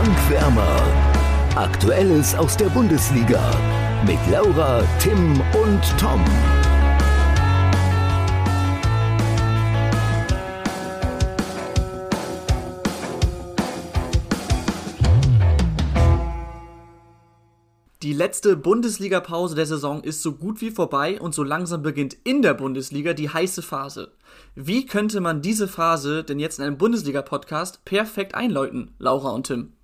[0.00, 0.82] Bankwärmer.
[1.56, 3.38] Aktuelles aus der Bundesliga
[4.06, 6.24] mit Laura, Tim und Tom.
[18.02, 22.40] Die letzte Bundesliga-Pause der Saison ist so gut wie vorbei und so langsam beginnt in
[22.40, 24.12] der Bundesliga die heiße Phase.
[24.54, 29.74] Wie könnte man diese Phase denn jetzt in einem Bundesliga-Podcast perfekt einläuten, Laura und Tim?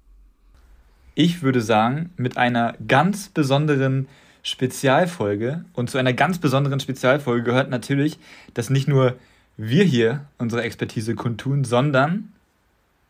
[1.18, 4.06] Ich würde sagen, mit einer ganz besonderen
[4.42, 5.64] Spezialfolge.
[5.72, 8.18] Und zu einer ganz besonderen Spezialfolge gehört natürlich,
[8.52, 9.16] dass nicht nur
[9.56, 12.32] wir hier unsere Expertise kundtun, sondern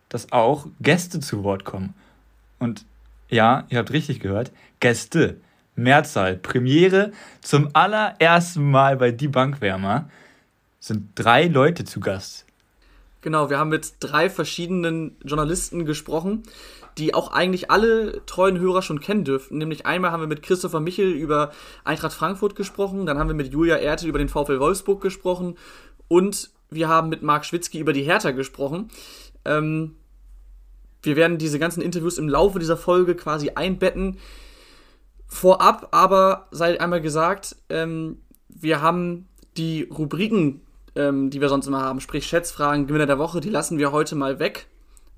[0.09, 1.95] dass auch Gäste zu Wort kommen.
[2.61, 2.85] Und
[3.29, 4.53] ja, ihr habt richtig gehört.
[4.79, 5.39] Gäste.
[5.75, 6.37] Mehrzahl.
[6.37, 10.09] Premiere zum allerersten Mal bei Die Bankwärmer
[10.79, 12.47] sind drei Leute zu Gast.
[13.21, 16.45] Genau, wir haben mit drei verschiedenen Journalisten gesprochen,
[16.99, 19.59] die auch eigentlich alle treuen Hörer schon kennen dürften.
[19.59, 21.53] Nämlich einmal haben wir mit Christopher Michel über
[21.85, 25.57] Eintracht Frankfurt gesprochen, dann haben wir mit Julia Ertel über den VfL Wolfsburg gesprochen
[26.09, 28.91] und wir haben mit Marc Schwitzky über die Hertha gesprochen.
[29.45, 29.97] Ähm,
[31.03, 34.19] wir werden diese ganzen Interviews im Laufe dieser Folge quasi einbetten.
[35.29, 40.63] Vorab aber sei einmal gesagt, ähm, wir haben die Rubriken,
[40.95, 44.17] ähm, die wir sonst immer haben, sprich Schätzfragen, Gewinner der Woche, die lassen wir heute
[44.17, 44.67] mal weg,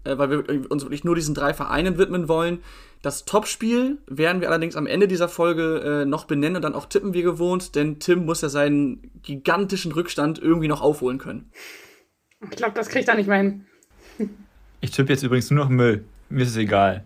[0.08, 2.60] äh, weil wir uns wirklich nur diesen drei Vereinen widmen wollen.
[3.02, 6.86] Das Topspiel werden wir allerdings am Ende dieser Folge äh, noch benennen und dann auch
[6.86, 11.50] tippen wie gewohnt, denn Tim muss ja seinen gigantischen Rückstand irgendwie noch aufholen können.
[12.50, 13.66] Ich glaube, das kriegt er nicht mehr hin.
[14.80, 16.04] Ich tippe jetzt übrigens nur noch Müll.
[16.28, 17.02] Mir ist es egal.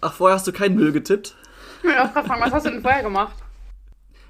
[0.00, 1.34] Ach, vorher hast du keinen Müll getippt?
[1.82, 3.34] Ja, was hast du denn vorher gemacht?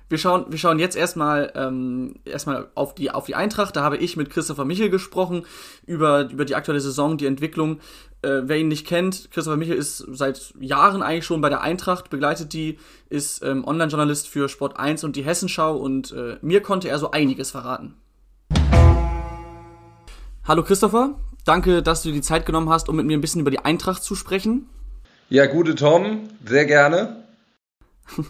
[0.09, 3.75] Wir schauen, wir schauen jetzt erstmal, ähm, erstmal auf, die, auf die Eintracht.
[3.77, 5.47] Da habe ich mit Christopher Michel gesprochen
[5.87, 7.81] über, über die aktuelle Saison, die Entwicklung.
[8.23, 12.11] Äh, wer ihn nicht kennt, Christopher Michel ist seit Jahren eigentlich schon bei der Eintracht,
[12.11, 16.89] begleitet die, ist ähm, Online-Journalist für Sport 1 und die Hessenschau und äh, mir konnte
[16.89, 17.95] er so einiges verraten.
[20.47, 21.15] Hallo Christopher,
[21.45, 23.59] Danke, dass du dir die Zeit genommen hast, um mit mir ein bisschen über die
[23.59, 24.67] Eintracht zu sprechen.
[25.29, 27.25] Ja, gute Tom, sehr gerne.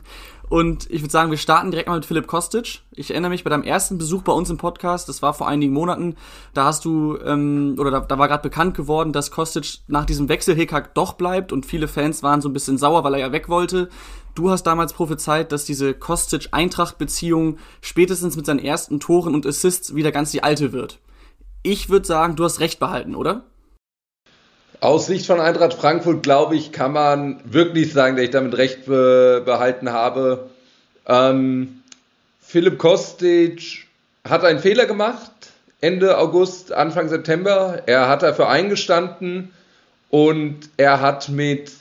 [0.49, 2.83] Und ich würde sagen, wir starten direkt mal mit Philipp Kostic.
[2.93, 5.73] Ich erinnere mich bei deinem ersten Besuch bei uns im Podcast, das war vor einigen
[5.73, 6.17] Monaten,
[6.53, 10.29] da hast du, ähm, oder da, da war gerade bekannt geworden, dass Kostic nach diesem
[10.29, 13.49] Wechselhickhack doch bleibt und viele Fans waren so ein bisschen sauer, weil er ja weg
[13.49, 13.89] wollte.
[14.35, 20.13] Du hast damals prophezeit, dass diese Kostic-Eintracht-Beziehung spätestens mit seinen ersten Toren und Assists wieder
[20.13, 20.99] ganz die alte wird.
[21.63, 23.45] Ich würde sagen, du hast recht behalten, oder?
[24.85, 28.85] Aus Sicht von Eintracht Frankfurt, glaube ich, kann man wirklich sagen, dass ich damit recht
[28.85, 30.51] be behalten habe.
[31.09, 31.81] Ähm,
[32.43, 33.87] Philipp Kostic
[34.29, 35.31] hat einen Fehler gemacht,
[35.81, 37.85] Ende August, Anfang September.
[37.87, 39.53] Er hat dafür eingestanden
[40.11, 41.73] und er hat mit,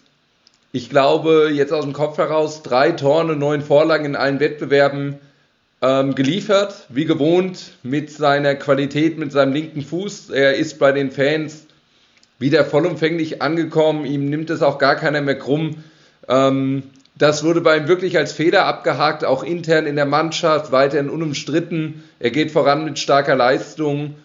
[0.71, 5.19] ich glaube, jetzt aus dem Kopf heraus, drei Toren und neun Vorlagen in allen Wettbewerben
[5.81, 10.29] ähm, geliefert, wie gewohnt, mit seiner Qualität, mit seinem linken Fuß.
[10.29, 11.67] Er ist bei den Fans
[12.39, 14.05] wieder vollumfänglich angekommen.
[14.05, 15.83] Ihm nimmt es auch gar keiner mehr krumm.
[16.27, 16.83] Ähm,
[17.15, 22.03] das wurde bei ihm wirklich als Fehler abgehakt, auch intern in der Mannschaft, weiterhin unumstritten.
[22.19, 24.15] Er geht voran mit starker Leistung.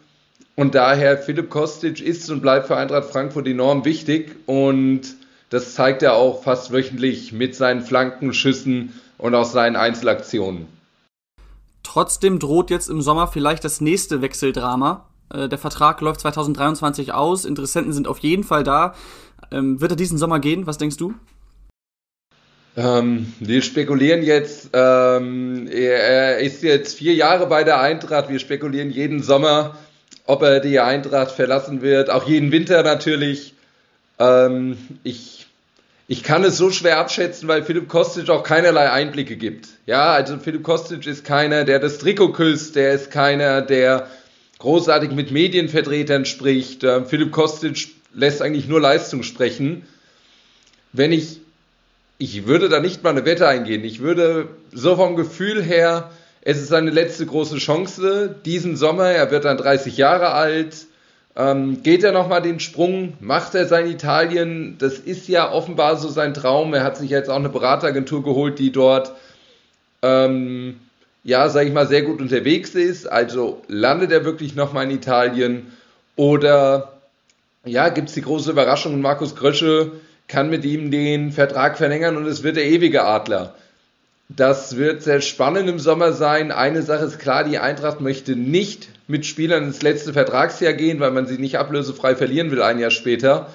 [0.56, 4.36] Und daher, Philipp Kostic ist und bleibt für Eintracht Frankfurt enorm wichtig.
[4.46, 5.02] Und
[5.50, 10.66] das zeigt er auch fast wöchentlich mit seinen Flankenschüssen und auch seinen Einzelaktionen.
[11.82, 15.06] Trotzdem droht jetzt im Sommer vielleicht das nächste Wechseldrama.
[15.32, 18.94] Äh, der Vertrag läuft 2023 aus, Interessenten sind auf jeden Fall da.
[19.50, 20.66] Ähm, wird er diesen Sommer gehen?
[20.66, 21.14] Was denkst du?
[22.76, 28.28] Ähm, wir spekulieren jetzt, ähm, er, ist jetzt vier Jahre bei der Eintracht.
[28.28, 29.76] Wir spekulieren jeden Sommer,
[30.26, 32.08] ob er die Eintracht verlassen wird.
[32.10, 33.54] Auch jeden Winter natürlich.
[34.20, 35.38] Ähm, ich
[36.10, 39.68] ich kann es so schwer abschätzen, weil Philipp Kostic auch keinerlei Einblicke gibt.
[39.84, 44.06] Ja, also Philipp Kostic ist keiner, der das Trikot küsst, der ist keiner, der
[44.58, 46.84] großartig mit Medienvertretern spricht.
[46.84, 49.86] Ähm, Philipp Kostic lässt eigentlich nur Leistung sprechen.
[50.92, 51.40] Wenn ich,
[52.18, 53.84] ich würde da nicht mal eine Wette eingehen.
[53.84, 56.10] Ich würde so vom Gefühl her,
[56.40, 59.10] es ist seine letzte große Chance diesen Sommer.
[59.10, 60.86] Er wird dann 30 Jahre alt
[61.38, 63.14] ähm, geht er nochmal den Sprung?
[63.20, 64.74] Macht er sein Italien?
[64.78, 66.74] Das ist ja offenbar so sein Traum.
[66.74, 69.12] Er hat sich jetzt auch eine Berateragentur geholt, die dort,
[70.02, 70.80] ähm,
[71.24, 73.10] ja, sag ich mal, sehr gut unterwegs ist.
[73.10, 75.72] Also landet er wirklich nochmal in Italien?
[76.16, 76.92] Oder,
[77.64, 79.92] ja, gibt es die große Überraschung Markus Krösche
[80.26, 83.54] kann mit ihm den Vertrag verlängern und es wird der ewige Adler.
[84.28, 86.52] Das wird sehr spannend im Sommer sein.
[86.52, 91.12] Eine Sache ist klar, die Eintracht möchte nicht mit Spielern ins letzte Vertragsjahr gehen, weil
[91.12, 93.48] man sie nicht ablösefrei verlieren will ein Jahr später.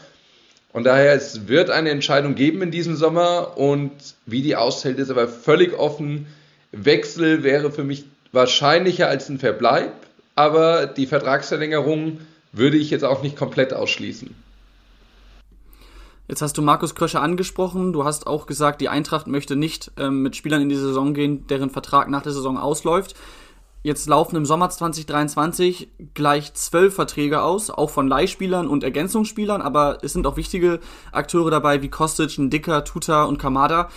[0.74, 3.92] Und daher, es wird eine Entscheidung geben in diesem Sommer und
[4.26, 6.26] wie die ausfällt, ist aber völlig offen.
[6.74, 9.94] Wechsel wäre für mich wahrscheinlicher als ein Verbleib,
[10.36, 12.20] aber die Vertragsverlängerung
[12.52, 14.36] würde ich jetzt auch nicht komplett ausschließen.
[16.28, 17.94] Jetzt hast du Markus Krösche angesprochen.
[17.94, 21.46] Du hast auch gesagt, die Eintracht möchte nicht ähm, mit Spielern in die Saison gehen,
[21.48, 23.16] deren Vertrag nach der Saison ausläuft.
[23.84, 29.98] Jetzt laufen im Sommer 2023 gleich zwölf Verträge aus, auch von Leihspielern und Ergänzungsspielern, aber
[30.02, 30.80] es sind auch wichtige
[31.12, 33.90] Akteure dabei wie Kostic, Dicker, Tuta und Kamada.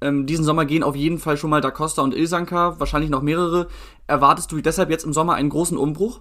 [0.00, 3.22] Ähm, diesen Sommer gehen auf jeden Fall schon mal Da Costa und Ilsanka, wahrscheinlich noch
[3.22, 3.68] mehrere.
[4.06, 6.20] Erwartest du deshalb jetzt im Sommer einen großen Umbruch?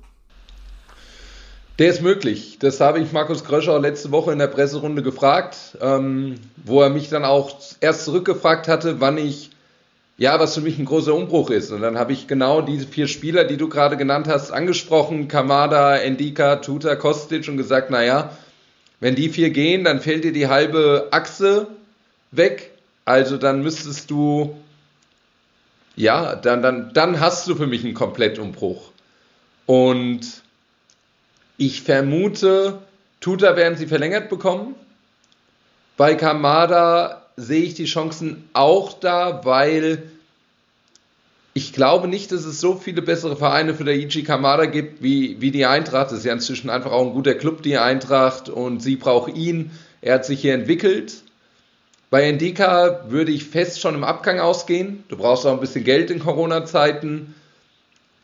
[1.79, 2.57] Der ist möglich.
[2.59, 7.09] Das habe ich Markus Kröscher letzte Woche in der Presserunde gefragt, ähm, wo er mich
[7.09, 9.51] dann auch erst zurückgefragt hatte, wann ich,
[10.17, 11.71] ja, was für mich ein großer Umbruch ist.
[11.71, 15.95] Und dann habe ich genau diese vier Spieler, die du gerade genannt hast, angesprochen, Kamada,
[15.97, 18.31] Endika, Tuta, Kostic und gesagt, naja,
[18.99, 21.67] wenn die vier gehen, dann fällt dir die halbe Achse
[22.31, 22.71] weg.
[23.07, 24.53] Also dann müsstest du,
[25.95, 28.91] ja, dann, dann, dann hast du für mich einen Komplettumbruch.
[29.65, 30.43] Und
[31.55, 32.79] ich vermute,
[33.21, 34.75] Tuta werden sie verlängert bekommen.
[35.95, 40.11] Bei Kamada sehe ich die Chancen auch da, weil
[41.53, 45.39] ich glaube nicht, dass es so viele bessere Vereine für der Ichi Kamada gibt wie,
[45.39, 46.11] wie die Eintracht.
[46.11, 49.71] Das ist ja inzwischen einfach auch ein guter Club, die Eintracht, und sie braucht ihn.
[50.01, 51.23] Er hat sich hier entwickelt.
[52.09, 55.03] Bei Endika würde ich fest schon im Abgang ausgehen.
[55.09, 57.35] Du brauchst auch ein bisschen Geld in Corona-Zeiten.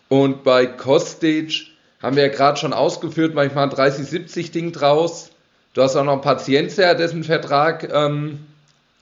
[0.07, 1.67] Und bei Kostic
[2.01, 5.31] haben wir ja gerade schon ausgeführt, manchmal ein 30-70-Ding draus.
[5.73, 8.39] Du hast auch noch einen Patientia, dessen Vertrag ähm,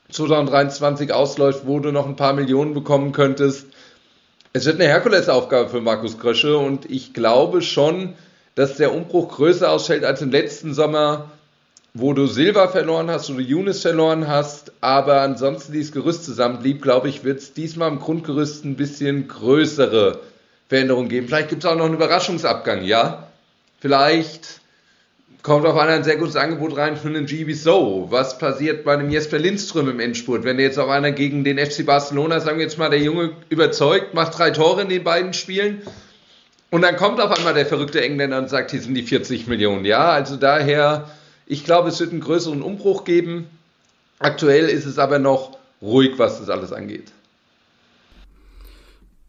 [0.09, 3.67] 2023 ausläuft, wo du noch ein paar Millionen bekommen könntest.
[4.53, 8.15] Es wird eine Herkulesaufgabe für Markus Krösche und ich glaube schon,
[8.55, 11.31] dass der Umbruch größer ausfällt als im letzten Sommer,
[11.93, 16.81] wo du Silva verloren hast, wo du Younes verloren hast, aber ansonsten dieses Gerüst zusammenblieb,
[16.81, 20.19] glaube ich, wird es diesmal im Grundgerüst ein bisschen größere
[20.69, 21.27] Veränderungen geben.
[21.27, 23.27] Vielleicht gibt es auch noch einen Überraschungsabgang, ja.
[23.79, 24.61] Vielleicht
[25.43, 28.07] kommt auf einmal ein sehr gutes Angebot rein für einen GB So.
[28.09, 30.43] Was passiert bei einem Jesper Lindström im Endspurt?
[30.43, 34.13] Wenn jetzt auf einer gegen den FC Barcelona, sagen wir jetzt mal, der Junge überzeugt,
[34.13, 35.81] macht drei Tore in den beiden Spielen
[36.69, 39.83] und dann kommt auf einmal der verrückte Engländer und sagt, hier sind die 40 Millionen.
[39.83, 41.09] Ja, also daher,
[41.51, 43.45] ich glaube, es wird einen größeren Umbruch geben.
[44.19, 47.11] Aktuell ist es aber noch ruhig, was das alles angeht.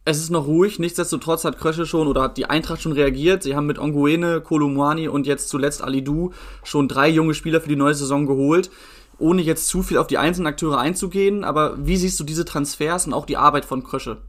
[0.05, 3.43] Es ist noch ruhig, nichtsdestotrotz hat Krösche schon oder hat die Eintracht schon reagiert.
[3.43, 6.31] Sie haben mit Onguene, Kolumwani und jetzt zuletzt Alidu
[6.63, 8.71] schon drei junge Spieler für die neue Saison geholt.
[9.19, 13.05] Ohne jetzt zu viel auf die einzelnen Akteure einzugehen, aber wie siehst du diese Transfers
[13.05, 14.19] und auch die Arbeit von Krösche?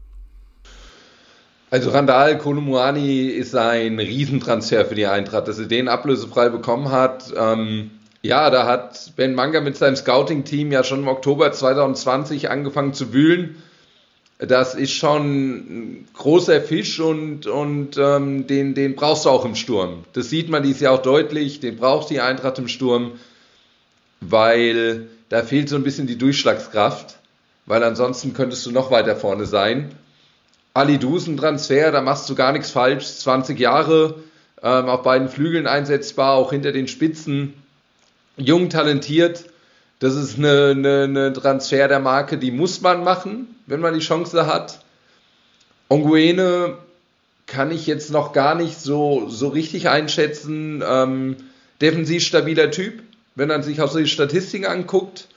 [1.71, 7.33] Also Randall Kolumwani ist ein Riesentransfer für die Eintracht, dass er den ablösefrei bekommen hat.
[7.35, 7.91] Ähm,
[8.21, 13.13] ja, da hat Ben Manga mit seinem Scouting-Team ja schon im Oktober 2020 angefangen zu
[13.13, 13.55] wühlen
[14.37, 19.55] das ist schon ein großer Fisch und, und ähm, den, den brauchst du auch im
[19.55, 20.03] Sturm.
[20.13, 23.13] Das sieht man dies Jahr auch deutlich, den braucht die Eintracht im Sturm,
[24.19, 27.17] weil da fehlt so ein bisschen die Durchschlagskraft,
[27.65, 29.91] weil ansonsten könntest du noch weiter vorne sein.
[30.75, 34.15] Ali Dusen Transfer, da machst du gar nichts falsch, 20 Jahre,
[34.61, 37.53] ähm, auf beiden Flügeln einsetzbar, auch hinter den Spitzen,
[38.35, 39.45] jung, talentiert,
[39.99, 44.01] das ist eine, eine, eine Transfer der Marke, die muss man machen, wenn man die
[44.01, 44.81] Chance hat.
[45.87, 46.77] Onguene
[47.47, 50.83] kann ich jetzt noch gar nicht so, so richtig einschätzen.
[50.85, 51.37] Ähm,
[51.79, 53.01] defensiv stabiler Typ,
[53.35, 55.29] wenn man sich auch so die Statistiken anguckt.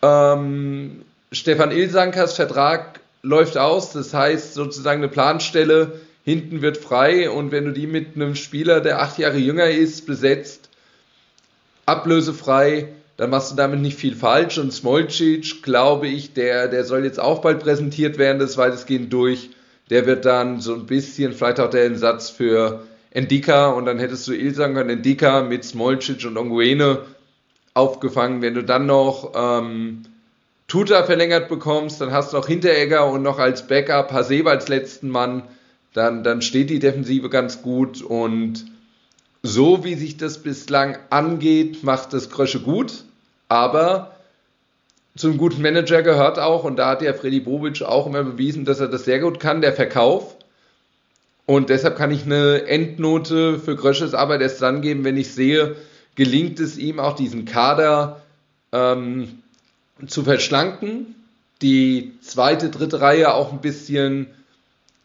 [0.00, 2.97] Ähm, Stefan Ilsankers Vertrag
[3.28, 8.16] läuft aus, das heißt sozusagen eine Planstelle hinten wird frei und wenn du die mit
[8.16, 10.68] einem Spieler, der acht Jahre jünger ist, besetzt,
[11.86, 14.58] ablösefrei, dann machst du damit nicht viel falsch.
[14.58, 19.50] Und Smolcic, glaube ich, der, der soll jetzt auch bald präsentiert werden, das weitestgehend durch.
[19.90, 24.28] Der wird dann so ein bisschen, vielleicht auch der Entsatz für Endika und dann hättest
[24.28, 27.06] du Ilsan können, Endika mit Smolcic und Onguene
[27.72, 28.42] aufgefangen.
[28.42, 30.02] Wenn du dann noch ähm,
[30.68, 35.08] Tuta verlängert bekommst, dann hast du noch Hinteregger und noch als Backup Hasebe als letzten
[35.08, 35.42] Mann,
[35.94, 38.66] dann, dann steht die Defensive ganz gut und
[39.42, 43.04] so wie sich das bislang angeht, macht das Krösche gut.
[43.48, 44.14] Aber
[45.16, 48.80] zum guten Manager gehört auch, und da hat ja Freddy Bobic auch immer bewiesen, dass
[48.80, 50.36] er das sehr gut kann, der Verkauf.
[51.46, 55.76] Und deshalb kann ich eine Endnote für Grösches Arbeit erst dann geben, wenn ich sehe,
[56.14, 58.20] gelingt es ihm auch diesen Kader
[58.72, 59.42] ähm,
[60.06, 61.14] zu verschlanken,
[61.62, 64.28] die zweite, dritte Reihe auch ein bisschen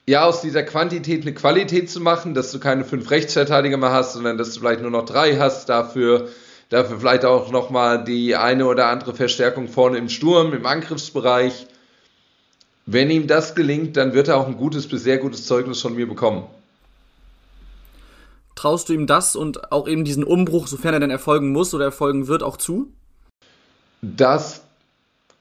[0.06, 4.14] ja aus dieser Quantität eine Qualität zu machen, dass du keine fünf Rechtsverteidiger mehr hast,
[4.14, 6.30] sondern dass du vielleicht nur noch drei hast, dafür
[6.74, 11.68] Dafür vielleicht auch nochmal die eine oder andere Verstärkung vorne im Sturm, im Angriffsbereich.
[12.88, 15.94] Wenn ihm das gelingt, dann wird er auch ein gutes bis sehr gutes Zeugnis von
[15.94, 16.48] mir bekommen.
[18.56, 21.86] Traust du ihm das und auch eben diesen Umbruch, sofern er denn erfolgen muss oder
[21.86, 22.92] erfolgen wird, auch zu?
[24.02, 24.63] Das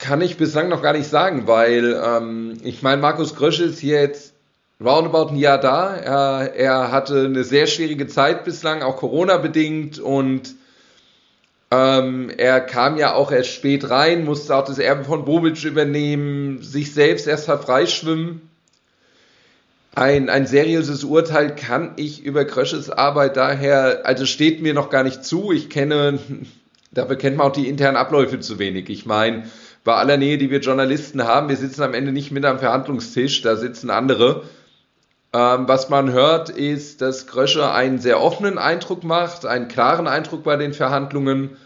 [0.02, 4.00] kann ich bislang noch gar nicht sagen, weil ähm, ich meine, Markus Grösch ist hier
[4.00, 4.34] jetzt
[4.80, 5.94] roundabout ein Jahr da.
[5.94, 10.56] Er, er hatte eine sehr schwierige Zeit bislang, auch Corona-bedingt und
[11.70, 16.62] ähm, er kam ja auch erst spät rein, musste auch das Erbe von Bobic übernehmen,
[16.62, 18.42] sich selbst erst mal freischwimmen.
[19.94, 25.04] Ein, ein seriöses Urteil kann ich über Krösches Arbeit daher, also steht mir noch gar
[25.04, 25.52] nicht zu.
[25.52, 26.18] Ich kenne,
[26.90, 28.90] dafür kennt man auch die internen Abläufe zu wenig.
[28.90, 29.44] Ich meine,
[29.84, 33.42] bei aller Nähe, die wir Journalisten haben, wir sitzen am Ende nicht mit am Verhandlungstisch,
[33.42, 34.44] da sitzen andere.
[35.32, 40.44] Ähm, was man hört, ist, dass Krösche einen sehr offenen Eindruck macht, einen klaren Eindruck
[40.44, 41.56] bei den Verhandlungen.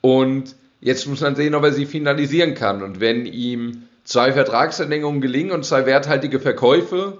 [0.00, 2.82] Und jetzt muss man sehen, ob er sie finalisieren kann.
[2.82, 7.18] Und wenn ihm zwei Vertragsverlängerungen gelingen und zwei werthaltige Verkäufe,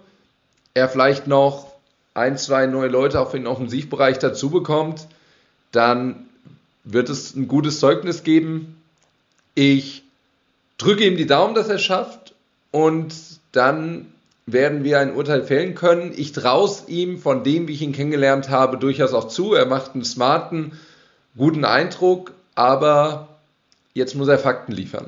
[0.73, 1.73] er vielleicht noch
[2.15, 5.07] ein, zwei neue Leute auf den Offensivbereich dazu bekommt,
[5.73, 6.27] dann
[6.85, 8.74] wird es ein gutes Zeugnis geben.
[9.55, 10.03] Ich
[10.79, 12.35] drücke ihm die Daumen, dass er es schafft
[12.71, 13.15] und
[13.53, 14.07] dann
[14.47, 16.13] werden wir ein Urteil fällen können.
[16.15, 19.55] Ich traue es ihm von dem, wie ich ihn kennengelernt habe, durchaus auch zu.
[19.55, 20.73] Er macht einen smarten,
[21.37, 23.29] guten Eindruck, aber
[23.95, 25.07] jetzt muss er Fakten liefern.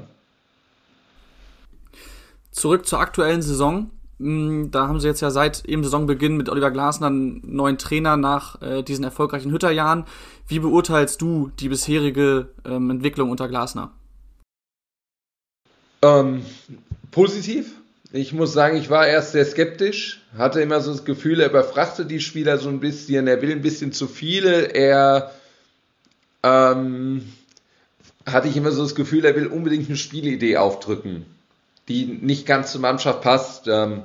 [2.50, 3.91] Zurück zur aktuellen Saison.
[4.19, 8.17] Hm, da haben sie jetzt ja seit eben Saisonbeginn mit Oliver Glasner einen neuen Trainer
[8.17, 10.05] nach äh, diesen erfolgreichen Hütterjahren.
[10.49, 13.93] Wie beurteilst du die bisherige ähm, Entwicklung unter Glasner?
[16.06, 16.42] Ähm,
[17.10, 17.76] positiv
[18.12, 22.10] ich muss sagen, ich war erst sehr skeptisch, hatte immer so das Gefühl, er überfrachtet
[22.10, 25.32] die Spieler so ein bisschen, er will ein bisschen zu viele, er
[26.42, 27.26] ähm,
[28.25, 31.26] hatte ich immer so das Gefühl, er will unbedingt eine Spielidee aufdrücken,
[31.88, 33.68] die nicht ganz zur Mannschaft passt.
[33.68, 34.02] Ähm,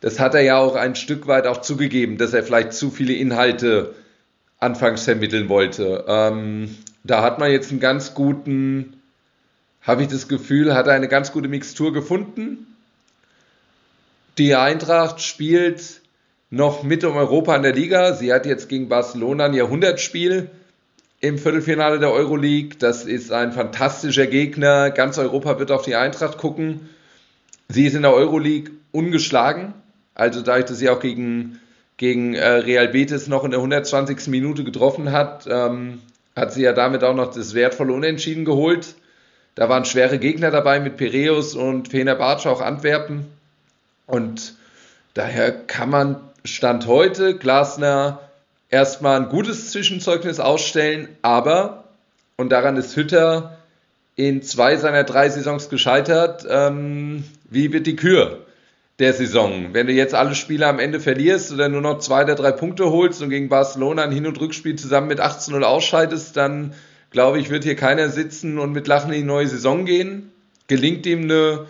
[0.00, 3.14] das hat er ja auch ein Stück weit auch zugegeben, dass er vielleicht zu viele
[3.14, 3.94] Inhalte
[4.58, 6.04] anfangs vermitteln wollte.
[6.06, 8.95] Ähm, da hat man jetzt einen ganz guten,
[9.86, 12.66] habe ich das Gefühl, hat er eine ganz gute Mixtur gefunden
[14.38, 16.02] die Eintracht spielt
[16.50, 18.12] noch mit um Europa in der Liga.
[18.12, 20.50] Sie hat jetzt gegen Barcelona ein Jahrhundertspiel
[21.20, 22.76] im Viertelfinale der Euroleague.
[22.78, 24.90] Das ist ein fantastischer Gegner.
[24.90, 26.90] Ganz Europa wird auf die Eintracht gucken.
[27.68, 29.72] Sie ist in der Euroleague ungeschlagen.
[30.14, 31.58] Also dadurch, dass sie auch gegen,
[31.96, 34.28] gegen äh, Real Betis noch in der 120.
[34.28, 36.00] Minute getroffen hat, ähm,
[36.36, 38.94] hat sie ja damit auch noch das wertvolle Unentschieden geholt.
[39.56, 43.26] Da waren schwere Gegner dabei mit Piräus und Fenerbahce, auch Antwerpen.
[44.06, 44.54] Und
[45.14, 48.20] daher kann man Stand heute Glasner
[48.68, 51.84] erstmal ein gutes Zwischenzeugnis ausstellen, aber,
[52.36, 53.56] und daran ist Hütter
[54.14, 58.46] in zwei seiner drei Saisons gescheitert, ähm, wie wird die Kür
[58.98, 59.72] der Saison?
[59.72, 62.90] Wenn du jetzt alle Spiele am Ende verlierst oder nur noch zwei oder drei Punkte
[62.90, 66.74] holst und gegen Barcelona ein Hin- und Rückspiel zusammen mit 18-0 ausscheidest, dann
[67.10, 70.30] glaube ich, wird hier keiner sitzen und mit Lachen in die neue Saison gehen.
[70.66, 71.66] Gelingt ihm eine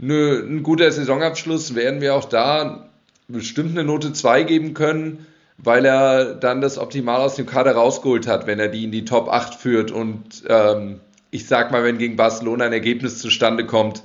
[0.00, 2.88] eine, ein guter Saisonabschluss werden wir auch da
[3.28, 5.26] bestimmt eine Note 2 geben können,
[5.58, 9.04] weil er dann das Optimal aus dem Kader rausgeholt hat, wenn er die in die
[9.04, 14.02] Top 8 führt und ähm, ich sag mal, wenn gegen Barcelona ein Ergebnis zustande kommt,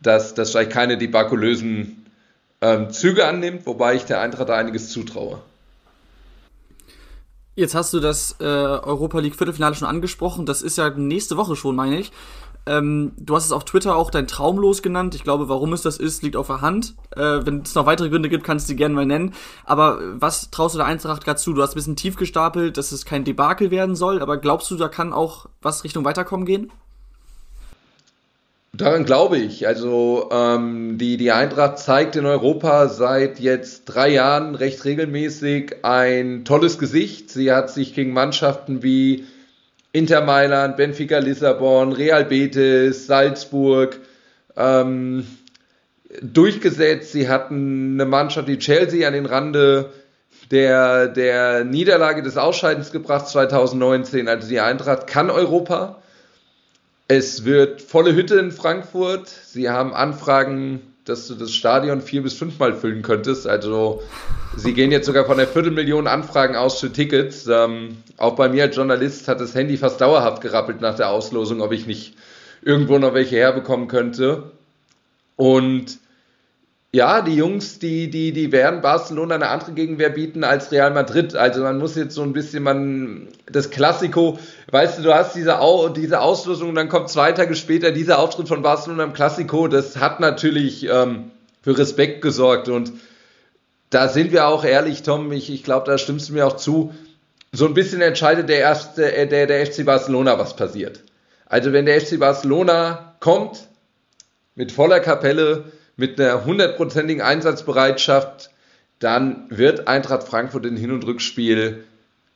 [0.00, 2.06] dass das vielleicht keine debakulösen
[2.60, 5.40] ähm, Züge annimmt, wobei ich der Eintracht einiges zutraue.
[7.56, 10.44] Jetzt hast du das äh, Europa League Viertelfinale schon angesprochen.
[10.44, 12.10] Das ist ja nächste Woche schon, meine ich.
[12.66, 15.14] Ähm, du hast es auf Twitter auch dein Traumlos genannt.
[15.14, 16.94] Ich glaube, warum es das ist, liegt auf der Hand.
[17.14, 19.34] Äh, wenn es noch weitere Gründe gibt, kannst du die gerne mal nennen.
[19.64, 21.52] Aber was traust du der Eintracht gerade zu?
[21.52, 24.20] Du hast ein bisschen tief gestapelt, dass es kein Debakel werden soll.
[24.20, 26.72] Aber glaubst du, da kann auch was Richtung Weiterkommen gehen?
[28.76, 29.68] Daran glaube ich.
[29.68, 36.44] Also ähm, die, die Eintracht zeigt in Europa seit jetzt drei Jahren recht regelmäßig ein
[36.44, 37.30] tolles Gesicht.
[37.30, 39.26] Sie hat sich gegen Mannschaften wie
[39.92, 44.00] Inter Mailand, Benfica Lissabon, Real Betis, Salzburg
[44.56, 45.24] ähm,
[46.20, 47.12] durchgesetzt.
[47.12, 49.90] Sie hatten eine Mannschaft, die Chelsea, an den Rande
[50.50, 54.26] der, der Niederlage des Ausscheidens gebracht 2019.
[54.26, 56.02] Also die Eintracht kann Europa.
[57.08, 59.28] Es wird volle Hütte in Frankfurt.
[59.28, 63.46] Sie haben Anfragen dass du das Stadion vier bis fünfmal füllen könntest.
[63.46, 64.02] Also
[64.56, 67.46] sie gehen jetzt sogar von der Viertelmillion Anfragen aus für Tickets.
[67.46, 71.60] Ähm, auch bei mir als Journalist hat das Handy fast dauerhaft gerappelt nach der Auslosung,
[71.60, 72.14] ob ich nicht
[72.62, 74.44] irgendwo noch welche herbekommen könnte.
[75.36, 75.98] Und
[76.94, 81.34] ja, die Jungs, die, die, die werden Barcelona eine andere Gegenwehr bieten als Real Madrid.
[81.34, 84.38] Also man muss jetzt so ein bisschen, man, das Klassiko,
[84.70, 88.20] weißt du, du hast diese, Au, diese Auslosung und dann kommt zwei Tage später dieser
[88.20, 89.66] Auftritt von Barcelona im Klassiko.
[89.66, 91.32] Das hat natürlich ähm,
[91.62, 92.92] für Respekt gesorgt und
[93.90, 96.94] da sind wir auch ehrlich, Tom, ich, ich glaube, da stimmst du mir auch zu.
[97.50, 101.00] So ein bisschen entscheidet der erste, äh, der, der FC Barcelona, was passiert.
[101.46, 103.66] Also wenn der FC Barcelona kommt
[104.54, 105.64] mit voller Kapelle,
[105.96, 108.50] mit einer hundertprozentigen Einsatzbereitschaft,
[108.98, 111.84] dann wird Eintracht Frankfurt in Hin- und Rückspiel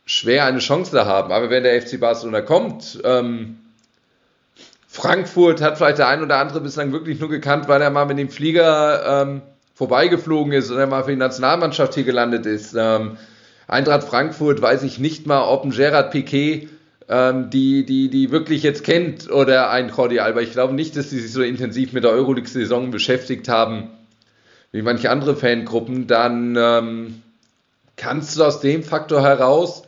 [0.04, 1.32] schwer eine Chance haben.
[1.32, 3.58] Aber wenn der FC Barcelona kommt, ähm,
[4.86, 8.18] Frankfurt hat vielleicht der ein oder andere bislang wirklich nur gekannt, weil er mal mit
[8.18, 9.42] dem Flieger ähm,
[9.74, 12.74] vorbeigeflogen ist oder mal für die Nationalmannschaft hier gelandet ist.
[12.76, 13.18] Ähm,
[13.68, 16.68] Eintracht Frankfurt weiß ich nicht mal, ob ein Gerard Piquet
[17.08, 20.40] ähm, die, die, die wirklich jetzt kennt oder ein Jordi Alba.
[20.40, 23.90] Ich glaube nicht, dass sie sich so intensiv mit der Euroleague-Saison beschäftigt haben
[24.72, 26.06] wie manche andere Fangruppen.
[26.06, 27.22] Dann ähm,
[27.96, 29.82] kannst du aus dem Faktor heraus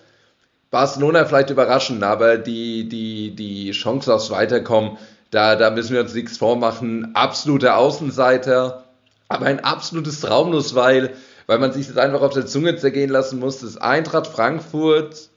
[0.70, 4.98] Barcelona vielleicht überraschen, aber die, die, die Chance aufs Weiterkommen,
[5.30, 7.14] da, da müssen wir uns nichts vormachen.
[7.14, 8.84] Absoluter Außenseiter,
[9.28, 11.14] aber ein absolutes Traumlos, weil,
[11.46, 13.60] weil man sich das einfach auf der Zunge zergehen lassen muss.
[13.60, 15.29] Das Eintracht Frankfurt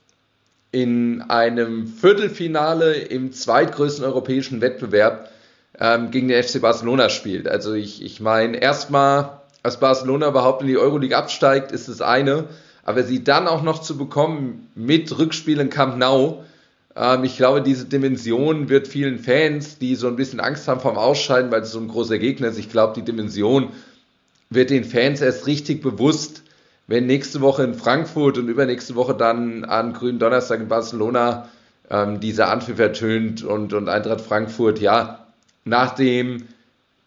[0.74, 5.30] in einem Viertelfinale im zweitgrößten europäischen Wettbewerb
[5.78, 7.46] ähm, gegen den FC Barcelona spielt.
[7.46, 12.48] Also ich, ich meine, erstmal, als Barcelona überhaupt in die Euroleague absteigt, ist das eine,
[12.82, 16.42] aber sie dann auch noch zu bekommen mit Rückspiel in Camp Nou,
[16.96, 20.98] ähm, ich glaube, diese Dimension wird vielen Fans, die so ein bisschen Angst haben vom
[20.98, 23.68] Ausscheiden, weil es so ein großer Gegner ist, ich glaube, die Dimension
[24.50, 26.42] wird den Fans erst richtig bewusst,
[26.86, 31.48] wenn nächste Woche in Frankfurt und übernächste Woche dann an grünen Donnerstag in Barcelona
[31.90, 35.26] ähm, dieser Anpfiff ertönt und, und Eintracht Frankfurt, ja,
[35.64, 36.44] nach dem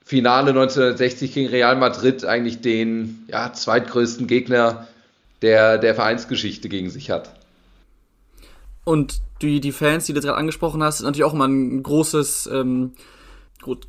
[0.03, 4.87] Finale 1960 gegen Real Madrid eigentlich den ja, zweitgrößten Gegner
[5.41, 7.29] der, der Vereinsgeschichte gegen sich hat.
[8.83, 12.49] Und die, die Fans, die du gerade angesprochen hast, sind natürlich auch immer ein großes
[12.51, 12.93] ähm,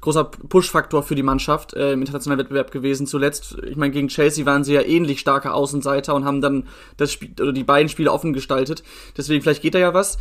[0.01, 3.07] großer Push-Faktor für die Mannschaft äh, im internationalen Wettbewerb gewesen.
[3.07, 7.13] Zuletzt, ich meine, gegen Chelsea waren sie ja ähnlich starke Außenseiter und haben dann das
[7.13, 8.83] Spiel oder die beiden Spiele offen gestaltet.
[9.17, 10.19] Deswegen vielleicht geht da ja was.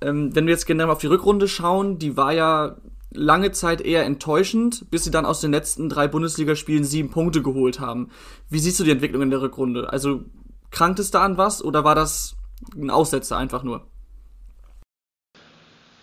[0.00, 2.76] Ähm, wenn wir jetzt generell auf die Rückrunde schauen, die war ja
[3.12, 7.80] lange Zeit eher enttäuschend, bis sie dann aus den letzten drei Bundesligaspielen sieben Punkte geholt
[7.80, 8.10] haben.
[8.48, 9.92] Wie siehst du die Entwicklung in der Rückrunde?
[9.92, 10.22] Also
[10.70, 12.36] krankt es da an was oder war das
[12.76, 13.86] ein Aussetzer einfach nur?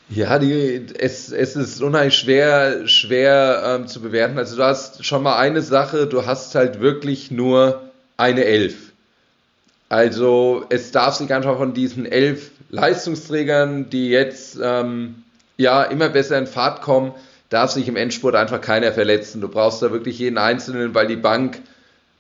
[0.10, 4.38] Ja, die, es, es ist unheimlich schwer, schwer ähm, zu bewerten.
[4.38, 7.82] Also du hast schon mal eine Sache, du hast halt wirklich nur
[8.16, 8.94] eine Elf.
[9.90, 15.24] Also es darf sich einfach von diesen elf Leistungsträgern, die jetzt ähm,
[15.58, 17.14] ja immer besser in Fahrt kommen,
[17.50, 19.42] darf sich im Endspurt einfach keiner verletzen.
[19.42, 21.62] Du brauchst da wirklich jeden Einzelnen, weil die Bank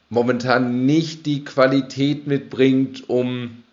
[0.09, 3.63] momentan nicht die Qualität mitbringt, um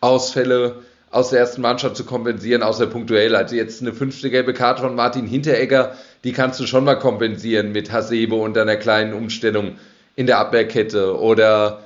[0.00, 3.36] Ausfälle aus der ersten Mannschaft zu kompensieren, außer punktuell.
[3.36, 5.94] Also jetzt eine fünfte gelbe Karte von Martin Hinteregger,
[6.24, 9.76] die kannst du schon mal kompensieren mit Hasebe und einer kleinen Umstellung
[10.16, 11.20] in der Abwehrkette.
[11.20, 11.80] Oder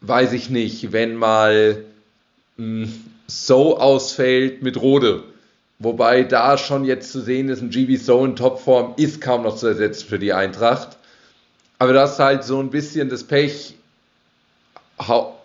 [0.00, 1.84] weiß ich nicht, wenn mal
[2.56, 2.92] mh, hm,
[3.28, 5.22] So ausfällt mit Rode.
[5.78, 9.56] Wobei da schon jetzt zu sehen ist, ein GB So in Topform ist kaum noch
[9.56, 10.96] zu ersetzen für die Eintracht.
[11.78, 13.76] Aber das ist halt so ein bisschen das Pech.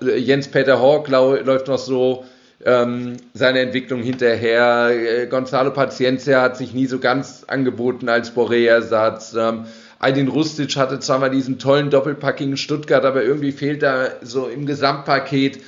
[0.01, 2.25] Jens-Peter Hawk läuft noch so
[2.63, 4.89] ähm, seine Entwicklung hinterher.
[4.91, 9.35] Äh, Gonzalo Paciencia hat sich nie so ganz angeboten als Boré-Ersatz.
[9.37, 9.65] Ähm,
[9.99, 14.47] Aydin Rustic hatte zwar mal diesen tollen Doppelpack in Stuttgart, aber irgendwie fehlt da so
[14.47, 15.61] im Gesamtpaket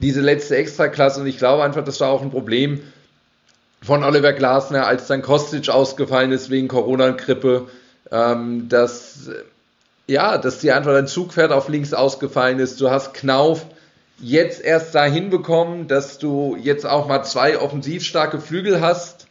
[0.00, 2.80] diese letzte Extraklasse und ich glaube einfach, das war auch ein Problem
[3.80, 7.68] von Oliver Glasner, als dann Kostic ausgefallen ist wegen Corona und Grippe,
[8.10, 9.30] ähm, dass
[10.06, 12.80] ja, dass dir einfach dein Zugpferd auf links ausgefallen ist.
[12.80, 13.64] Du hast Knauf,
[14.20, 19.26] jetzt erst dahin bekommen, dass du jetzt auch mal zwei offensiv starke Flügel hast.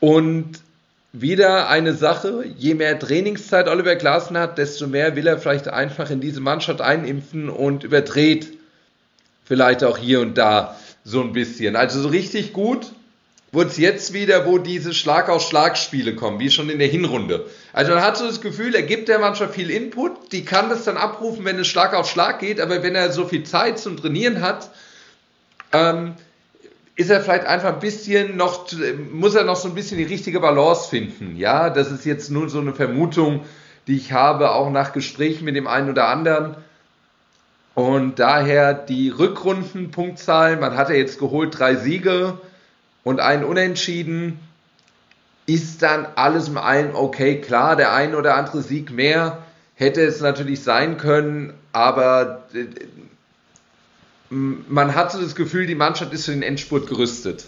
[0.00, 0.60] Und
[1.12, 6.10] wieder eine Sache, je mehr Trainingszeit Oliver Glasner hat, desto mehr will er vielleicht einfach
[6.10, 8.48] in diese Mannschaft einimpfen und überdreht
[9.44, 11.76] vielleicht auch hier und da so ein bisschen.
[11.76, 12.92] Also so richtig gut
[13.52, 16.88] wurde es jetzt wieder, wo diese Schlag auf Schlag Spiele kommen, wie schon in der
[16.88, 17.46] Hinrunde.
[17.74, 20.84] Also man hat so das Gefühl, er gibt der Mannschaft viel Input, die kann das
[20.84, 23.98] dann abrufen, wenn es Schlag auf Schlag geht, aber wenn er so viel Zeit zum
[23.98, 24.70] Trainieren hat,
[25.72, 26.14] ähm,
[26.96, 28.66] ist er vielleicht einfach ein bisschen noch,
[29.12, 31.36] muss er noch so ein bisschen die richtige Balance finden.
[31.36, 33.44] Ja, das ist jetzt nur so eine Vermutung,
[33.86, 36.56] die ich habe, auch nach Gesprächen mit dem einen oder anderen.
[37.74, 42.38] Und daher die Rückrundenpunktzahl, man hat ja jetzt geholt drei Siege,
[43.04, 44.38] und ein Unentschieden
[45.46, 47.40] ist dann alles im allen okay.
[47.40, 49.42] Klar, der ein oder andere Sieg mehr
[49.74, 52.66] hätte es natürlich sein können, aber äh,
[54.30, 57.46] man hatte das Gefühl, die Mannschaft ist für den Endspurt gerüstet.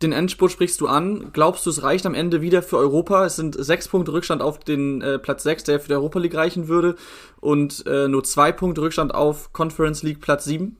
[0.00, 1.32] Den Endspurt sprichst du an.
[1.32, 3.26] Glaubst du, es reicht am Ende wieder für Europa?
[3.26, 6.36] Es sind sechs Punkte Rückstand auf den äh, Platz 6, der für die Europa League
[6.36, 6.94] reichen würde,
[7.40, 10.76] und äh, nur zwei Punkte Rückstand auf Conference League Platz 7?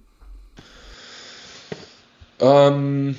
[2.41, 3.17] Ähm,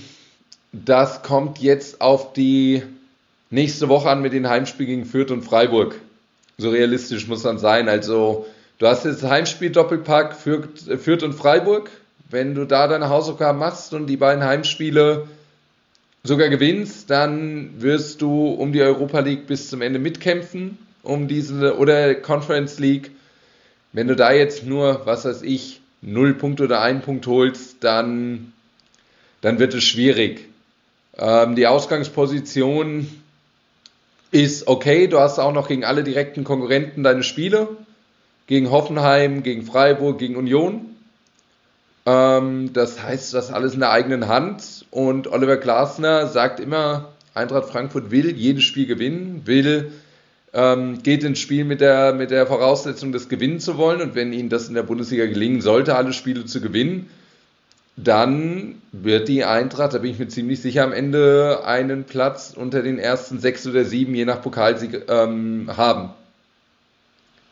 [0.72, 2.84] das kommt jetzt auf die
[3.50, 6.00] nächste Woche an mit den Heimspielen gegen Fürth und Freiburg.
[6.58, 7.90] So realistisch muss man sein.
[7.90, 8.46] Also,
[8.78, 11.90] du hast jetzt Heimspiel Doppelpack Fürth, Fürth und Freiburg.
[12.30, 15.28] Wenn du da deine Hausaufgaben machst und die beiden Heimspiele
[16.24, 21.78] sogar gewinnst, dann wirst du um die Europa League bis zum Ende mitkämpfen, um diese
[21.78, 23.12] oder Conference League.
[23.94, 28.54] Wenn du da jetzt nur, was weiß ich, null Punkte oder einen Punkt holst, dann,
[29.42, 30.48] dann wird es schwierig.
[31.18, 33.08] Ähm, die Ausgangsposition
[34.32, 35.08] ist okay.
[35.08, 37.68] Du hast auch noch gegen alle direkten Konkurrenten deine Spiele.
[38.48, 40.96] Gegen Hoffenheim, gegen Freiburg, gegen Union.
[42.06, 44.86] Ähm, das heißt, das alles in der eigenen Hand.
[44.92, 49.92] Und Oliver Glasner sagt immer, Eintracht Frankfurt will jedes Spiel gewinnen, will,
[50.54, 54.02] ähm, geht ins Spiel mit der, mit der Voraussetzung, das gewinnen zu wollen.
[54.02, 57.10] Und wenn ihnen das in der Bundesliga gelingen sollte, alle Spiele zu gewinnen,
[58.04, 62.82] dann wird die Eintracht, da bin ich mir ziemlich sicher, am Ende einen Platz unter
[62.82, 66.10] den ersten sechs oder sieben, je nach Pokalsieg, ähm, haben.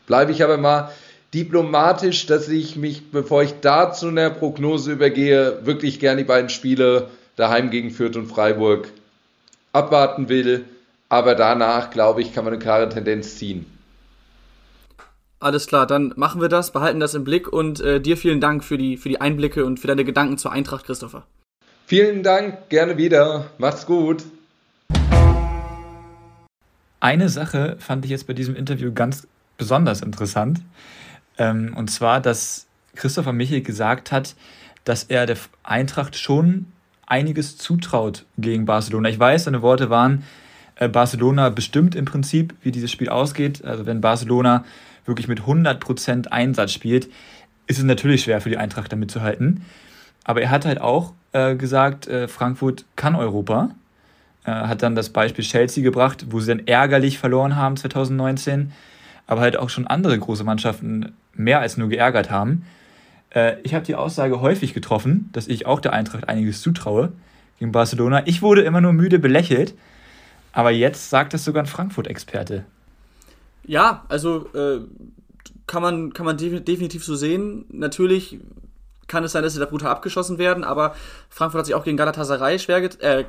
[0.06, 0.90] Bleibe ich aber mal
[1.34, 6.48] diplomatisch, dass ich mich, bevor ich da zu einer Prognose übergehe, wirklich gerne die beiden
[6.48, 8.88] Spiele daheim gegen Fürth und Freiburg
[9.72, 10.64] abwarten will.
[11.08, 13.66] Aber danach, glaube ich, kann man eine klare Tendenz ziehen.
[15.40, 18.64] Alles klar, dann machen wir das, behalten das im Blick und äh, dir vielen Dank
[18.64, 21.26] für die, für die Einblicke und für deine Gedanken zur Eintracht, Christopher.
[21.86, 23.46] Vielen Dank, gerne wieder.
[23.58, 24.24] Macht's gut.
[26.98, 30.60] Eine Sache fand ich jetzt bei diesem Interview ganz besonders interessant.
[31.38, 34.34] Ähm, und zwar, dass Christopher Michel gesagt hat,
[34.82, 36.66] dass er der Eintracht schon
[37.06, 39.08] einiges zutraut gegen Barcelona.
[39.08, 40.24] Ich weiß, seine Worte waren,
[40.74, 43.64] äh, Barcelona bestimmt im Prinzip, wie dieses Spiel ausgeht.
[43.64, 44.64] Also wenn Barcelona
[45.08, 47.08] wirklich mit 100% Einsatz spielt,
[47.66, 49.64] ist es natürlich schwer für die Eintracht damit zu halten.
[50.24, 53.70] Aber er hat halt auch äh, gesagt, äh, Frankfurt kann Europa.
[54.44, 58.72] Äh, hat dann das Beispiel Chelsea gebracht, wo sie dann ärgerlich verloren haben 2019
[59.28, 62.64] aber halt auch schon andere große Mannschaften mehr als nur geärgert haben.
[63.30, 67.12] Äh, ich habe die Aussage häufig getroffen, dass ich auch der Eintracht einiges zutraue
[67.60, 68.26] gegen Barcelona.
[68.26, 69.74] Ich wurde immer nur müde belächelt,
[70.52, 72.64] aber jetzt sagt das sogar ein Frankfurt-Experte.
[73.64, 74.80] Ja, also äh,
[75.66, 77.66] kann man, kann man definitiv so sehen.
[77.70, 78.38] Natürlich
[79.06, 80.94] kann es sein, dass sie da brutal abgeschossen werden, aber
[81.30, 83.24] Frankfurt hat sich auch gegen Galatasaray schwer, äh,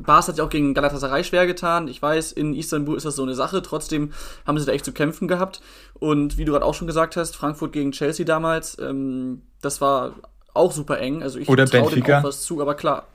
[0.00, 1.86] Bas hat sich auch gegen Galatasaray schwer getan.
[1.86, 3.60] Ich weiß, in Istanbul ist das so eine Sache.
[3.60, 4.12] Trotzdem
[4.46, 5.60] haben sie da echt zu kämpfen gehabt.
[5.94, 10.14] Und wie du gerade auch schon gesagt hast, Frankfurt gegen Chelsea damals, ähm, das war
[10.54, 11.22] auch super eng.
[11.22, 12.20] Also ich Oder Benfica.
[12.20, 13.06] auch was zu, aber klar.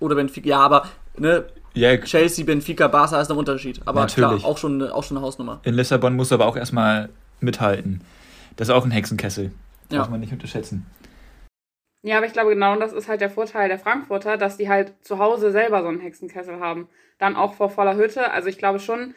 [0.00, 0.48] Oder Benfica.
[0.48, 0.86] Ja, aber
[1.18, 1.44] ne,
[1.76, 1.96] yeah.
[1.98, 3.80] Chelsea, Benfica, Barca ist ein Unterschied.
[3.84, 4.40] Aber Natürlich.
[4.40, 5.60] klar, auch schon, auch schon eine Hausnummer.
[5.64, 7.08] In Lissabon muss aber auch erstmal
[7.40, 8.02] mithalten.
[8.56, 9.52] Das ist auch ein Hexenkessel.
[9.90, 9.98] Ja.
[9.98, 10.86] Darf man nicht unterschätzen.
[12.02, 14.94] Ja, aber ich glaube, genau das ist halt der Vorteil der Frankfurter, dass die halt
[15.02, 16.88] zu Hause selber so einen Hexenkessel haben.
[17.18, 18.32] Dann auch vor voller Hütte.
[18.32, 19.14] Also ich glaube schon,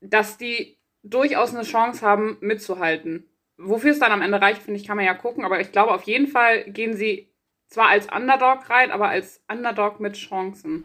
[0.00, 3.24] dass die durchaus eine Chance haben, mitzuhalten.
[3.56, 5.44] Wofür es dann am Ende reicht, finde ich, kann man ja gucken.
[5.44, 7.30] Aber ich glaube, auf jeden Fall gehen sie
[7.68, 10.84] zwar als Underdog rein, aber als Underdog mit Chancen.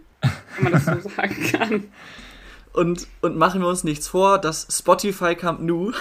[0.56, 1.84] Wenn man das so sagen kann.
[2.74, 5.91] Und, und machen wir uns nichts vor, das Spotify Camp Nou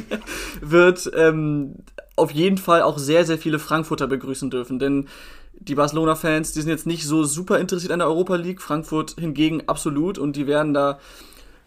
[0.62, 1.74] wird ähm,
[2.16, 4.78] auf jeden Fall auch sehr, sehr viele Frankfurter begrüßen dürfen.
[4.78, 5.08] Denn
[5.52, 8.62] die Barcelona-Fans, die sind jetzt nicht so super interessiert an der Europa League.
[8.62, 10.18] Frankfurt hingegen absolut.
[10.18, 10.98] Und die werden da,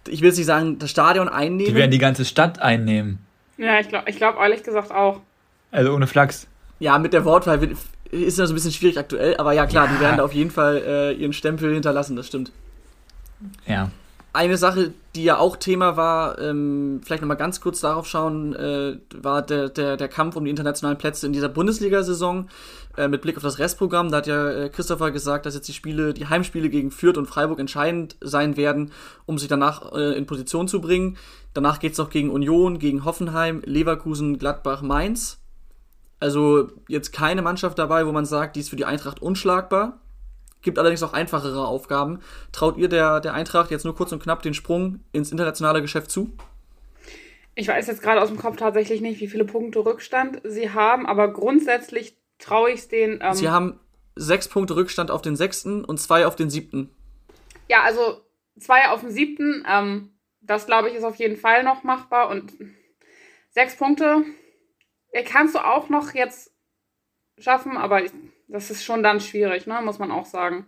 [0.08, 1.74] ich will jetzt nicht sagen, das Stadion einnehmen.
[1.74, 3.20] Die werden die ganze Stadt einnehmen.
[3.58, 5.22] Ja, ich glaube ich glaub ehrlich gesagt auch.
[5.72, 6.48] Also ohne Flachs.
[6.80, 7.60] Ja, mit der Wortwahl
[8.12, 9.38] ist das ein bisschen schwierig aktuell.
[9.38, 9.94] Aber ja, klar, ja.
[9.94, 12.52] die werden da auf jeden Fall äh, ihren Stempel hinterlassen, das stimmt.
[13.66, 13.90] Ja
[14.38, 19.00] eine Sache, die ja auch Thema war, ähm, vielleicht nochmal ganz kurz darauf schauen, äh,
[19.16, 22.48] war der, der, der Kampf um die internationalen Plätze in dieser Bundesliga-Saison
[22.98, 24.12] äh, mit Blick auf das Restprogramm.
[24.12, 27.26] Da hat ja äh, Christopher gesagt, dass jetzt die Spiele, die Heimspiele gegen Fürth und
[27.26, 28.92] Freiburg entscheidend sein werden,
[29.26, 31.18] um sich danach äh, in Position zu bringen.
[31.56, 35.40] Danach geht es noch gegen Union, gegen Hoffenheim, Leverkusen, Gladbach, Mainz.
[36.20, 40.02] Also jetzt keine Mannschaft dabei, wo man sagt, die ist für die Eintracht unschlagbar.
[40.62, 42.20] Gibt allerdings auch einfachere Aufgaben.
[42.52, 46.10] Traut ihr der, der Eintracht jetzt nur kurz und knapp den Sprung ins internationale Geschäft
[46.10, 46.32] zu?
[47.54, 51.06] Ich weiß jetzt gerade aus dem Kopf tatsächlich nicht, wie viele Punkte Rückstand sie haben,
[51.06, 53.20] aber grundsätzlich traue ich es denen.
[53.22, 53.80] Ähm sie haben
[54.16, 56.90] sechs Punkte Rückstand auf den sechsten und zwei auf den siebten.
[57.68, 58.22] Ja, also
[58.60, 59.64] zwei auf den siebten.
[59.70, 62.54] Ähm, das glaube ich ist auf jeden Fall noch machbar und
[63.52, 64.24] sechs Punkte
[65.26, 66.52] kannst du auch noch jetzt
[67.38, 68.02] schaffen, aber
[68.48, 69.80] das ist schon dann schwierig, ne?
[69.84, 70.68] muss man auch sagen.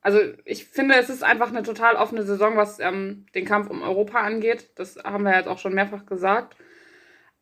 [0.00, 3.82] Also ich finde, es ist einfach eine total offene Saison, was ähm, den Kampf um
[3.82, 4.70] Europa angeht.
[4.76, 6.56] Das haben wir jetzt auch schon mehrfach gesagt.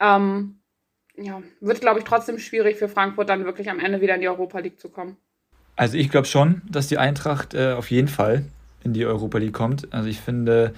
[0.00, 0.60] Ähm,
[1.16, 4.28] ja, wird, glaube ich, trotzdem schwierig für Frankfurt dann wirklich am Ende wieder in die
[4.28, 5.16] Europa League zu kommen.
[5.76, 8.46] Also ich glaube schon, dass die Eintracht äh, auf jeden Fall
[8.82, 9.92] in die Europa League kommt.
[9.92, 10.74] Also ich finde,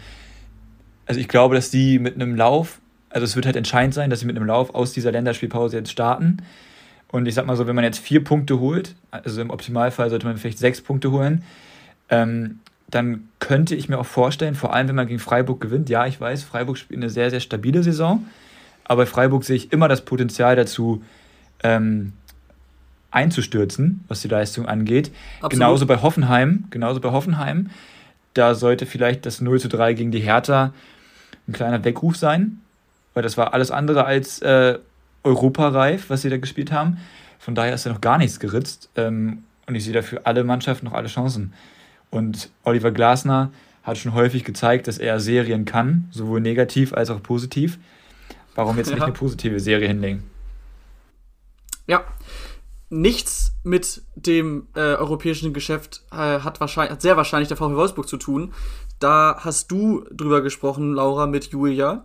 [1.06, 2.80] also ich glaube, dass die mit einem Lauf,
[3.16, 5.90] also es wird halt entscheidend sein, dass sie mit einem Lauf aus dieser Länderspielpause jetzt
[5.90, 6.36] starten.
[7.10, 10.26] Und ich sag mal so, wenn man jetzt vier Punkte holt, also im Optimalfall sollte
[10.26, 11.42] man vielleicht sechs Punkte holen,
[12.10, 16.06] ähm, dann könnte ich mir auch vorstellen, vor allem wenn man gegen Freiburg gewinnt, ja,
[16.06, 18.26] ich weiß, Freiburg spielt eine sehr, sehr stabile Saison,
[18.84, 21.02] aber bei Freiburg sehe ich immer das Potenzial dazu,
[21.62, 22.12] ähm,
[23.12, 25.10] einzustürzen, was die Leistung angeht.
[25.36, 25.52] Absolut.
[25.52, 27.70] Genauso bei Hoffenheim, genauso bei Hoffenheim.
[28.34, 30.74] Da sollte vielleicht das 0 zu 3 gegen die Hertha
[31.48, 32.60] ein kleiner Weckruf sein,
[33.16, 34.78] weil das war alles andere als äh,
[35.24, 36.98] europareif, was sie da gespielt haben.
[37.38, 38.90] Von daher ist ja noch gar nichts geritzt.
[38.94, 41.54] Ähm, und ich sehe dafür alle Mannschaften noch alle Chancen.
[42.10, 43.52] Und Oliver Glasner
[43.82, 47.78] hat schon häufig gezeigt, dass er Serien kann, sowohl negativ als auch positiv.
[48.54, 48.96] Warum jetzt ja.
[48.96, 50.22] nicht eine positive Serie hinlegen?
[51.86, 52.04] Ja,
[52.90, 58.08] nichts mit dem äh, europäischen Geschäft äh, hat, wahrscheinlich, hat sehr wahrscheinlich der VfL Wolfsburg
[58.08, 58.52] zu tun.
[58.98, 62.04] Da hast du drüber gesprochen, Laura, mit Julia.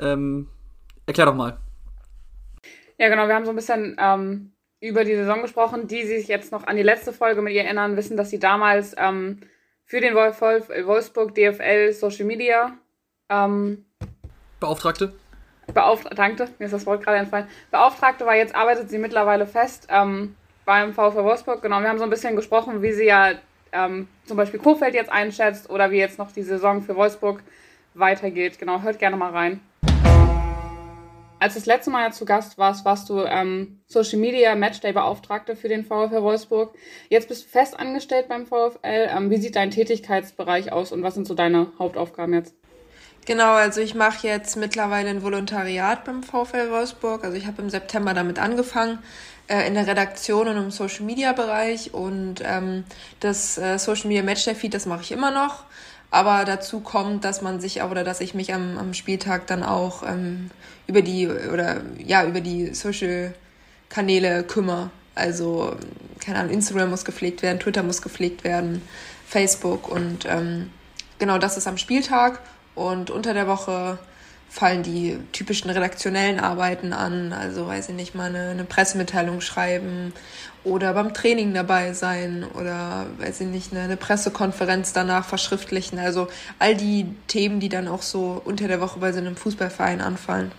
[0.00, 0.48] Ähm,
[1.06, 1.58] erklär doch mal.
[2.98, 5.86] Ja, genau, wir haben so ein bisschen ähm, über die Saison gesprochen.
[5.86, 8.38] Die, die sich jetzt noch an die letzte Folge mit ihr erinnern, wissen, dass sie
[8.38, 9.40] damals ähm,
[9.84, 12.72] für den Wolf Wolfsburg DFL Social Media
[13.28, 13.84] ähm,
[14.58, 15.12] Beauftragte.
[15.72, 17.46] Beauftragte, mir ist das Wort gerade entfallen.
[17.70, 21.62] Beauftragte war jetzt, arbeitet sie mittlerweile fest ähm, beim VfL Wolfsburg.
[21.62, 23.32] Genau, wir haben so ein bisschen gesprochen, wie sie ja
[23.72, 27.42] ähm, zum Beispiel Kofeld jetzt einschätzt oder wie jetzt noch die Saison für Wolfsburg
[27.94, 28.58] weitergeht.
[28.58, 29.60] Genau, hört gerne mal rein.
[31.40, 35.56] Als das letzte Mal ja zu Gast warst, warst du ähm, Social Media Matchday Beauftragte
[35.56, 36.74] für den VfL Wolfsburg.
[37.08, 39.08] Jetzt bist du fest angestellt beim VfL.
[39.08, 42.54] Ähm, wie sieht dein Tätigkeitsbereich aus und was sind so deine Hauptaufgaben jetzt?
[43.24, 47.24] Genau, also ich mache jetzt mittlerweile ein Volontariat beim VfL Wolfsburg.
[47.24, 48.98] Also ich habe im September damit angefangen
[49.48, 52.84] äh, in der Redaktion und im Social Media Bereich und ähm,
[53.20, 55.64] das äh, Social Media Matchday Feed, das mache ich immer noch.
[56.10, 60.02] Aber dazu kommt, dass man sich oder dass ich mich am, am Spieltag dann auch
[60.02, 60.50] ähm,
[60.86, 63.32] über die oder ja über die Social
[63.88, 64.90] Kanäle kümmere.
[65.14, 65.76] Also
[66.18, 68.82] keine Ahnung, Instagram muss gepflegt werden, Twitter muss gepflegt werden,
[69.26, 70.70] Facebook und ähm,
[71.18, 72.40] genau das ist am Spieltag
[72.74, 73.98] und unter der Woche
[74.48, 80.12] fallen die typischen redaktionellen Arbeiten an, also weiß ich nicht, mal eine, eine Pressemitteilung schreiben
[80.64, 85.98] oder beim Training dabei sein oder weiß ich nicht, eine, eine Pressekonferenz danach verschriftlichen.
[85.98, 90.00] Also all die Themen, die dann auch so unter der Woche bei so einem Fußballverein
[90.00, 90.52] anfallen.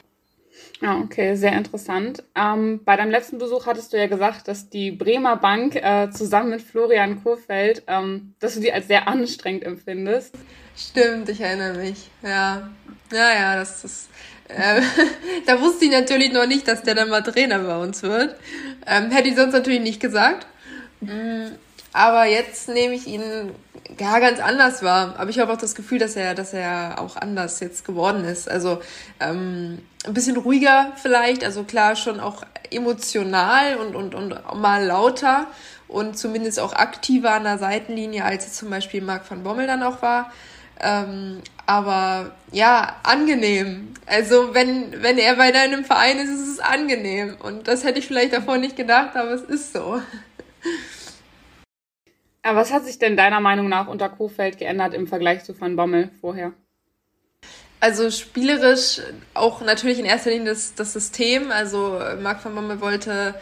[0.81, 2.23] Ja, okay, sehr interessant.
[2.35, 6.49] Ähm, bei deinem letzten Besuch hattest du ja gesagt, dass die Bremer Bank äh, zusammen
[6.49, 10.33] mit Florian Kurfeld, ähm, dass du die als sehr anstrengend empfindest.
[10.75, 12.09] Stimmt, ich erinnere mich.
[12.23, 12.71] Ja,
[13.11, 14.09] ja, ja, das ist.
[14.47, 14.81] Äh,
[15.45, 18.35] da wusste ich natürlich noch nicht, dass der dann mal Trainer bei uns wird.
[18.85, 20.47] Ähm, hätte ich sonst natürlich nicht gesagt.
[21.01, 21.51] Mhm.
[21.93, 23.51] Aber jetzt nehme ich ihn
[23.99, 25.15] ja ganz anders wahr.
[25.17, 28.49] Aber ich habe auch das Gefühl, dass er, dass er auch anders jetzt geworden ist.
[28.49, 28.81] Also
[29.19, 31.43] ähm, ein bisschen ruhiger vielleicht.
[31.43, 35.47] Also klar schon auch emotional und, und, und mal lauter
[35.87, 39.83] und zumindest auch aktiver an der Seitenlinie, als es zum Beispiel Marc van Bommel dann
[39.83, 40.31] auch war.
[40.79, 43.93] Ähm, aber ja, angenehm.
[44.05, 47.37] Also wenn, wenn er bei deinem Verein ist, ist es angenehm.
[47.41, 50.01] Und das hätte ich vielleicht davor nicht gedacht, aber es ist so.
[52.43, 55.75] Aber was hat sich denn deiner Meinung nach unter Kofeld geändert im Vergleich zu Van
[55.75, 56.53] Bommel vorher?
[57.79, 59.01] Also spielerisch
[59.33, 61.51] auch natürlich in erster Linie das, das System.
[61.51, 63.35] Also Marc van Bommel wollte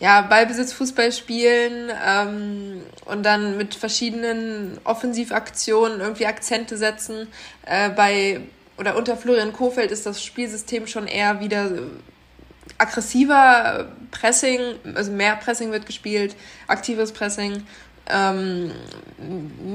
[0.00, 7.26] ja, Ballbesitzfußball spielen ähm, und dann mit verschiedenen Offensivaktionen irgendwie Akzente setzen.
[7.66, 8.40] Äh, bei
[8.76, 11.70] oder unter Florian Kofeld ist das Spielsystem schon eher wieder
[12.78, 14.60] aggressiver Pressing,
[14.94, 16.36] also mehr Pressing wird gespielt,
[16.68, 17.64] aktives Pressing,
[18.08, 18.70] ähm,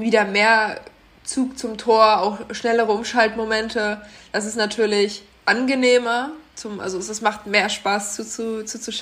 [0.00, 0.80] wieder mehr
[1.22, 4.00] Zug zum Tor, auch schnellere Umschaltmomente.
[4.32, 8.66] Das ist natürlich angenehmer, zum, also es macht mehr Spaß zuzuschauen.
[8.66, 8.92] Zu, zu, zu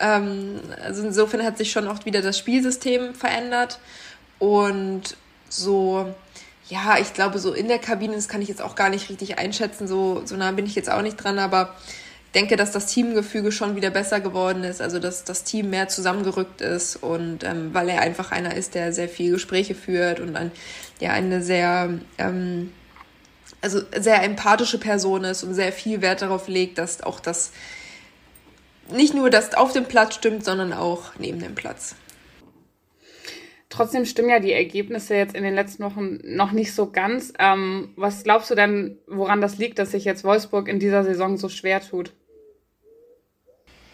[0.00, 3.78] ähm, also insofern hat sich schon auch wieder das Spielsystem verändert.
[4.38, 5.16] Und
[5.48, 6.14] so,
[6.68, 9.38] ja, ich glaube, so in der Kabine, das kann ich jetzt auch gar nicht richtig
[9.38, 11.74] einschätzen, so, so nah bin ich jetzt auch nicht dran, aber
[12.34, 16.60] denke, dass das Teamgefüge schon wieder besser geworden ist, also dass das Team mehr zusammengerückt
[16.60, 20.50] ist und ähm, weil er einfach einer ist, der sehr viel Gespräche führt und ein,
[21.00, 22.72] ja, eine sehr ähm,
[23.62, 27.52] also sehr empathische Person ist und sehr viel Wert darauf legt, dass auch das
[28.90, 31.96] nicht nur das auf dem Platz stimmt, sondern auch neben dem Platz.
[33.68, 37.32] Trotzdem stimmen ja die Ergebnisse jetzt in den letzten Wochen noch nicht so ganz.
[37.38, 41.36] Ähm, was glaubst du denn, woran das liegt, dass sich jetzt Wolfsburg in dieser Saison
[41.36, 42.12] so schwer tut?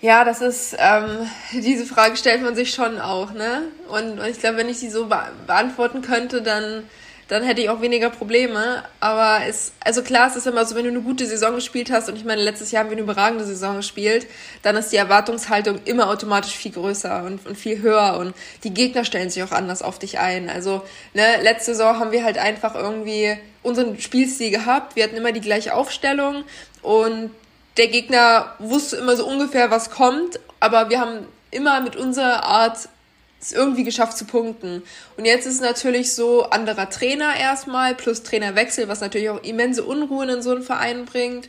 [0.03, 3.63] Ja, das ist, ähm, diese Frage stellt man sich schon auch, ne?
[3.89, 6.85] Und, und ich glaube, wenn ich sie so be beantworten könnte, dann
[7.33, 8.85] dann hätte ich auch weniger Probleme.
[9.01, 12.11] Aber es, also klar, es ist immer so, wenn du eine gute Saison gespielt hast,
[12.11, 14.27] und ich meine, letztes Jahr haben wir eine überragende Saison gespielt,
[14.63, 19.07] dann ist die Erwartungshaltung immer automatisch viel größer und, und viel höher und die Gegner
[19.07, 20.51] stellen sich auch anders auf dich ein.
[20.51, 20.83] Also,
[21.15, 24.95] ne, letzte Saison haben wir halt einfach irgendwie unseren Spielstil gehabt.
[24.95, 26.45] Wir hatten immer die gleiche Aufstellung
[26.83, 27.31] und
[27.79, 32.91] der Gegner wusste immer so ungefähr, was kommt, aber wir haben immer mit unserer Art
[33.43, 34.83] es irgendwie geschafft zu punkten.
[35.17, 40.29] Und jetzt ist natürlich so anderer Trainer erstmal, plus Trainerwechsel, was natürlich auch immense Unruhen
[40.29, 41.49] in so einen Verein bringt.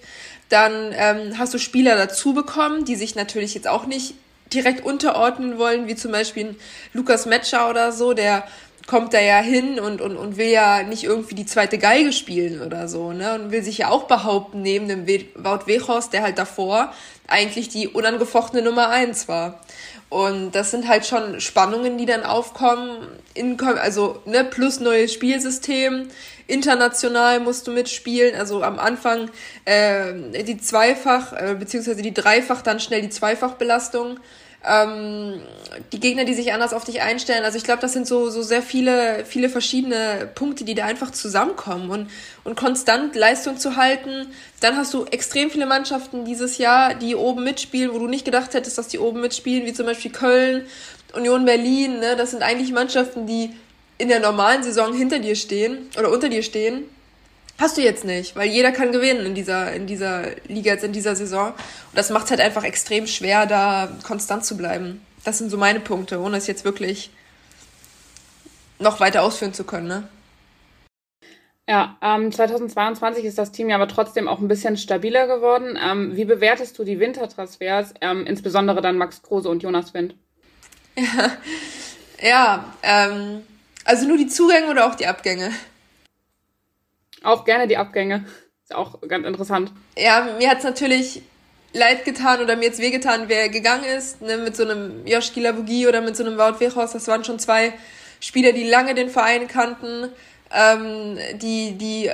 [0.50, 4.16] Dann ähm, hast du Spieler dazu bekommen, die sich natürlich jetzt auch nicht
[4.54, 6.56] direkt unterordnen wollen, wie zum Beispiel
[6.94, 8.44] Lukas Metscher oder so, der
[8.86, 12.62] kommt da ja hin und, und, und will ja nicht irgendwie die zweite Geige spielen
[12.62, 13.36] oder so, ne?
[13.36, 16.94] Und will sich ja auch behaupten, neben dem Wout Weghorst, der halt davor
[17.28, 19.62] eigentlich die unangefochtene Nummer eins war.
[20.14, 23.00] Und das sind halt schon Spannungen, die dann aufkommen.
[23.34, 26.08] In, also, ne, plus neues Spielsystem.
[26.46, 28.36] International musst du mitspielen.
[28.36, 29.32] Also am Anfang
[29.66, 34.20] äh, die Zweifach, äh, beziehungsweise die Dreifach, dann schnell die Zweifachbelastung
[34.66, 35.42] ähm,
[35.92, 37.44] die Gegner, die sich anders auf dich einstellen.
[37.44, 41.12] Also ich glaube, das sind so, so sehr viele, viele verschiedene Punkte, die da einfach
[41.12, 42.10] zusammenkommen und,
[42.44, 44.28] und konstant Leistung zu halten.
[44.62, 48.54] Dann hast du extrem viele Mannschaften dieses Jahr, die oben mitspielen, wo du nicht gedacht
[48.54, 50.66] hättest, dass die oben mitspielen, wie zum Beispiel Köln,
[51.14, 52.00] Union Berlin.
[52.00, 52.16] Ne?
[52.16, 53.54] Das sind eigentlich Mannschaften, die
[53.98, 56.86] in der normalen Saison hinter dir stehen oder unter dir stehen
[57.60, 60.92] Hast du jetzt nicht, weil jeder kann gewinnen in dieser, in dieser Liga, jetzt in
[60.92, 61.50] dieser Saison.
[61.50, 65.06] Und das macht es halt einfach extrem schwer, da konstant zu bleiben.
[65.24, 67.12] Das sind so meine Punkte, ohne es jetzt wirklich
[68.80, 69.88] noch weiter ausführen zu können.
[69.88, 70.08] Ne?
[71.70, 75.80] Ja, ähm, 2022 ist das Team ja aber trotzdem auch ein bisschen stabiler geworden.
[75.82, 80.16] Ähm, wie bewertest du die Wintertransfers, ähm, insbesondere dann Max Kruse und Jonas Wind?
[80.98, 81.32] Ja,
[82.22, 83.44] ja ähm,
[83.86, 85.52] also nur die Zugänge oder auch die Abgänge?
[87.24, 88.26] Auch gerne die Abgänge.
[88.64, 89.72] Ist auch ganz interessant.
[89.98, 91.22] Ja, mir hat's natürlich
[91.74, 95.88] leid getan oder mir jetzt wehgetan, wer gegangen ist, ne, mit so einem Josh Gilabugi
[95.88, 96.94] oder mit so einem Wout Weghorst.
[96.94, 97.74] Das waren schon zwei
[98.20, 100.10] Spieler, die lange den Verein kannten,
[100.54, 102.12] ähm, die, die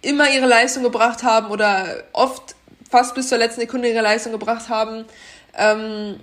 [0.00, 2.56] immer ihre Leistung gebracht haben oder oft
[2.90, 5.04] fast bis zur letzten Sekunde ihre Leistung gebracht haben.
[5.56, 6.18] Ähm,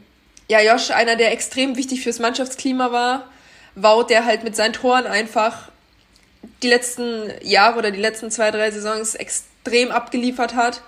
[0.49, 3.29] ja, Josh, einer, der extrem wichtig fürs Mannschaftsklima war.
[3.75, 5.69] Wout, der halt mit seinen Toren einfach
[6.63, 10.81] die letzten Jahre oder die letzten zwei, drei Saisons extrem abgeliefert hat.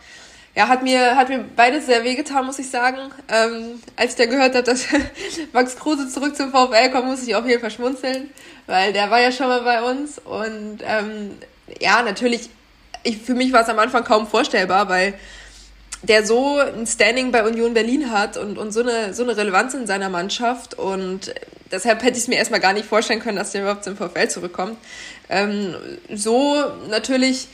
[0.53, 2.97] Ja, hat mir, hat mir beides sehr wehgetan, muss ich sagen.
[3.29, 4.85] Ähm, als ich da gehört habe, dass
[5.53, 8.29] Max Kruse zurück zum VfL kommt, muss ich auf jeden Fall schmunzeln,
[8.67, 10.19] weil der war ja schon mal bei uns.
[10.19, 11.37] Und ähm,
[11.79, 12.49] ja, natürlich,
[13.03, 15.13] ich, für mich war es am Anfang kaum vorstellbar, weil
[16.03, 19.73] der so ein Standing bei Union Berlin hat und, und so, eine, so eine Relevanz
[19.73, 20.73] in seiner Mannschaft.
[20.73, 21.33] Und
[21.71, 24.27] deshalb hätte ich es mir erstmal gar nicht vorstellen können, dass der überhaupt zum VfL
[24.27, 24.77] zurückkommt.
[25.29, 25.75] Ähm,
[26.13, 26.55] so
[26.89, 27.47] natürlich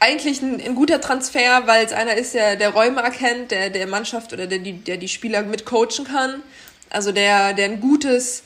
[0.00, 3.86] eigentlich ein, ein guter Transfer, weil es einer ist, der, der Räume erkennt, der der
[3.86, 6.42] Mannschaft oder der die, der die Spieler mit coachen kann.
[6.90, 8.42] Also der, der ein gutes,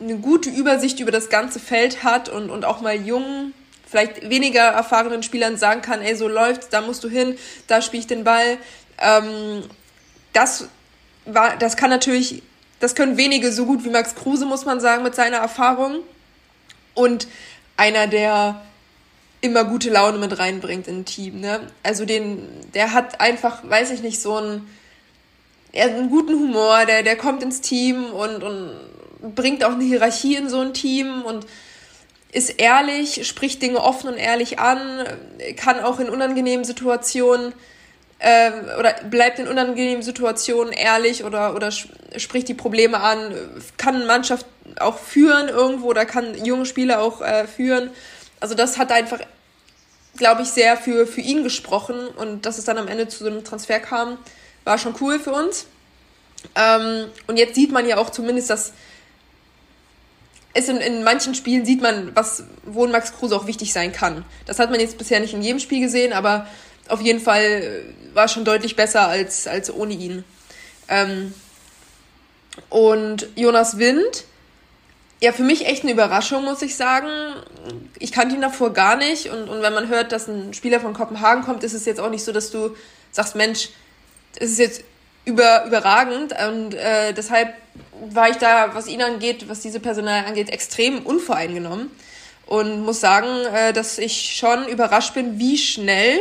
[0.00, 3.54] eine gute Übersicht über das ganze Feld hat und, und auch mal jungen
[3.94, 8.00] vielleicht weniger erfahrenen Spielern sagen kann, ey, so läuft's, da musst du hin, da spiele
[8.00, 8.58] ich den Ball.
[9.00, 9.62] Ähm,
[10.32, 10.68] das
[11.26, 12.42] war, das kann natürlich,
[12.80, 16.00] das können wenige so gut wie Max Kruse, muss man sagen, mit seiner Erfahrung.
[16.94, 17.28] Und
[17.76, 18.60] einer, der
[19.40, 21.60] immer gute Laune mit reinbringt in ein Team, ne?
[21.84, 24.68] Also den, der hat einfach, weiß ich nicht, so einen,
[25.70, 28.72] er hat einen guten Humor, der, der kommt ins Team und, und
[29.36, 31.46] bringt auch eine Hierarchie in so ein Team und
[32.34, 35.04] ist ehrlich, spricht Dinge offen und ehrlich an,
[35.56, 37.54] kann auch in unangenehmen Situationen
[38.18, 43.34] äh, oder bleibt in unangenehmen Situationen ehrlich oder, oder spricht die Probleme an,
[43.76, 44.46] kann Mannschaft
[44.80, 47.90] auch führen irgendwo oder kann junge Spieler auch äh, führen.
[48.40, 49.20] Also das hat einfach,
[50.16, 53.30] glaube ich, sehr für, für ihn gesprochen und dass es dann am Ende zu so
[53.30, 54.18] einem Transfer kam,
[54.64, 55.66] war schon cool für uns.
[56.56, 58.72] Ähm, und jetzt sieht man ja auch zumindest, dass
[60.54, 64.24] es in, in manchen Spielen sieht man, was, wo Max Kruse auch wichtig sein kann.
[64.46, 66.46] Das hat man jetzt bisher nicht in jedem Spiel gesehen, aber
[66.88, 67.82] auf jeden Fall
[68.14, 70.24] war es schon deutlich besser als, als ohne ihn.
[70.88, 71.34] Ähm,
[72.70, 74.24] und Jonas Wind
[75.24, 77.08] ja, für mich echt eine Überraschung, muss ich sagen.
[77.98, 79.30] Ich kannte ihn davor gar nicht.
[79.30, 82.10] Und, und wenn man hört, dass ein Spieler von Kopenhagen kommt, ist es jetzt auch
[82.10, 82.76] nicht so, dass du
[83.10, 83.70] sagst, Mensch,
[84.36, 84.84] es ist jetzt
[85.24, 86.34] über, überragend.
[86.46, 87.54] Und äh, deshalb
[88.10, 91.90] war ich da, was ihn angeht, was diese Personal angeht, extrem unvoreingenommen.
[92.46, 96.18] Und muss sagen, äh, dass ich schon überrascht bin, wie schnell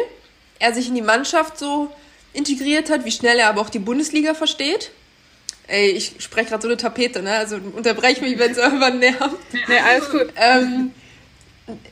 [0.60, 1.90] er sich in die Mannschaft so
[2.32, 4.92] integriert hat, wie schnell er aber auch die Bundesliga versteht.
[5.68, 7.34] Ey, ich spreche gerade so eine Tapete, ne?
[7.34, 9.38] Also unterbreche mich, wenn es irgendwann nervt.
[9.68, 10.34] Nee, alles gut.
[10.36, 10.92] Ähm,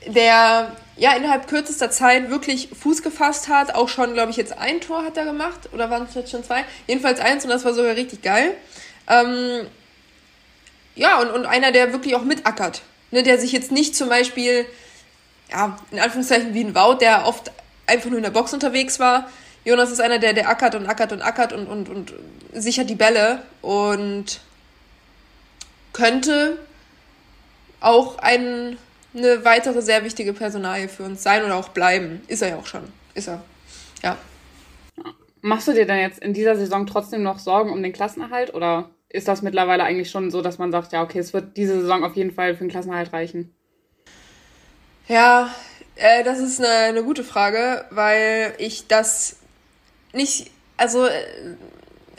[0.07, 3.75] der ja innerhalb kürzester Zeit wirklich Fuß gefasst hat.
[3.75, 5.69] Auch schon, glaube ich, jetzt ein Tor hat er gemacht.
[5.73, 6.65] Oder waren es jetzt schon zwei?
[6.87, 8.55] Jedenfalls eins und das war sogar richtig geil.
[9.11, 9.67] Ähm,
[10.95, 12.81] ja, und, und einer, der wirklich auch mitackert.
[13.11, 14.65] Ne, der sich jetzt nicht zum Beispiel,
[15.51, 17.51] ja, in Anführungszeichen wie ein Wout, der oft
[17.85, 19.29] einfach nur in der Box unterwegs war,
[19.63, 22.13] Jonas ist einer, der, der ackert und ackert und ackert und, und, und
[22.53, 24.39] sichert die Bälle und
[25.93, 26.57] könnte
[27.79, 28.77] auch ein,
[29.15, 32.21] eine weitere sehr wichtige Personalie für uns sein oder auch bleiben.
[32.27, 32.91] Ist er ja auch schon.
[33.13, 33.43] Ist er.
[34.01, 34.17] Ja.
[35.41, 38.89] Machst du dir denn jetzt in dieser Saison trotzdem noch Sorgen um den Klassenerhalt oder
[39.13, 42.03] ist das mittlerweile eigentlich schon so, dass man sagt, ja, okay, es wird diese Saison
[42.03, 43.53] auf jeden Fall für den Klassenerhalt reichen?
[45.07, 45.53] Ja,
[45.95, 49.37] äh, das ist eine, eine gute Frage, weil ich das
[50.13, 51.11] nicht, also äh,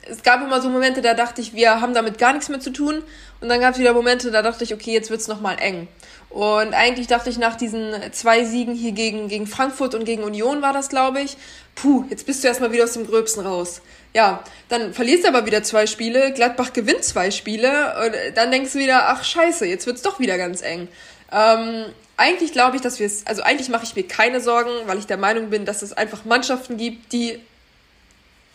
[0.09, 2.71] es gab immer so Momente, da dachte ich, wir haben damit gar nichts mehr zu
[2.71, 3.03] tun.
[3.41, 5.89] Und dann gab es wieder Momente, da dachte ich, okay, jetzt wird's noch mal eng.
[6.29, 10.63] Und eigentlich dachte ich nach diesen zwei Siegen hier gegen, gegen Frankfurt und gegen Union
[10.63, 11.37] war das, glaube ich,
[11.75, 13.83] puh, jetzt bist du erstmal wieder aus dem Gröbsten raus.
[14.15, 18.73] Ja, dann verlierst du aber wieder zwei Spiele, Gladbach gewinnt zwei Spiele und dann denkst
[18.73, 20.89] du wieder, ach scheiße, jetzt wird's doch wieder ganz eng.
[21.33, 21.87] Ähm,
[22.19, 25.07] eigentlich glaube ich, dass wir es, also eigentlich mache ich mir keine Sorgen, weil ich
[25.07, 27.41] der Meinung bin, dass es einfach Mannschaften gibt, die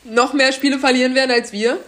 [0.04, 1.80] noch mehr Spiele verlieren werden als wir.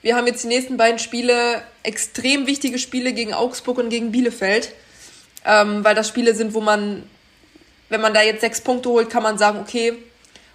[0.00, 4.72] Wir haben jetzt die nächsten beiden Spiele, extrem wichtige Spiele gegen Augsburg und gegen Bielefeld,
[5.44, 7.02] ähm, weil das Spiele sind, wo man,
[7.88, 9.94] wenn man da jetzt sechs Punkte holt, kann man sagen, okay,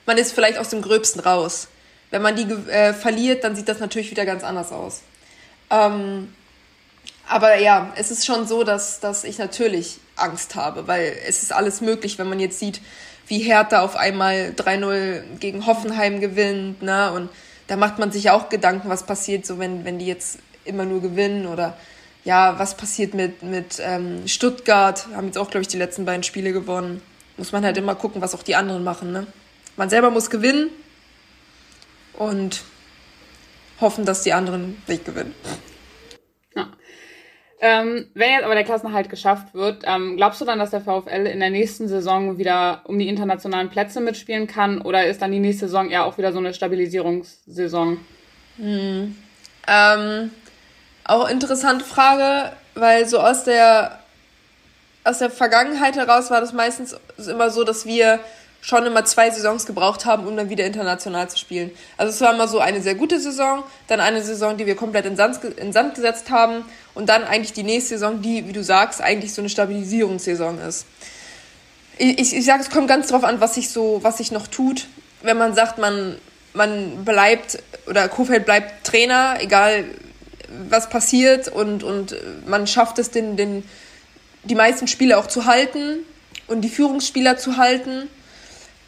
[0.05, 1.67] man ist vielleicht aus dem Gröbsten raus.
[2.09, 5.01] Wenn man die äh, verliert, dann sieht das natürlich wieder ganz anders aus.
[5.69, 6.33] Ähm,
[7.27, 11.51] aber ja, es ist schon so, dass, dass ich natürlich Angst habe, weil es ist
[11.51, 12.81] alles möglich, wenn man jetzt sieht,
[13.27, 17.11] wie Hertha auf einmal 3-0 gegen Hoffenheim gewinnt, ne?
[17.11, 17.29] Und
[17.67, 21.01] da macht man sich auch Gedanken, was passiert, so wenn, wenn die jetzt immer nur
[21.01, 21.75] gewinnen oder
[22.23, 26.23] ja, was passiert mit, mit ähm, Stuttgart, haben jetzt auch, glaube ich, die letzten beiden
[26.23, 27.01] Spiele gewonnen.
[27.35, 29.27] Muss man halt immer gucken, was auch die anderen machen, ne?
[29.75, 30.69] Man selber muss gewinnen
[32.17, 32.63] und
[33.79, 35.33] hoffen, dass die anderen nicht gewinnen.
[37.59, 41.25] Ähm, wenn jetzt aber der Klassenerhalt geschafft wird, ähm, glaubst du dann, dass der VfL
[41.25, 45.39] in der nächsten Saison wieder um die internationalen Plätze mitspielen kann oder ist dann die
[45.39, 47.97] nächste Saison eher auch wieder so eine Stabilisierungssaison?
[48.57, 49.15] Hm.
[49.67, 50.31] Ähm,
[51.03, 53.99] auch interessante Frage, weil so aus der
[55.03, 58.19] aus der Vergangenheit heraus war das meistens immer so, dass wir
[58.67, 61.71] schon immer zwei Saisons gebraucht haben, um dann wieder international zu spielen.
[61.95, 65.05] Also es war immer so eine sehr gute Saison, dann eine Saison, die wir komplett
[65.05, 68.61] in Sand, in Sand gesetzt haben und dann eigentlich die nächste Saison, die, wie du
[68.61, 70.85] sagst, eigentlich so eine Stabilisierungssaison ist.
[71.97, 74.47] Ich, ich, ich sage, es kommt ganz drauf an, was sich so, was sich noch
[74.47, 74.87] tut.
[75.21, 76.17] Wenn man sagt, man,
[76.53, 79.85] man bleibt oder Kofeld bleibt Trainer, egal
[80.69, 83.63] was passiert und, und man schafft es, den, den,
[84.43, 85.99] die meisten Spiele auch zu halten
[86.47, 88.09] und die Führungsspieler zu halten,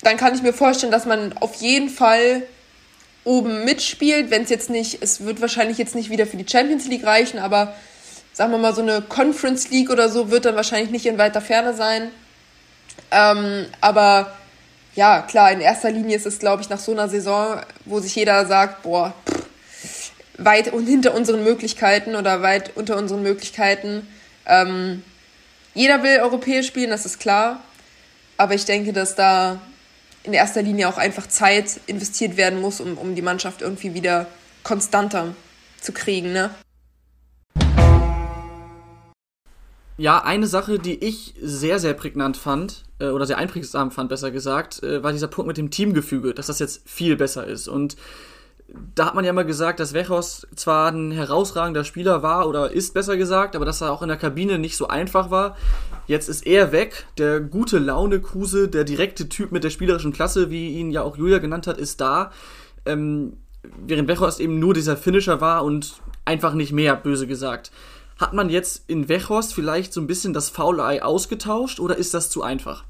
[0.02, 2.44] dann kann ich mir vorstellen, dass man auf jeden Fall
[3.24, 6.88] oben mitspielt, wenn es jetzt nicht, es wird wahrscheinlich jetzt nicht wieder für die Champions
[6.88, 7.76] League reichen, aber
[8.34, 11.42] sagen wir mal so eine Conference League oder so wird dann wahrscheinlich nicht in weiter
[11.42, 12.12] Ferne sein.
[13.12, 14.34] Ähm, aber
[14.96, 18.16] ja, klar, in erster Linie ist es, glaube ich, nach so einer Saison, wo sich
[18.16, 24.08] jeder sagt, boah, pff, weit und hinter unseren Möglichkeiten oder weit unter unseren Möglichkeiten.
[24.46, 25.04] Ähm,
[25.74, 27.62] jeder will europäisch spielen, das ist klar.
[28.38, 29.60] Aber ich denke, dass da
[30.24, 34.28] in erster Linie auch einfach Zeit investiert werden muss, um, um die Mannschaft irgendwie wieder
[34.64, 35.36] konstanter
[35.82, 36.34] zu kriegen.
[36.34, 36.50] Ne?
[39.98, 44.32] Ja, eine Sache, die ich sehr, sehr prägnant fand, äh, oder sehr einprägsam fand, besser
[44.32, 47.68] gesagt, äh, war dieser Punkt mit dem Teamgefüge, dass das jetzt viel besser ist.
[47.68, 47.98] Und
[48.96, 52.94] da hat man ja mal gesagt, dass Wechos zwar ein herausragender Spieler war oder ist
[52.94, 55.58] besser gesagt, aber dass er auch in der Kabine nicht so einfach war.
[56.08, 57.06] Jetzt ist er weg.
[57.18, 61.18] Der gute Laune Kruse, der direkte Typ mit der spielerischen Klasse, wie ihn ja auch
[61.18, 62.32] Julia genannt hat, ist da.
[62.86, 67.72] Ähm, während Wechos eben nur dieser Finisher war und einfach nicht mehr, böse gesagt.
[68.20, 72.14] Hat man jetzt in Wechhorst vielleicht so ein bisschen das faule Ei ausgetauscht oder ist
[72.14, 72.84] das zu einfach?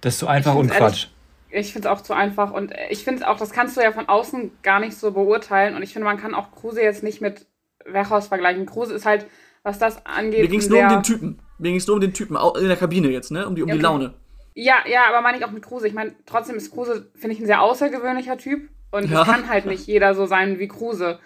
[0.00, 1.08] Das ist zu einfach und Quatsch.
[1.54, 3.92] Ich finde es auch zu einfach und ich finde es auch, das kannst du ja
[3.92, 7.20] von außen gar nicht so beurteilen und ich finde, man kann auch Kruse jetzt nicht
[7.20, 7.46] mit
[7.84, 8.66] Wechhaus vergleichen.
[8.66, 9.26] Kruse ist halt
[9.64, 10.42] was das angeht.
[10.42, 11.40] Mir ging es nur um den Typen.
[11.58, 13.46] Mir ging es nur um den Typen in der Kabine jetzt, ne?
[13.46, 13.78] Um die, um okay.
[13.78, 14.14] die Laune.
[14.54, 15.88] Ja, ja, aber meine ich auch mit Kruse.
[15.88, 18.68] Ich meine, trotzdem ist Kruse, finde ich, ein sehr außergewöhnlicher Typ.
[18.92, 19.22] Und ja.
[19.22, 21.18] es kann halt nicht jeder so sein wie Kruse.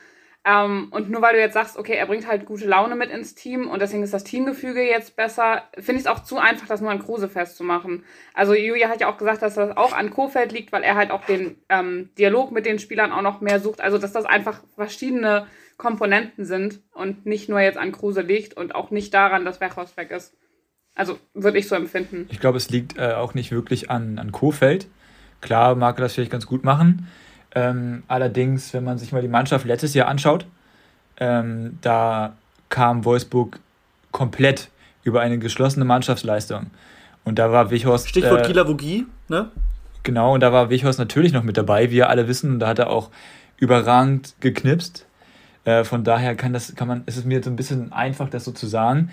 [0.44, 3.34] Ähm, und nur weil du jetzt sagst, okay, er bringt halt gute Laune mit ins
[3.34, 6.80] Team und deswegen ist das Teamgefüge jetzt besser, finde ich es auch zu einfach, das
[6.80, 8.04] nur an Kruse festzumachen.
[8.34, 11.10] Also Julia hat ja auch gesagt, dass das auch an Kofeld liegt, weil er halt
[11.10, 13.80] auch den ähm, Dialog mit den Spielern auch noch mehr sucht.
[13.80, 18.74] Also dass das einfach verschiedene Komponenten sind und nicht nur jetzt an Kruse liegt und
[18.74, 20.34] auch nicht daran, dass Wechhaus weg ist.
[20.94, 22.26] Also würde ich so empfinden.
[22.30, 24.88] Ich glaube, es liegt äh, auch nicht wirklich an, an Kofeld.
[25.40, 27.08] Klar mag er das vielleicht ganz gut machen.
[27.54, 30.46] Ähm, allerdings, wenn man sich mal die Mannschaft letztes Jahr anschaut,
[31.18, 32.34] ähm, da
[32.68, 33.58] kam Wolfsburg
[34.12, 34.68] komplett
[35.02, 36.66] über eine geschlossene Mannschaftsleistung.
[37.24, 38.08] Und da war Wichhorst.
[38.08, 39.50] Stichwort äh, Gilavogie, ne?
[40.02, 42.52] Genau, und da war Wichhorst natürlich noch mit dabei, wie wir alle wissen.
[42.52, 43.10] Und da hat er auch
[43.58, 45.06] überragend geknipst.
[45.64, 48.44] Äh, von daher kann das, kann man, ist es mir so ein bisschen einfach, das
[48.44, 49.10] so zu sagen.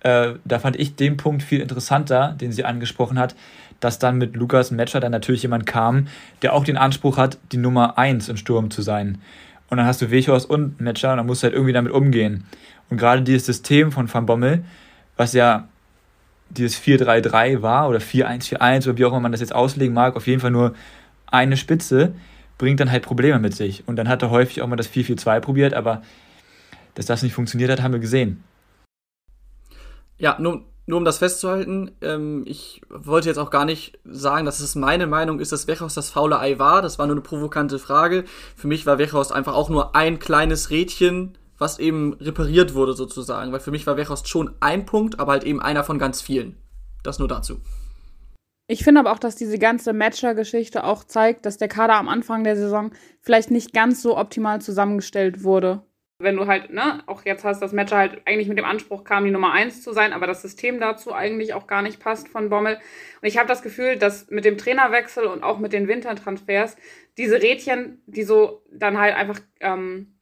[0.00, 3.36] Äh, da fand ich den Punkt viel interessanter, den sie angesprochen hat,
[3.82, 6.06] dass dann mit Lukas Metscher dann natürlich jemand kam,
[6.40, 9.20] der auch den Anspruch hat, die Nummer 1 im Sturm zu sein.
[9.68, 12.44] Und dann hast du Wechhorst und Metscher und dann musst du halt irgendwie damit umgehen.
[12.90, 14.64] Und gerade dieses System von Van Bommel,
[15.16, 15.68] was ja
[16.50, 20.28] dieses 4-3-3 war oder 4-1-4-1 oder wie auch immer man das jetzt auslegen mag, auf
[20.28, 20.74] jeden Fall nur
[21.26, 22.14] eine Spitze,
[22.58, 23.82] bringt dann halt Probleme mit sich.
[23.88, 26.02] Und dann hat er häufig auch mal das 4-4-2 probiert, aber
[26.94, 28.44] dass das nicht funktioniert hat, haben wir gesehen.
[30.18, 34.60] Ja, nur, nur um das festzuhalten, ähm, ich wollte jetzt auch gar nicht sagen, dass
[34.60, 36.82] es meine Meinung ist, dass Wechhorst das faule Ei war.
[36.82, 38.24] Das war nur eine provokante Frage.
[38.56, 43.52] Für mich war Wechhorst einfach auch nur ein kleines Rädchen, was eben repariert wurde sozusagen.
[43.52, 46.56] Weil für mich war Wechhorst schon ein Punkt, aber halt eben einer von ganz vielen.
[47.04, 47.60] Das nur dazu.
[48.66, 52.42] Ich finde aber auch, dass diese ganze Matcher-Geschichte auch zeigt, dass der Kader am Anfang
[52.42, 55.82] der Saison vielleicht nicht ganz so optimal zusammengestellt wurde
[56.22, 59.24] wenn du halt, ne, auch jetzt hast, das Matcher halt eigentlich mit dem Anspruch kam,
[59.24, 62.48] die Nummer eins zu sein, aber das System dazu eigentlich auch gar nicht passt von
[62.48, 62.74] Bommel.
[63.20, 66.76] Und ich habe das Gefühl, dass mit dem Trainerwechsel und auch mit den Wintertransfers
[67.18, 70.14] diese Rädchen, die so dann halt einfach ähm,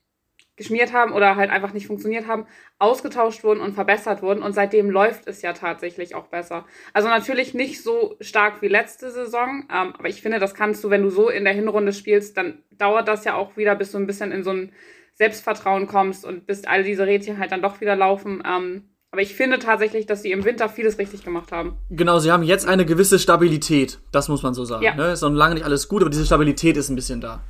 [0.61, 2.45] geschmiert haben oder halt einfach nicht funktioniert haben,
[2.79, 4.43] ausgetauscht wurden und verbessert wurden.
[4.43, 6.67] Und seitdem läuft es ja tatsächlich auch besser.
[6.93, 10.91] Also natürlich nicht so stark wie letzte Saison, ähm, aber ich finde, das kannst du,
[10.91, 13.97] wenn du so in der Hinrunde spielst, dann dauert das ja auch wieder, bis du
[13.97, 14.73] ein bisschen in so ein
[15.15, 18.43] Selbstvertrauen kommst und bis all diese Rädchen halt dann doch wieder laufen.
[18.47, 21.79] Ähm, aber ich finde tatsächlich, dass sie im Winter vieles richtig gemacht haben.
[21.89, 23.99] Genau, sie haben jetzt eine gewisse Stabilität.
[24.13, 24.85] Das muss man so sagen.
[24.85, 24.95] Ja.
[24.95, 25.13] Ne?
[25.13, 27.41] Ist noch lange nicht alles gut, aber diese Stabilität ist ein bisschen da.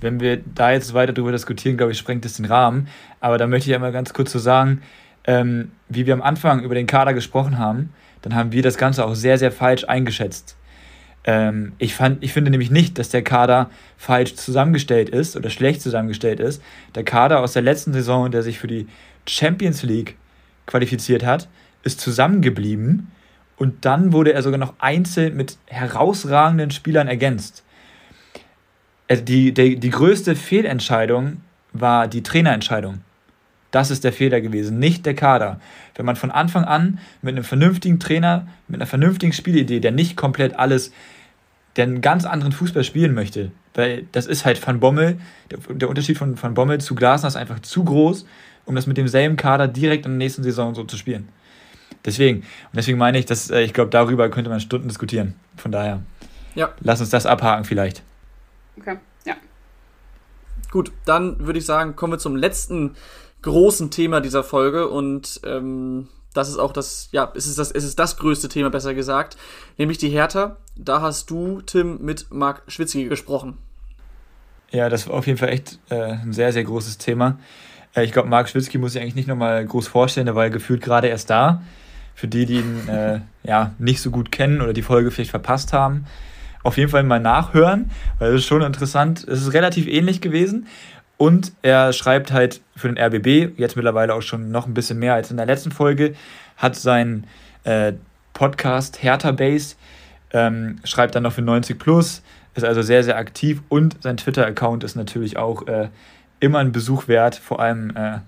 [0.00, 2.88] Wenn wir da jetzt weiter darüber diskutieren, glaube ich, sprengt es den Rahmen.
[3.20, 4.82] Aber da möchte ich einmal ganz kurz so sagen,
[5.24, 7.92] ähm, wie wir am Anfang über den Kader gesprochen haben,
[8.22, 10.56] dann haben wir das Ganze auch sehr, sehr falsch eingeschätzt.
[11.24, 15.82] Ähm, ich, fand, ich finde nämlich nicht, dass der Kader falsch zusammengestellt ist oder schlecht
[15.82, 16.62] zusammengestellt ist.
[16.94, 18.86] Der Kader aus der letzten Saison, der sich für die
[19.28, 20.16] Champions League
[20.66, 21.48] qualifiziert hat,
[21.82, 23.10] ist zusammengeblieben
[23.56, 27.62] und dann wurde er sogar noch einzeln mit herausragenden Spielern ergänzt.
[29.10, 31.38] Also die, die, die größte Fehlentscheidung
[31.72, 33.00] war die Trainerentscheidung.
[33.72, 35.60] Das ist der Fehler gewesen, nicht der Kader.
[35.96, 40.16] Wenn man von Anfang an mit einem vernünftigen Trainer, mit einer vernünftigen Spielidee, der nicht
[40.16, 40.92] komplett alles,
[41.74, 45.18] der einen ganz anderen Fußball spielen möchte, weil das ist halt Van Bommel,
[45.50, 48.26] der, der Unterschied von Van Bommel zu Glasner ist einfach zu groß,
[48.64, 51.28] um das mit demselben Kader direkt in der nächsten Saison so zu spielen.
[52.04, 55.34] Deswegen, und deswegen meine ich, dass äh, ich glaube, darüber könnte man Stunden diskutieren.
[55.56, 56.00] Von daher,
[56.54, 56.70] ja.
[56.80, 58.04] lass uns das abhaken vielleicht.
[58.78, 59.36] Okay, ja.
[60.70, 62.96] Gut, dann würde ich sagen, kommen wir zum letzten
[63.42, 67.84] großen Thema dieser Folge und ähm, das ist auch das, ja, es ist das, es
[67.84, 69.36] ist das größte Thema, besser gesagt,
[69.78, 70.56] nämlich die Hertha.
[70.76, 73.58] Da hast du, Tim, mit Marc Schwitzky gesprochen.
[74.70, 77.38] Ja, das war auf jeden Fall echt äh, ein sehr, sehr großes Thema.
[77.94, 80.50] Äh, ich glaube, Marc Schwitzky muss ich eigentlich nicht nochmal groß vorstellen, der war ja
[80.50, 81.62] gefühlt gerade erst da.
[82.14, 85.72] Für die, die ihn äh, ja, nicht so gut kennen oder die Folge vielleicht verpasst
[85.72, 86.06] haben,
[86.62, 89.26] auf jeden Fall mal nachhören, weil es ist schon interessant.
[89.26, 90.66] Es ist relativ ähnlich gewesen.
[91.16, 95.14] Und er schreibt halt für den RBB, jetzt mittlerweile auch schon noch ein bisschen mehr
[95.14, 96.14] als in der letzten Folge,
[96.56, 97.26] hat sein
[97.64, 97.92] äh,
[98.32, 99.76] Podcast Hertha Base,
[100.32, 102.22] ähm, schreibt dann noch für 90 Plus,
[102.54, 105.88] ist also sehr, sehr aktiv und sein Twitter-Account ist natürlich auch äh,
[106.40, 108.18] immer ein Besuch wert, vor allem äh,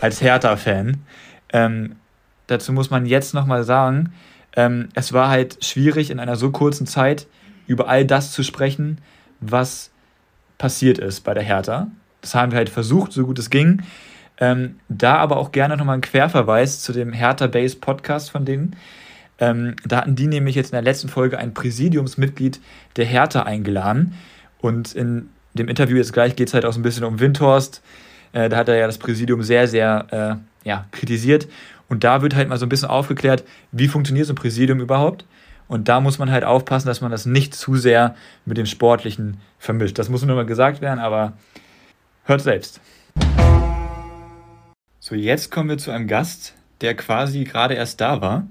[0.00, 0.98] als Hertha-Fan.
[1.52, 1.96] Ähm,
[2.48, 4.12] dazu muss man jetzt nochmal sagen,
[4.56, 7.26] ähm, es war halt schwierig in einer so kurzen Zeit
[7.66, 8.98] über all das zu sprechen,
[9.40, 9.90] was
[10.58, 11.88] passiert ist bei der Hertha.
[12.20, 13.82] Das haben wir halt versucht, so gut es ging.
[14.38, 18.76] Ähm, da aber auch gerne nochmal ein Querverweis zu dem Hertha Base Podcast von denen.
[19.38, 22.60] Ähm, da hatten die nämlich jetzt in der letzten Folge ein Präsidiumsmitglied
[22.96, 24.14] der Hertha eingeladen.
[24.60, 27.82] Und in dem Interview jetzt gleich geht es halt auch so ein bisschen um Windhorst.
[28.32, 31.48] Äh, da hat er ja das Präsidium sehr, sehr ja, kritisiert.
[31.88, 35.24] Und da wird halt mal so ein bisschen aufgeklärt, wie funktioniert so ein Präsidium überhaupt.
[35.68, 38.14] Und da muss man halt aufpassen, dass man das nicht zu sehr
[38.44, 39.98] mit dem Sportlichen vermischt.
[39.98, 41.32] Das muss nur mal gesagt werden, aber
[42.24, 42.80] hört selbst.
[45.00, 48.46] So, jetzt kommen wir zu einem Gast, der quasi gerade erst da war.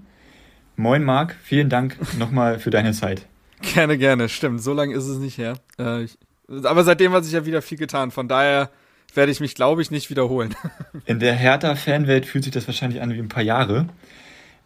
[0.76, 3.26] Moin Marc, vielen Dank nochmal für deine Zeit.
[3.62, 4.62] Gerne, gerne, stimmt.
[4.62, 5.56] So lange ist es nicht her.
[5.80, 6.18] Äh, ich,
[6.64, 8.12] aber seitdem hat sich ja wieder viel getan.
[8.12, 8.70] Von daher
[9.14, 10.54] werde ich mich, glaube ich, nicht wiederholen.
[11.06, 13.88] In der Hertha-Fanwelt fühlt sich das wahrscheinlich an wie ein paar Jahre.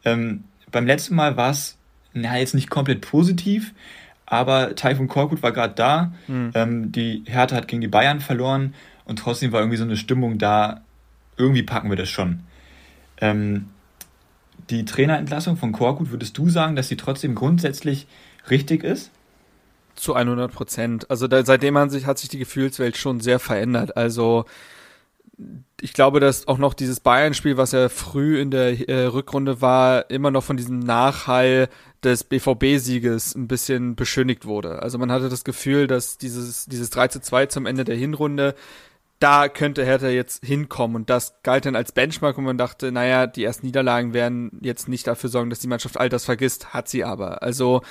[0.03, 1.78] Ähm, beim letzten Mal war es
[2.13, 3.73] na, jetzt nicht komplett positiv,
[4.25, 6.13] aber Taifun Korkut war gerade da.
[6.27, 6.51] Mhm.
[6.53, 8.73] Ähm, die Hertha hat gegen die Bayern verloren
[9.05, 10.81] und trotzdem war irgendwie so eine Stimmung da,
[11.37, 12.41] irgendwie packen wir das schon.
[13.17, 13.67] Ähm,
[14.69, 18.07] die Trainerentlassung von Korkut, würdest du sagen, dass sie trotzdem grundsätzlich
[18.49, 19.11] richtig ist?
[19.95, 21.09] Zu 100 Prozent.
[21.09, 23.97] Also da, seitdem man sich, hat sich die Gefühlswelt schon sehr verändert.
[23.97, 24.45] Also
[25.81, 30.09] ich glaube, dass auch noch dieses Bayern-Spiel, was ja früh in der äh, Rückrunde war,
[30.09, 31.69] immer noch von diesem Nachhall
[32.03, 34.81] des BVB-Sieges ein bisschen beschönigt wurde.
[34.81, 38.55] Also man hatte das Gefühl, dass dieses, dieses 3 zu 2 zum Ende der Hinrunde,
[39.19, 40.95] da könnte Hertha jetzt hinkommen.
[40.95, 44.87] Und das galt dann als Benchmark und man dachte, naja, die ersten Niederlagen werden jetzt
[44.87, 47.43] nicht dafür sorgen, dass die Mannschaft all das vergisst, hat sie aber.
[47.43, 47.81] Also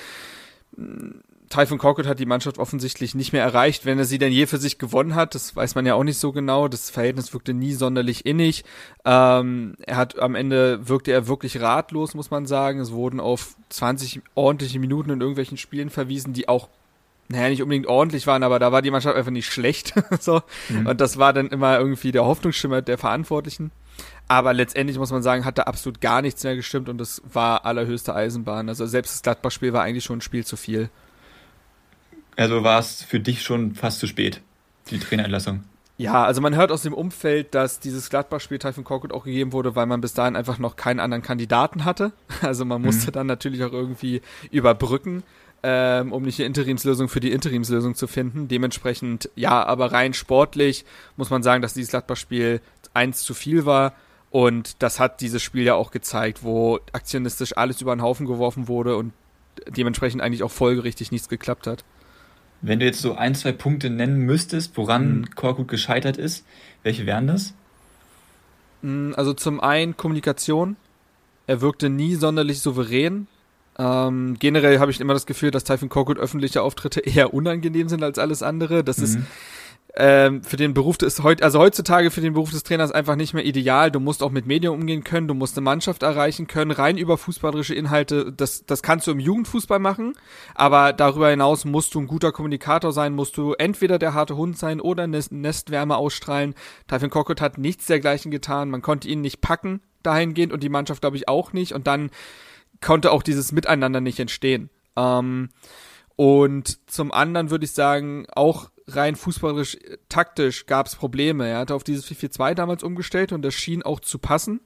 [1.48, 3.86] Typhon Korkut hat die Mannschaft offensichtlich nicht mehr erreicht.
[3.86, 6.18] Wenn er sie denn je für sich gewonnen hat, das weiß man ja auch nicht
[6.18, 6.68] so genau.
[6.68, 8.64] Das Verhältnis wirkte nie sonderlich innig.
[9.04, 12.80] Ähm, er hat am Ende wirkte er wirklich ratlos, muss man sagen.
[12.80, 16.68] Es wurden auf 20 ordentliche Minuten in irgendwelchen Spielen verwiesen, die auch
[17.30, 19.92] naja, nicht unbedingt ordentlich waren, aber da war die Mannschaft einfach nicht schlecht.
[20.20, 20.42] so.
[20.70, 20.86] Mhm.
[20.86, 23.70] Und das war dann immer irgendwie der Hoffnungsschimmer der Verantwortlichen.
[24.28, 27.64] Aber letztendlich muss man sagen, hat da absolut gar nichts mehr gestimmt und es war
[27.64, 28.68] allerhöchste Eisenbahn.
[28.68, 30.90] Also selbst das Gladbach-Spiel war eigentlich schon ein Spiel zu viel.
[32.38, 34.40] Also war es für dich schon fast zu spät,
[34.90, 35.64] die Trainerentlassung?
[35.96, 39.74] Ja, also man hört aus dem Umfeld, dass dieses Gladbach-Spiel Typhoon Korkut auch gegeben wurde,
[39.74, 42.12] weil man bis dahin einfach noch keinen anderen Kandidaten hatte.
[42.40, 43.14] Also man musste mhm.
[43.14, 44.22] dann natürlich auch irgendwie
[44.52, 45.24] überbrücken,
[45.64, 48.46] ähm, um nicht eine Interimslösung für die Interimslösung zu finden.
[48.46, 50.84] Dementsprechend, ja, aber rein sportlich
[51.16, 52.60] muss man sagen, dass dieses Gladbach-Spiel
[52.94, 53.94] eins zu viel war.
[54.30, 58.68] Und das hat dieses Spiel ja auch gezeigt, wo aktionistisch alles über den Haufen geworfen
[58.68, 59.12] wurde und
[59.66, 61.82] dementsprechend eigentlich auch folgerichtig nichts geklappt hat.
[62.60, 65.30] Wenn du jetzt so ein, zwei Punkte nennen müsstest, woran mhm.
[65.34, 66.44] Korkut gescheitert ist,
[66.82, 67.54] welche wären das?
[68.82, 70.76] Mm, also zum einen Kommunikation.
[71.46, 73.26] Er wirkte nie sonderlich souverän.
[73.78, 78.02] Ähm, generell habe ich immer das Gefühl, dass Typhon Korkut öffentliche Auftritte eher unangenehm sind
[78.02, 78.82] als alles andere.
[78.82, 79.04] Das mhm.
[79.04, 79.18] ist
[80.00, 83.34] ähm, für den Beruf des heute, also heutzutage für den Beruf des Trainers einfach nicht
[83.34, 83.90] mehr ideal.
[83.90, 87.18] Du musst auch mit Medien umgehen können, du musst eine Mannschaft erreichen können, rein über
[87.18, 88.32] fußballerische Inhalte.
[88.32, 90.12] Das, das kannst du im Jugendfußball machen,
[90.54, 94.56] aber darüber hinaus musst du ein guter Kommunikator sein, musst du entweder der harte Hund
[94.56, 96.54] sein oder Nest, Nestwärme ausstrahlen.
[96.86, 98.70] Typhon Kokot hat nichts dergleichen getan.
[98.70, 102.10] Man konnte ihn nicht packen dahingehend und die Mannschaft glaube ich auch nicht und dann
[102.80, 104.70] konnte auch dieses Miteinander nicht entstehen.
[104.94, 105.48] Ähm,
[106.14, 111.46] und zum anderen würde ich sagen, auch rein fußballerisch, äh, taktisch gab es Probleme.
[111.46, 114.60] Er hatte auf dieses 4-4-2 damals umgestellt und das schien auch zu passen.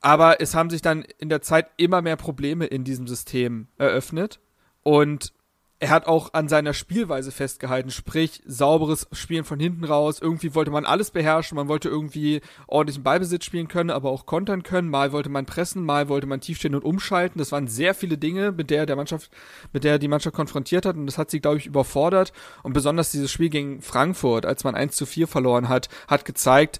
[0.00, 4.38] Aber es haben sich dann in der Zeit immer mehr Probleme in diesem System eröffnet.
[4.82, 5.32] Und
[5.80, 10.18] er hat auch an seiner Spielweise festgehalten, sprich sauberes Spielen von hinten raus.
[10.20, 14.62] Irgendwie wollte man alles beherrschen, man wollte irgendwie ordentlichen Ballbesitz spielen können, aber auch kontern
[14.62, 14.88] können.
[14.88, 17.38] Mal wollte man pressen, mal wollte man tief stehen und umschalten.
[17.38, 19.30] Das waren sehr viele Dinge, mit der der Mannschaft,
[19.72, 22.32] mit der die Mannschaft konfrontiert hat und das hat sie, glaube ich, überfordert.
[22.62, 26.78] Und besonders dieses Spiel gegen Frankfurt, als man 1 zu 4 verloren hat, hat gezeigt,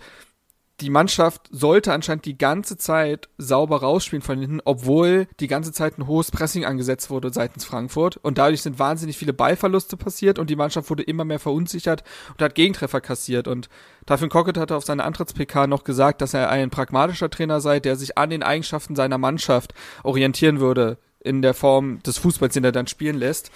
[0.81, 5.99] die Mannschaft sollte anscheinend die ganze Zeit sauber rausspielen von hinten, obwohl die ganze Zeit
[5.99, 8.17] ein hohes Pressing angesetzt wurde seitens Frankfurt.
[8.17, 12.03] Und dadurch sind wahnsinnig viele Ballverluste passiert und die Mannschaft wurde immer mehr verunsichert
[12.33, 13.47] und hat Gegentreffer kassiert.
[13.47, 13.69] Und
[14.07, 17.95] Tafin Cockett hatte auf seiner Antritts-PK noch gesagt, dass er ein pragmatischer Trainer sei, der
[17.95, 22.73] sich an den Eigenschaften seiner Mannschaft orientieren würde in der Form des Fußballs, den er
[22.73, 23.51] dann spielen lässt.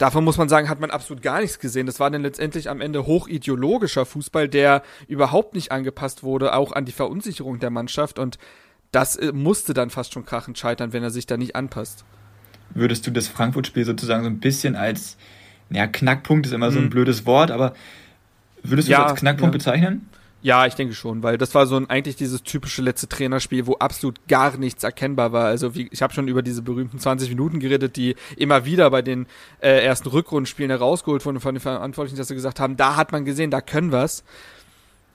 [0.00, 1.84] Davon muss man sagen, hat man absolut gar nichts gesehen.
[1.84, 6.86] Das war dann letztendlich am Ende hochideologischer Fußball, der überhaupt nicht angepasst wurde, auch an
[6.86, 8.18] die Verunsicherung der Mannschaft.
[8.18, 8.38] Und
[8.92, 12.06] das äh, musste dann fast schon krachend scheitern, wenn er sich da nicht anpasst.
[12.70, 15.18] Würdest du das Frankfurt-Spiel sozusagen so ein bisschen als,
[15.68, 16.90] ja, Knackpunkt ist immer so ein hm.
[16.90, 17.74] blödes Wort, aber
[18.62, 19.58] würdest du ja, es als Knackpunkt ja.
[19.58, 20.08] bezeichnen?
[20.42, 23.74] Ja, ich denke schon, weil das war so ein, eigentlich dieses typische letzte Trainerspiel, wo
[23.74, 25.46] absolut gar nichts erkennbar war.
[25.46, 29.02] Also wie, ich habe schon über diese berühmten 20 Minuten geredet, die immer wieder bei
[29.02, 29.26] den
[29.60, 33.26] äh, ersten Rückrundenspielen herausgeholt wurden von den Verantwortlichen, dass sie gesagt haben, da hat man
[33.26, 34.24] gesehen, da können wir's.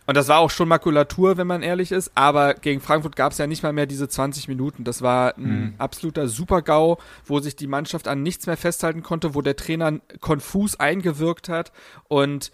[0.07, 3.39] Und das war auch schon Makulatur, wenn man ehrlich ist, aber gegen Frankfurt gab es
[3.39, 4.83] ja nicht mal mehr diese 20 Minuten.
[4.83, 5.73] Das war ein mhm.
[5.79, 10.79] absoluter Super-GAU, wo sich die Mannschaft an nichts mehr festhalten konnte, wo der Trainer konfus
[10.79, 11.71] eingewirkt hat
[12.07, 12.51] und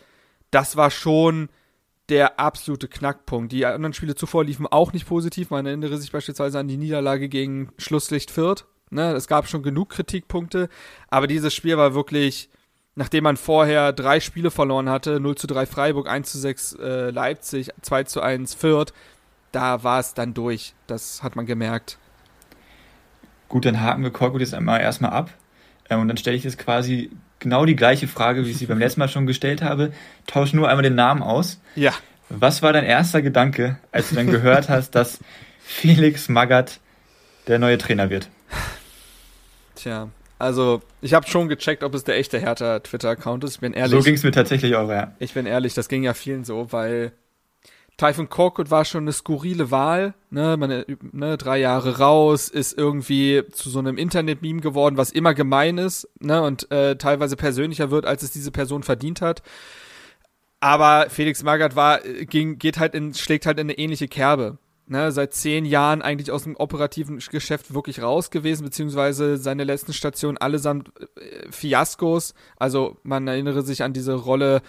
[0.49, 1.49] das war schon
[2.12, 3.51] der absolute Knackpunkt.
[3.51, 5.49] Die anderen Spiele zuvor liefen auch nicht positiv.
[5.49, 8.66] Man erinnere sich beispielsweise an die Niederlage gegen Schlusslicht Fürth.
[8.89, 10.68] Ne, es gab schon genug Kritikpunkte,
[11.07, 12.49] aber dieses Spiel war wirklich,
[12.95, 17.09] nachdem man vorher drei Spiele verloren hatte, 0 zu 3 Freiburg, 1 zu 6 äh,
[17.09, 18.91] Leipzig, 2 zu 1 Fürth,
[19.53, 20.74] da war es dann durch.
[20.88, 21.97] Das hat man gemerkt.
[23.47, 25.30] Gut, dann haken wir Korkut jetzt einmal erstmal ab.
[25.89, 28.79] Ähm, und dann stelle ich jetzt quasi genau die gleiche Frage, wie ich sie beim
[28.79, 29.91] letzten Mal schon gestellt habe.
[30.27, 31.59] Tausch nur einmal den Namen aus.
[31.75, 31.93] Ja.
[32.29, 35.19] Was war dein erster Gedanke, als du dann gehört hast, dass
[35.59, 36.79] Felix Magath
[37.47, 38.29] der neue Trainer wird?
[39.75, 40.07] Tja,
[40.39, 43.55] also ich habe schon gecheckt, ob es der echte Hertha Twitter-Account ist.
[43.55, 43.91] Ich bin ehrlich.
[43.91, 45.13] So ging es mir tatsächlich auch, ja.
[45.19, 47.11] Ich bin ehrlich, das ging ja vielen so, weil
[47.97, 53.43] Typhon Korkut war schon eine skurrile Wahl, ne, man, ne, drei Jahre raus, ist irgendwie
[53.51, 58.05] zu so einem Internet-Meme geworden, was immer gemein ist, ne, und äh, teilweise persönlicher wird,
[58.05, 59.43] als es diese Person verdient hat.
[60.61, 64.57] Aber Felix Magath war, äh, ging, geht halt in, schlägt halt in eine ähnliche Kerbe.
[64.87, 69.93] Ne, seit zehn Jahren eigentlich aus dem operativen Geschäft wirklich raus gewesen, beziehungsweise seine letzten
[69.93, 72.33] Stationen allesamt äh, Fiaskos.
[72.57, 74.61] Also man erinnere sich an diese Rolle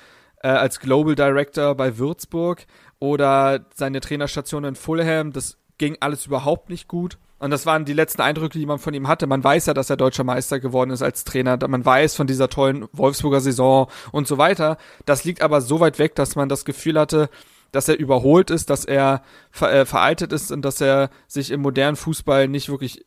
[0.42, 2.66] äh, als Global Director bei Würzburg
[3.02, 5.32] oder seine Trainerstation in Fulham.
[5.32, 7.18] Das ging alles überhaupt nicht gut.
[7.40, 9.26] Und das waren die letzten Eindrücke, die man von ihm hatte.
[9.26, 11.58] Man weiß ja, dass er deutscher Meister geworden ist als Trainer.
[11.66, 14.76] Man weiß von dieser tollen Wolfsburger Saison und so weiter.
[15.04, 17.28] Das liegt aber so weit weg, dass man das Gefühl hatte,
[17.72, 19.22] dass er überholt ist, dass er
[19.60, 23.04] äh, veraltet ist und dass er sich im modernen Fußball nicht wirklich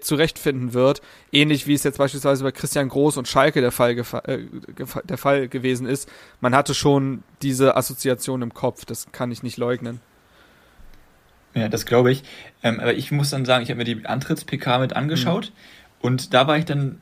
[0.00, 1.02] zurechtfinden wird,
[1.32, 4.38] ähnlich wie es jetzt beispielsweise bei Christian Groß und Schalke der Fall, äh,
[5.04, 6.10] der Fall gewesen ist.
[6.40, 10.00] Man hatte schon diese Assoziation im Kopf, das kann ich nicht leugnen.
[11.54, 12.22] Ja, das glaube ich.
[12.62, 16.06] Ähm, aber ich muss dann sagen, ich habe mir die Antritts-PK mit angeschaut mhm.
[16.06, 17.00] und da war ich dann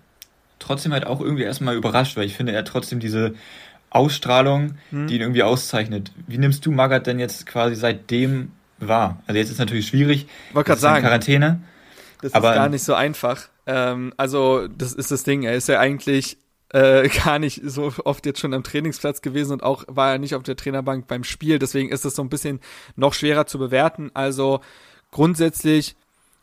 [0.58, 3.34] trotzdem halt auch irgendwie erstmal überrascht, weil ich finde, er hat trotzdem diese
[3.90, 5.08] Ausstrahlung, mhm.
[5.08, 6.12] die ihn irgendwie auszeichnet.
[6.26, 9.22] Wie nimmst du Magath denn jetzt quasi seitdem wahr?
[9.26, 10.26] Also jetzt ist natürlich schwierig.
[10.52, 11.02] Wollte gerade sagen.
[11.02, 11.60] Quarantäne.
[12.22, 13.48] Das aber, ist gar nicht so einfach.
[13.66, 15.42] Ähm, also, das ist das Ding.
[15.42, 16.38] Er ist ja eigentlich
[16.70, 20.34] äh, gar nicht so oft jetzt schon am Trainingsplatz gewesen und auch war er nicht
[20.34, 21.58] auf der Trainerbank beim Spiel.
[21.58, 22.60] Deswegen ist es so ein bisschen
[22.96, 24.10] noch schwerer zu bewerten.
[24.14, 24.60] Also
[25.10, 25.96] grundsätzlich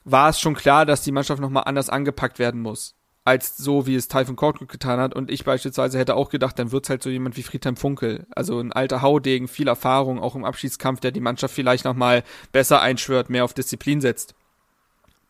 [0.04, 2.96] war es schon klar, dass die Mannschaft nochmal anders angepackt werden muss.
[3.26, 5.14] Als so, wie es Typhon Korkut getan hat.
[5.14, 8.26] Und ich beispielsweise hätte auch gedacht, dann wird's halt so jemand wie Friedhelm Funkel.
[8.34, 12.24] Also ein alter Haudegen, viel Erfahrung, auch im Abschiedskampf, der die Mannschaft vielleicht nochmal
[12.54, 14.34] besser einschwört, mehr auf Disziplin setzt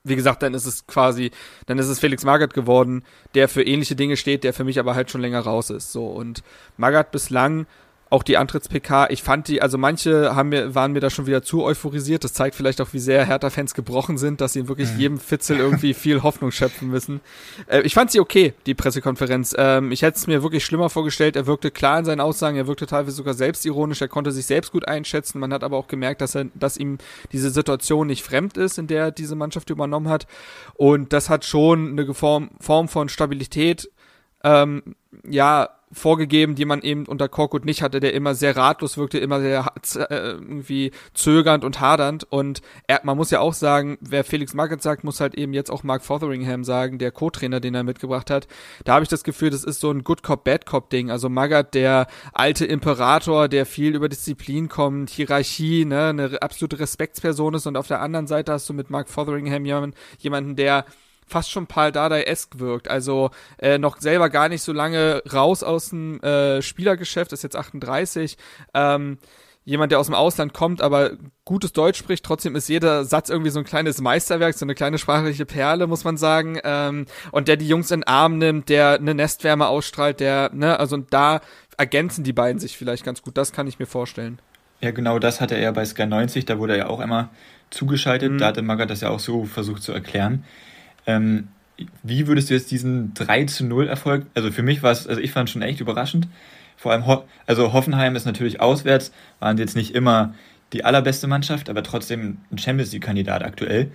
[0.08, 1.32] wie gesagt, dann ist es quasi,
[1.66, 3.04] dann ist es Felix Magath geworden,
[3.34, 5.92] der für ähnliche Dinge steht, der für mich aber halt schon länger raus ist.
[5.92, 6.44] So und
[6.78, 7.68] Magath bislang
[8.10, 11.44] auch die Antritts-PK, ich fand die, also manche haben mir, waren mir da schon wieder
[11.44, 12.24] zu euphorisiert.
[12.24, 15.00] Das zeigt vielleicht auch, wie sehr Hertha-Fans gebrochen sind, dass sie wirklich mhm.
[15.00, 17.22] jedem Fitzel irgendwie viel Hoffnung schöpfen müssen.
[17.68, 19.54] Äh, ich fand sie okay, die Pressekonferenz.
[19.58, 21.36] Ähm, ich hätte es mir wirklich schlimmer vorgestellt.
[21.36, 24.72] Er wirkte klar in seinen Aussagen, er wirkte teilweise sogar selbstironisch, er konnte sich selbst
[24.72, 25.40] gut einschätzen.
[25.40, 26.98] Man hat aber auch gemerkt, dass er, dass ihm
[27.32, 30.28] diese Situation nicht fremd ist, in der er diese Mannschaft übernommen hat.
[30.76, 33.90] Und das hat schon eine Form, Form von Stabilität
[34.44, 34.96] ähm,
[35.28, 39.40] ja, vorgegeben, die man eben unter Korkut nicht hatte, der immer sehr ratlos wirkte, immer
[39.40, 42.26] sehr äh, irgendwie zögernd und hadernd.
[42.30, 45.72] Und er, man muss ja auch sagen, wer Felix Magath sagt, muss halt eben jetzt
[45.72, 48.48] auch Mark Fotheringham sagen, der Co-Trainer, den er mitgebracht hat.
[48.84, 51.10] Da habe ich das Gefühl, das ist so ein Good Cop, Bad Cop Ding.
[51.10, 57.54] Also Magath, der alte Imperator, der viel über Disziplin kommt, Hierarchie, ne, eine absolute Respektsperson
[57.54, 57.66] ist.
[57.66, 60.86] Und auf der anderen Seite hast du mit Mark Fotheringham jemanden, jemanden der
[61.28, 62.90] fast schon Paul Dardai-esk wirkt.
[62.90, 67.56] Also äh, noch selber gar nicht so lange raus aus dem äh, Spielergeschäft, ist jetzt
[67.56, 68.38] 38.
[68.74, 69.20] Ähm,
[69.68, 71.12] jemand, der aus dem Ausland kommt, aber
[71.44, 72.24] gutes Deutsch spricht.
[72.24, 76.06] Trotzdem ist jeder Satz irgendwie so ein kleines Meisterwerk, so eine kleine sprachliche Perle, muss
[76.06, 76.58] man sagen.
[76.64, 80.80] Ähm, und der die Jungs in den Arm nimmt, der eine Nestwärme ausstrahlt, der, ne,
[80.80, 81.42] also da
[81.76, 83.38] ergänzen die beiden sich vielleicht ganz gut.
[83.38, 84.40] Das kann ich mir vorstellen.
[84.80, 87.30] Ja, genau das hatte er ja bei Sky 90, da wurde er ja auch immer
[87.70, 88.32] zugeschaltet.
[88.32, 88.38] Mhm.
[88.38, 90.46] Da hatte Magath das ja auch so versucht zu erklären.
[91.08, 91.48] Ähm,
[92.04, 95.22] wie würdest du jetzt diesen 3 zu 0 Erfolg, also für mich war es, also
[95.22, 96.28] ich fand es schon echt überraschend.
[96.76, 100.36] Vor allem, Ho also Hoffenheim ist natürlich auswärts, waren jetzt nicht immer
[100.74, 103.92] die allerbeste Mannschaft, aber trotzdem ein Champions League-Kandidat aktuell.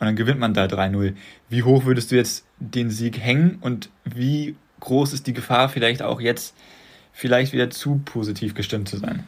[0.00, 1.14] Und dann gewinnt man da 3-0.
[1.48, 6.02] Wie hoch würdest du jetzt den Sieg hängen und wie groß ist die Gefahr, vielleicht
[6.02, 6.54] auch jetzt
[7.12, 9.24] vielleicht wieder zu positiv gestimmt zu sein?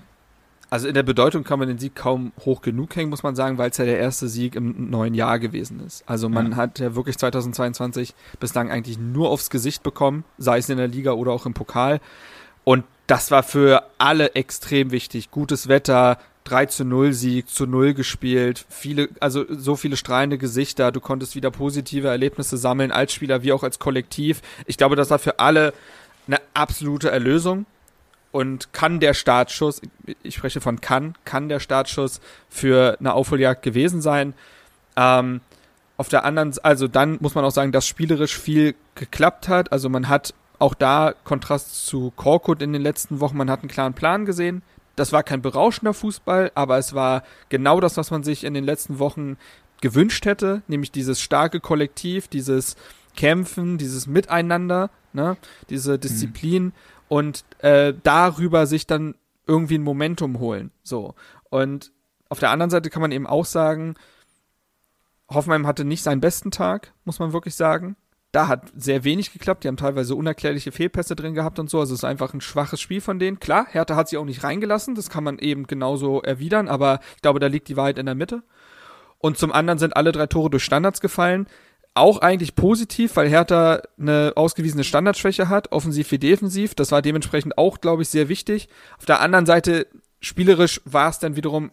[0.70, 3.58] Also in der Bedeutung kann man den Sieg kaum hoch genug hängen, muss man sagen,
[3.58, 6.04] weil es ja der erste Sieg im neuen Jahr gewesen ist.
[6.06, 6.56] Also man ja.
[6.56, 11.12] hat ja wirklich 2022 bislang eigentlich nur aufs Gesicht bekommen, sei es in der Liga
[11.12, 12.00] oder auch im Pokal.
[12.62, 15.32] Und das war für alle extrem wichtig.
[15.32, 20.92] Gutes Wetter, 3 zu 0 Sieg, zu 0 gespielt, viele, also so viele strahlende Gesichter,
[20.92, 24.40] du konntest wieder positive Erlebnisse sammeln, als Spieler wie auch als Kollektiv.
[24.66, 25.74] Ich glaube, das war für alle
[26.28, 27.66] eine absolute Erlösung
[28.32, 29.80] und kann der Startschuss,
[30.22, 34.34] ich spreche von kann, kann der Startschuss für eine Aufholjagd gewesen sein.
[34.96, 35.40] Ähm,
[35.96, 39.72] auf der anderen, also dann muss man auch sagen, dass spielerisch viel geklappt hat.
[39.72, 43.68] Also man hat auch da Kontrast zu Korkut in den letzten Wochen, man hat einen
[43.68, 44.62] klaren Plan gesehen.
[44.96, 48.64] Das war kein berauschender Fußball, aber es war genau das, was man sich in den
[48.64, 49.36] letzten Wochen
[49.80, 52.76] gewünscht hätte, nämlich dieses starke Kollektiv, dieses
[53.16, 55.36] Kämpfen, dieses Miteinander, ne,
[55.68, 56.72] diese Disziplin mhm.
[57.10, 60.70] Und äh, darüber sich dann irgendwie ein Momentum holen.
[60.84, 61.16] So.
[61.50, 61.90] Und
[62.28, 63.96] auf der anderen Seite kann man eben auch sagen,
[65.28, 67.96] Hoffenheim hatte nicht seinen besten Tag, muss man wirklich sagen.
[68.30, 69.64] Da hat sehr wenig geklappt.
[69.64, 71.80] Die haben teilweise unerklärliche Fehlpässe drin gehabt und so.
[71.80, 73.40] Also es ist einfach ein schwaches Spiel von denen.
[73.40, 74.94] Klar, Hertha hat sie auch nicht reingelassen.
[74.94, 76.68] Das kann man eben genauso erwidern.
[76.68, 78.44] Aber ich glaube, da liegt die Wahrheit in der Mitte.
[79.18, 81.48] Und zum anderen sind alle drei Tore durch Standards gefallen.
[81.94, 86.74] Auch eigentlich positiv, weil Hertha eine ausgewiesene Standardschwäche hat, offensiv wie defensiv.
[86.74, 88.68] Das war dementsprechend auch, glaube ich, sehr wichtig.
[88.98, 89.86] Auf der anderen Seite,
[90.20, 91.72] spielerisch war es dann wiederum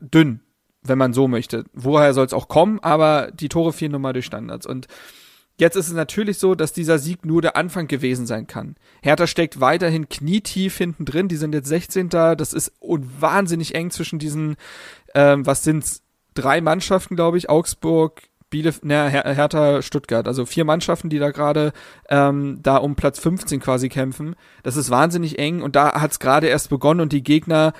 [0.00, 0.40] dünn
[0.84, 1.64] wenn man so möchte.
[1.72, 4.66] Woher soll es auch kommen, aber die Tore fielen nun mal durch Standards.
[4.66, 4.86] Und
[5.56, 8.76] jetzt ist es natürlich so, dass dieser Sieg nur der Anfang gewesen sein kann.
[9.02, 12.10] Hertha steckt weiterhin knietief hinten drin, die sind jetzt 16.
[12.10, 14.56] Das ist wahnsinnig eng zwischen diesen,
[15.14, 16.02] ähm, was sind's,
[16.34, 18.22] drei Mannschaften, glaube ich, Augsburg,
[18.54, 21.72] Bielef ne, Her Hertha, Stuttgart, also vier Mannschaften, die da gerade
[22.08, 24.36] ähm, da um Platz 15 quasi kämpfen.
[24.62, 27.72] Das ist wahnsinnig eng und da hat es gerade erst begonnen und die Gegner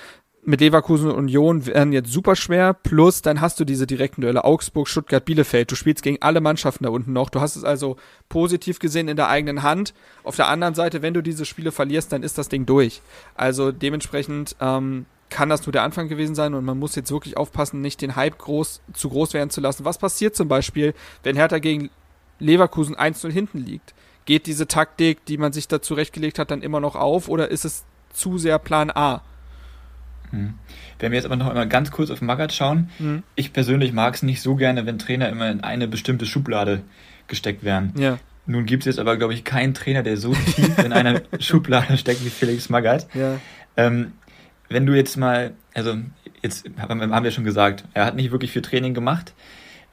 [0.42, 2.74] mit Leverkusen und Union werden jetzt super schwer.
[2.74, 5.70] Plus, dann hast du diese direkten Duelle Augsburg, Stuttgart, Bielefeld.
[5.70, 7.30] Du spielst gegen alle Mannschaften da unten noch.
[7.30, 7.96] Du hast es also
[8.28, 9.94] positiv gesehen in der eigenen Hand.
[10.24, 13.00] Auf der anderen Seite, wenn du diese Spiele verlierst, dann ist das Ding durch.
[13.36, 17.36] Also dementsprechend ähm, kann das nur der Anfang gewesen sein und man muss jetzt wirklich
[17.36, 19.84] aufpassen, nicht den Hype groß, zu groß werden zu lassen.
[19.84, 21.90] Was passiert zum Beispiel, wenn Hertha gegen
[22.38, 23.94] Leverkusen 1-0 hinten liegt?
[24.26, 27.64] Geht diese Taktik, die man sich da zurechtgelegt hat, dann immer noch auf oder ist
[27.64, 29.22] es zu sehr Plan A?
[30.30, 30.54] Mhm.
[31.00, 33.24] Wenn wir jetzt aber noch einmal ganz kurz auf Magath schauen, mhm.
[33.34, 36.82] ich persönlich mag es nicht so gerne, wenn Trainer immer in eine bestimmte Schublade
[37.26, 37.92] gesteckt werden.
[37.98, 38.18] Ja.
[38.46, 41.98] Nun gibt es jetzt aber, glaube ich, keinen Trainer, der so tief in einer Schublade
[41.98, 43.08] steckt wie Felix Magath.
[43.14, 43.40] Ja.
[43.76, 44.12] Ähm,
[44.74, 45.96] wenn du jetzt mal, also
[46.42, 49.32] jetzt haben wir schon gesagt, er hat nicht wirklich viel Training gemacht,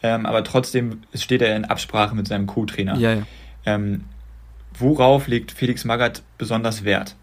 [0.04, 2.98] ähm, aber trotzdem steht er in Absprache mit seinem Co-Trainer.
[2.98, 3.24] Ja, ja.
[3.66, 4.06] Ähm,
[4.78, 7.16] worauf legt Felix Magath besonders Wert?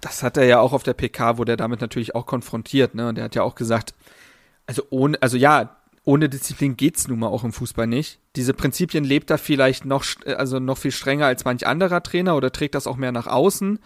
[0.00, 3.08] das hat er ja auch auf der PK, wurde er damit natürlich auch konfrontiert, ne?
[3.08, 3.94] Und er hat ja auch gesagt,
[4.66, 8.18] also ohne, also ja, ohne Disziplin geht's nun mal auch im Fußball nicht.
[8.36, 12.52] Diese Prinzipien lebt er vielleicht noch, also noch viel strenger als manch anderer Trainer oder
[12.52, 13.78] trägt das auch mehr nach außen.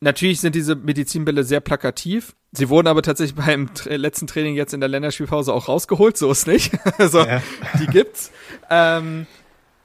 [0.00, 2.34] Natürlich sind diese Medizinbälle sehr plakativ.
[2.52, 6.30] Sie wurden aber tatsächlich beim tra letzten Training jetzt in der Länderspielpause auch rausgeholt, so
[6.30, 6.72] ist nicht.
[6.98, 7.42] also, ja.
[7.80, 8.30] die gibt's.
[8.70, 9.26] Ähm,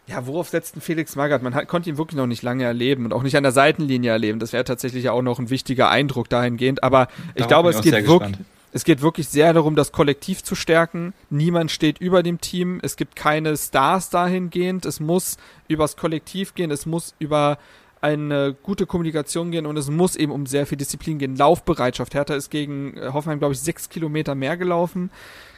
[0.08, 1.42] ja, worauf setzt ein Felix Magath?
[1.42, 4.12] Man hat, konnte ihn wirklich noch nicht lange erleben und auch nicht an der Seitenlinie
[4.12, 4.40] erleben.
[4.40, 6.84] Das wäre tatsächlich auch noch ein wichtiger Eindruck dahingehend.
[6.84, 8.38] Aber ich glaube, es geht wirklich,
[8.74, 11.14] es geht wirklich sehr darum, das Kollektiv zu stärken.
[11.30, 12.80] Niemand steht über dem Team.
[12.84, 14.86] Es gibt keine Stars dahingehend.
[14.86, 15.38] Es muss
[15.70, 16.72] übers Kollektiv gehen.
[16.72, 17.58] Es muss über
[18.02, 21.36] eine gute Kommunikation gehen und es muss eben um sehr viel Disziplin gehen.
[21.36, 22.16] Laufbereitschaft.
[22.16, 25.12] Hertha ist gegen äh, Hoffenheim, glaube ich, sechs Kilometer mehr gelaufen.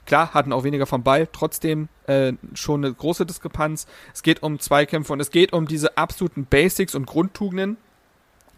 [0.05, 3.87] Klar, hatten auch weniger vom Ball, trotzdem äh, schon eine große Diskrepanz.
[4.13, 7.77] Es geht um Zweikämpfe und es geht um diese absoluten Basics und Grundtugenden,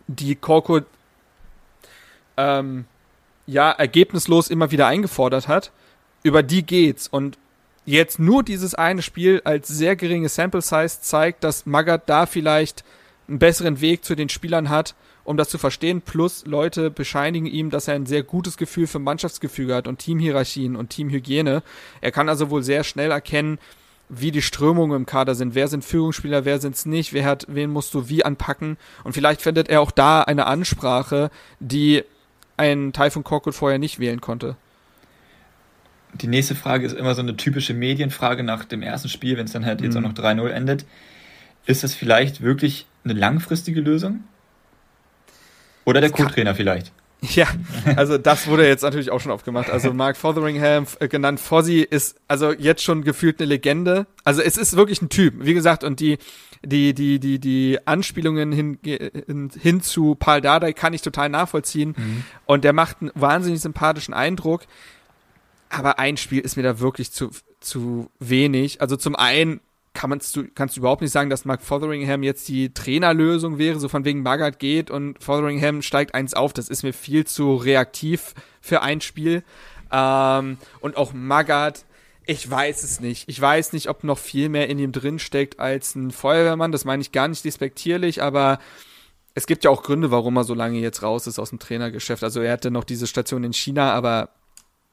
[0.07, 0.86] die Korkut
[2.38, 2.86] ähm,
[3.45, 5.71] ja ergebnislos immer wieder eingefordert hat.
[6.23, 7.38] Über die geht's und
[7.86, 12.83] jetzt nur dieses eine Spiel als sehr geringe Sample Size zeigt, dass Magath da vielleicht
[13.28, 16.01] einen besseren Weg zu den Spielern hat, um das zu verstehen.
[16.01, 20.76] Plus Leute bescheinigen ihm, dass er ein sehr gutes Gefühl für Mannschaftsgefüge hat und Teamhierarchien
[20.76, 21.63] und Teamhygiene.
[22.01, 23.57] Er kann also wohl sehr schnell erkennen,
[24.07, 25.55] wie die Strömungen im Kader sind.
[25.55, 28.78] Wer sind Führungsspieler, wer sind's nicht, wer hat, wen musst du wie anpacken.
[29.03, 32.03] Und vielleicht findet er auch da eine Ansprache, die
[32.57, 34.55] ein Taifun Korkut vorher nicht wählen konnte.
[36.13, 39.51] Die nächste Frage ist immer so eine typische Medienfrage nach dem ersten Spiel, wenn es
[39.51, 40.05] dann halt jetzt mhm.
[40.05, 40.86] auch noch 3-0 endet.
[41.65, 44.24] Ist das vielleicht wirklich eine langfristige Lösung?
[45.86, 46.91] Oder der Co-Trainer vielleicht.
[47.34, 47.47] Ja,
[47.95, 49.70] also das wurde jetzt natürlich auch schon aufgemacht.
[49.70, 54.06] Also Mark Fotheringham, äh, genannt Fozzy, ist also jetzt schon gefühlt eine Legende.
[54.24, 56.18] Also es ist wirklich ein Typ, wie gesagt, und die
[56.64, 61.95] die die die die Anspielungen hin hin, hin zu Paul Dardai kann ich total nachvollziehen
[61.97, 62.24] mhm.
[62.45, 64.62] und der macht einen wahnsinnig sympathischen Eindruck.
[65.70, 68.82] Aber ein Spiel ist mir da wirklich zu zu wenig.
[68.82, 69.62] Also zum einen
[69.95, 73.89] kann man's, kannst du überhaupt nicht sagen, dass Mark Fotheringham jetzt die Trainerlösung wäre, so
[73.89, 76.53] von wegen Magath geht und Fotheringham steigt eins auf.
[76.53, 79.43] Das ist mir viel zu reaktiv für ein Spiel.
[79.91, 81.85] Ähm, und auch Magath,
[82.25, 83.29] ich weiß es nicht.
[83.29, 86.71] Ich weiß nicht, ob noch viel mehr in ihm drin steckt als ein Feuerwehrmann.
[86.71, 88.59] Das meine ich gar nicht despektierlich, aber
[89.33, 92.23] es gibt ja auch Gründe, warum er so lange jetzt raus ist aus dem Trainergeschäft.
[92.23, 94.29] Also er hatte noch diese Station in China, aber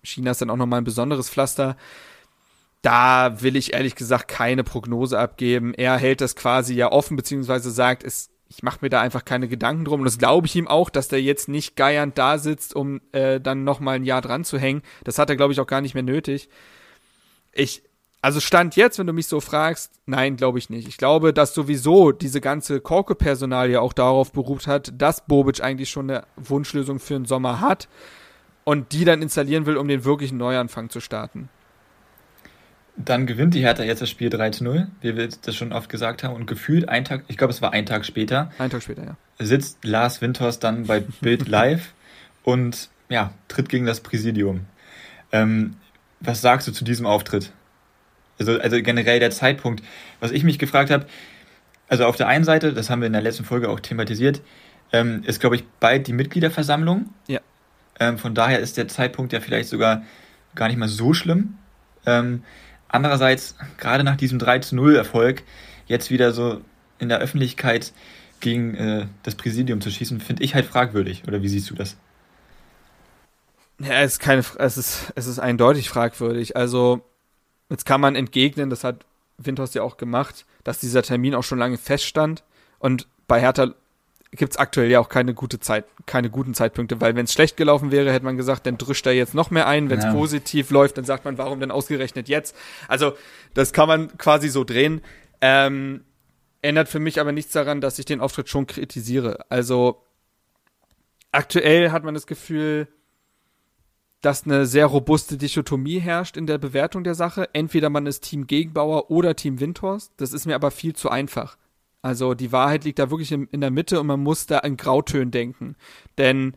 [0.02, 1.76] China ist dann auch nochmal ein besonderes Pflaster.
[2.82, 5.72] Da will ich ehrlich gesagt keine Prognose abgeben.
[5.74, 9.46] Er hält das quasi ja offen, beziehungsweise sagt, es, ich mache mir da einfach keine
[9.46, 10.00] Gedanken drum.
[10.00, 13.40] Und das glaube ich ihm auch, dass der jetzt nicht geiernd da sitzt, um äh,
[13.40, 14.82] dann nochmal ein Jahr dran zu hängen.
[15.04, 16.48] Das hat er, glaube ich, auch gar nicht mehr nötig.
[17.52, 17.84] Ich,
[18.20, 20.88] also Stand jetzt, wenn du mich so fragst, nein, glaube ich nicht.
[20.88, 25.90] Ich glaube, dass sowieso diese ganze Korke-Personal ja auch darauf beruht hat, dass Bobic eigentlich
[25.90, 27.88] schon eine Wunschlösung für den Sommer hat
[28.64, 31.48] und die dann installieren will, um den wirklichen Neuanfang zu starten.
[32.96, 35.88] Dann gewinnt die Hertha jetzt das Spiel 3 zu 0, wie wir das schon oft
[35.88, 36.34] gesagt haben.
[36.34, 38.52] Und gefühlt ein Tag, ich glaube, es war ein Tag später.
[38.58, 39.16] Ein Tag später, ja.
[39.38, 41.94] Sitzt Lars Winters dann bei Bild Live
[42.42, 44.66] und ja, tritt gegen das Präsidium.
[45.32, 45.76] Ähm,
[46.20, 47.52] was sagst du zu diesem Auftritt?
[48.38, 49.82] Also, also generell der Zeitpunkt.
[50.20, 51.06] Was ich mich gefragt habe,
[51.88, 54.40] also auf der einen Seite, das haben wir in der letzten Folge auch thematisiert,
[54.92, 57.10] ähm, ist, glaube ich, bald die Mitgliederversammlung.
[57.26, 57.40] Ja.
[58.00, 60.02] Ähm, von daher ist der Zeitpunkt ja vielleicht sogar
[60.54, 61.58] gar nicht mal so schlimm.
[62.06, 62.42] Ähm,
[62.92, 65.42] Andererseits, gerade nach diesem 3 zu 0 Erfolg,
[65.86, 66.60] jetzt wieder so
[66.98, 67.92] in der Öffentlichkeit
[68.40, 71.24] gegen äh, das Präsidium zu schießen, finde ich halt fragwürdig.
[71.26, 71.96] Oder wie siehst du das?
[73.80, 76.56] Ja, es ist keine, es ist, es ist eindeutig fragwürdig.
[76.56, 77.00] Also,
[77.70, 79.04] jetzt kann man entgegnen, das hat
[79.38, 82.44] Windhorst ja auch gemacht, dass dieser Termin auch schon lange feststand.
[82.78, 83.74] Und bei Hertha
[84.34, 87.56] gibt es aktuell ja auch keine gute Zeit, keine guten Zeitpunkte, weil wenn es schlecht
[87.56, 89.90] gelaufen wäre, hätte man gesagt, dann drischt er jetzt noch mehr ein.
[89.90, 90.12] Wenn es ja.
[90.12, 92.56] positiv läuft, dann sagt man, warum denn ausgerechnet jetzt?
[92.88, 93.12] Also
[93.52, 95.02] das kann man quasi so drehen.
[95.42, 96.04] Ähm,
[96.62, 99.44] ändert für mich aber nichts daran, dass ich den Auftritt schon kritisiere.
[99.50, 100.02] Also
[101.30, 102.88] aktuell hat man das Gefühl,
[104.22, 107.50] dass eine sehr robuste Dichotomie herrscht in der Bewertung der Sache.
[107.52, 110.12] Entweder man ist Team Gegenbauer oder Team Windhorst.
[110.16, 111.58] Das ist mir aber viel zu einfach.
[112.02, 114.76] Also die Wahrheit liegt da wirklich in, in der Mitte und man muss da in
[114.76, 115.76] Grautönen denken.
[116.18, 116.56] Denn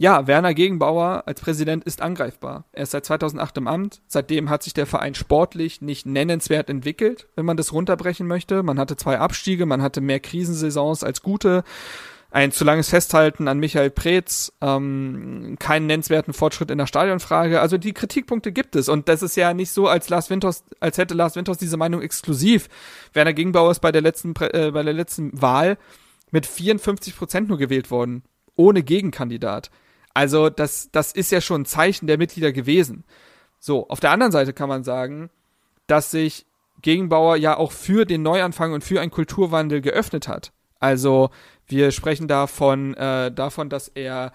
[0.00, 2.64] ja, Werner Gegenbauer als Präsident ist angreifbar.
[2.70, 4.00] Er ist seit 2008 im Amt.
[4.06, 8.62] Seitdem hat sich der Verein sportlich nicht nennenswert entwickelt, wenn man das runterbrechen möchte.
[8.62, 11.64] Man hatte zwei Abstiege, man hatte mehr Krisensaisons als gute
[12.30, 17.60] ein zu langes Festhalten an Michael Preetz, ähm, keinen nennenswerten Fortschritt in der Stadionfrage.
[17.60, 20.98] Also die Kritikpunkte gibt es und das ist ja nicht so, als Lars Winters, als
[20.98, 22.68] hätte Lars Winters diese Meinung exklusiv.
[23.14, 25.78] Werner Gegenbauer ist bei der letzten, äh, bei der letzten Wahl
[26.30, 28.22] mit 54 Prozent nur gewählt worden,
[28.56, 29.70] ohne Gegenkandidat.
[30.12, 33.04] Also das, das ist ja schon ein Zeichen der Mitglieder gewesen.
[33.58, 35.30] So, auf der anderen Seite kann man sagen,
[35.86, 36.44] dass sich
[36.82, 40.52] Gegenbauer ja auch für den Neuanfang und für einen Kulturwandel geöffnet hat.
[40.80, 41.30] Also
[41.66, 44.32] wir sprechen davon, äh, davon, dass er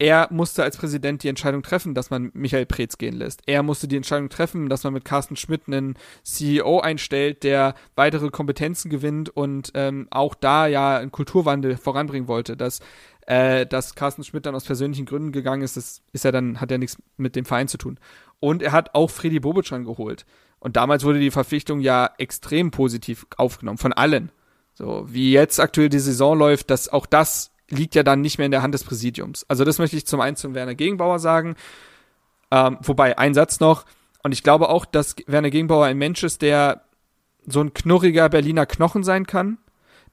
[0.00, 3.42] er musste als Präsident die Entscheidung treffen, dass man Michael Preetz gehen lässt.
[3.46, 8.30] Er musste die Entscheidung treffen, dass man mit Carsten Schmidt einen CEO einstellt, der weitere
[8.30, 12.56] Kompetenzen gewinnt und ähm, auch da ja einen Kulturwandel voranbringen wollte.
[12.56, 12.78] Dass,
[13.26, 16.70] äh, dass Carsten Schmidt dann aus persönlichen Gründen gegangen ist, das ist ja dann, hat
[16.70, 17.98] ja nichts mit dem Verein zu tun.
[18.38, 20.26] Und er hat auch Freddy Bobic geholt.
[20.60, 24.30] Und damals wurde die Verpflichtung ja extrem positiv aufgenommen, von allen.
[24.78, 28.44] So, wie jetzt aktuell die Saison läuft, dass auch das liegt ja dann nicht mehr
[28.44, 29.44] in der Hand des Präsidiums.
[29.48, 31.56] Also das möchte ich zum einen zum Werner Gegenbauer sagen.
[32.52, 33.86] Ähm, wobei, ein Satz noch.
[34.22, 36.84] Und ich glaube auch, dass Werner Gegenbauer ein Mensch ist, der
[37.44, 39.58] so ein knurriger Berliner Knochen sein kann,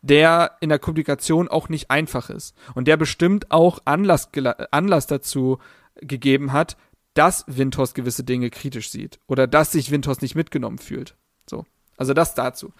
[0.01, 2.55] der in der Kommunikation auch nicht einfach ist.
[2.74, 4.30] Und der bestimmt auch Anlass,
[4.72, 5.59] Anlass dazu
[5.97, 6.76] gegeben hat,
[7.13, 9.20] dass Windhorst gewisse Dinge kritisch sieht.
[9.28, 11.16] Oder dass sich Windhorst nicht mitgenommen fühlt.
[11.47, 11.66] So.
[11.97, 12.74] Also das dazu.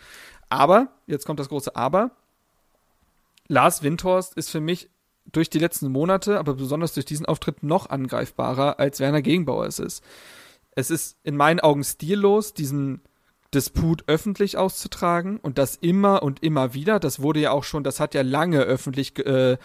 [0.56, 2.12] Aber, jetzt kommt das große Aber,
[3.48, 4.90] Lars Windhorst ist für mich
[5.32, 9.80] durch die letzten Monate, aber besonders durch diesen Auftritt noch angreifbarer, als Werner Gegenbauer es
[9.80, 10.04] ist.
[10.72, 13.02] Es ist in meinen Augen stillos, diesen
[13.54, 17.00] Disput öffentlich auszutragen und das immer und immer wieder.
[17.00, 19.58] Das wurde ja auch schon, das hat ja lange öffentlich, äh,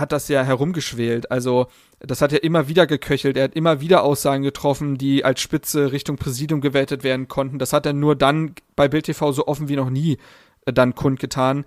[0.00, 1.30] hat das ja herumgeschwelt.
[1.30, 1.66] Also
[2.00, 3.36] das hat er immer wieder geköchelt.
[3.36, 7.58] Er hat immer wieder Aussagen getroffen, die als Spitze Richtung Präsidium gewertet werden konnten.
[7.58, 10.18] Das hat er nur dann bei Bild TV so offen wie noch nie
[10.66, 11.64] äh, dann kundgetan.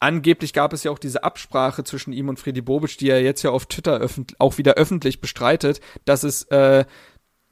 [0.00, 3.42] Angeblich gab es ja auch diese Absprache zwischen ihm und Freddy Bobic, die er jetzt
[3.42, 4.06] ja auf Twitter
[4.38, 6.86] auch wieder öffentlich bestreitet, dass es äh,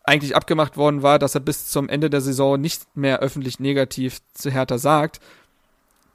[0.03, 4.21] eigentlich abgemacht worden war, dass er bis zum Ende der Saison nicht mehr öffentlich negativ
[4.33, 5.21] zu Hertha sagt.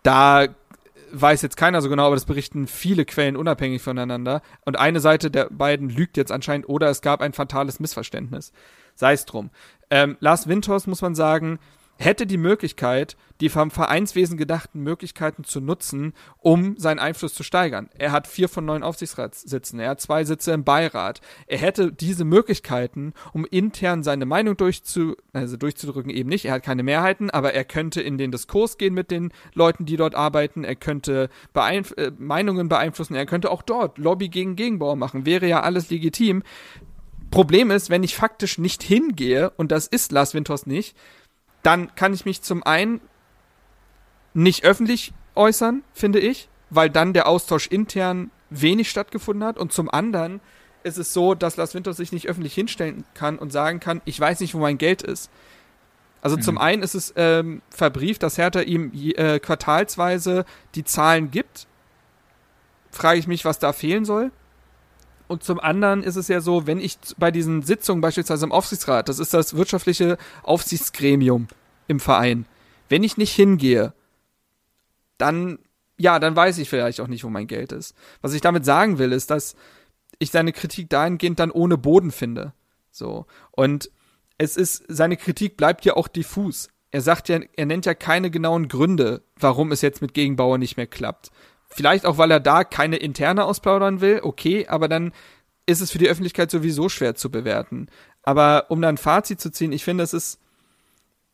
[0.01, 0.47] Da
[1.13, 4.41] weiß jetzt keiner so genau, aber das berichten viele Quellen unabhängig voneinander.
[4.65, 8.51] Und eine Seite der beiden lügt jetzt anscheinend oder es gab ein fatales Missverständnis.
[8.95, 9.51] Sei es drum.
[9.89, 11.59] Ähm, Lars Windhorst, muss man sagen,
[11.97, 17.89] hätte die Möglichkeit, die vom Vereinswesen gedachten Möglichkeiten zu nutzen, um seinen Einfluss zu steigern.
[17.97, 21.21] Er hat vier von neun Aufsichtsratssitzen, er hat zwei Sitze im Beirat.
[21.47, 26.45] Er hätte diese Möglichkeiten, um intern seine Meinung durchzu, also durchzudrücken, eben nicht.
[26.45, 29.97] Er hat keine Mehrheiten, aber er könnte in den Diskurs gehen mit den Leuten, die
[29.97, 30.63] dort arbeiten.
[30.63, 33.15] Er könnte beeinf äh, Meinungen beeinflussen.
[33.15, 35.25] Er könnte auch dort Lobby gegen Gegenbauer machen.
[35.25, 36.43] Wäre ja alles legitim.
[37.33, 40.95] Problem ist, wenn ich faktisch nicht hingehe, und das ist Lars Winters nicht,
[41.63, 43.01] dann kann ich mich zum einen
[44.33, 49.57] nicht öffentlich äußern, finde ich, weil dann der Austausch intern wenig stattgefunden hat.
[49.57, 50.41] Und zum anderen
[50.83, 54.19] ist es so, dass Lars Winters sich nicht öffentlich hinstellen kann und sagen kann, ich
[54.19, 55.29] weiß nicht, wo mein Geld ist.
[56.21, 56.41] Also mhm.
[56.41, 60.45] zum einen ist es ähm, verbrieft, dass Hertha ihm äh, quartalsweise
[60.75, 61.67] die Zahlen gibt.
[62.91, 64.31] Frage ich mich, was da fehlen soll.
[65.33, 69.09] Und zum anderen ist es ja so, wenn ich bei diesen Sitzungen beispielsweise im Aufsichtsrat,
[69.09, 71.47] das ist das wirtschaftliche Aufsichtsgremium
[71.87, 72.45] im Verein,
[72.87, 73.93] wenn ich nicht hingehe,
[75.17, 75.57] dann,
[75.97, 77.95] ja, dann weiß ich vielleicht auch nicht, wo mein Geld ist.
[78.21, 79.55] Was ich damit sagen will, ist, dass
[80.19, 82.53] ich seine Kritik dahingehend dann ohne Boden finde.
[82.91, 83.25] So.
[83.49, 83.89] Und
[84.37, 86.69] es ist, seine Kritik bleibt ja auch diffus.
[86.91, 90.77] Er sagt ja, er nennt ja keine genauen Gründe, warum es jetzt mit Gegenbauer nicht
[90.77, 91.31] mehr klappt.
[91.73, 95.11] Vielleicht auch, weil er da keine interne ausplaudern will, okay, aber dann
[95.65, 97.87] ist es für die Öffentlichkeit sowieso schwer zu bewerten.
[98.21, 100.39] Aber um dann ein Fazit zu ziehen, ich finde, es ist,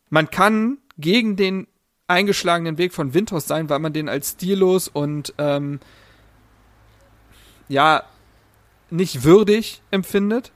[0.10, 1.68] man kann gegen den
[2.08, 5.80] eingeschlagenen Weg von Windhorst sein, weil man den als stillos und ähm,
[7.68, 8.04] ja
[8.90, 10.52] nicht würdig empfindet.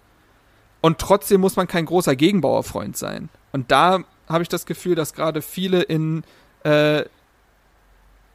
[0.82, 3.30] Und trotzdem muss man kein großer Gegenbauerfreund sein.
[3.52, 6.24] Und da habe ich das Gefühl, dass gerade viele in
[6.64, 7.04] äh,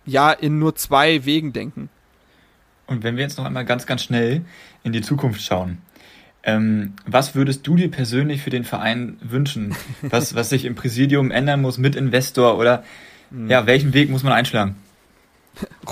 [0.09, 1.89] ja in nur zwei Wegen denken.
[2.87, 4.45] Und wenn wir jetzt noch einmal ganz, ganz schnell
[4.83, 5.79] in die Zukunft schauen.
[6.43, 9.75] Ähm, was würdest du dir persönlich für den Verein wünschen?
[10.03, 12.85] Was, was sich im Präsidium ändern muss mit Investor oder
[13.31, 13.51] mhm.
[13.51, 14.77] ja, welchen Weg muss man einschlagen?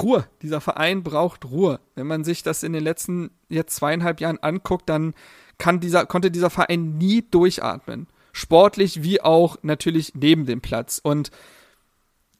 [0.01, 0.27] Ruhe.
[0.43, 1.81] Dieser Verein braucht Ruhe.
[1.97, 5.14] Wenn man sich das in den letzten jetzt zweieinhalb Jahren anguckt, dann
[5.59, 8.07] kann dieser, konnte dieser Verein nie durchatmen.
[8.33, 11.01] Sportlich wie auch natürlich neben dem Platz.
[11.03, 11.31] Und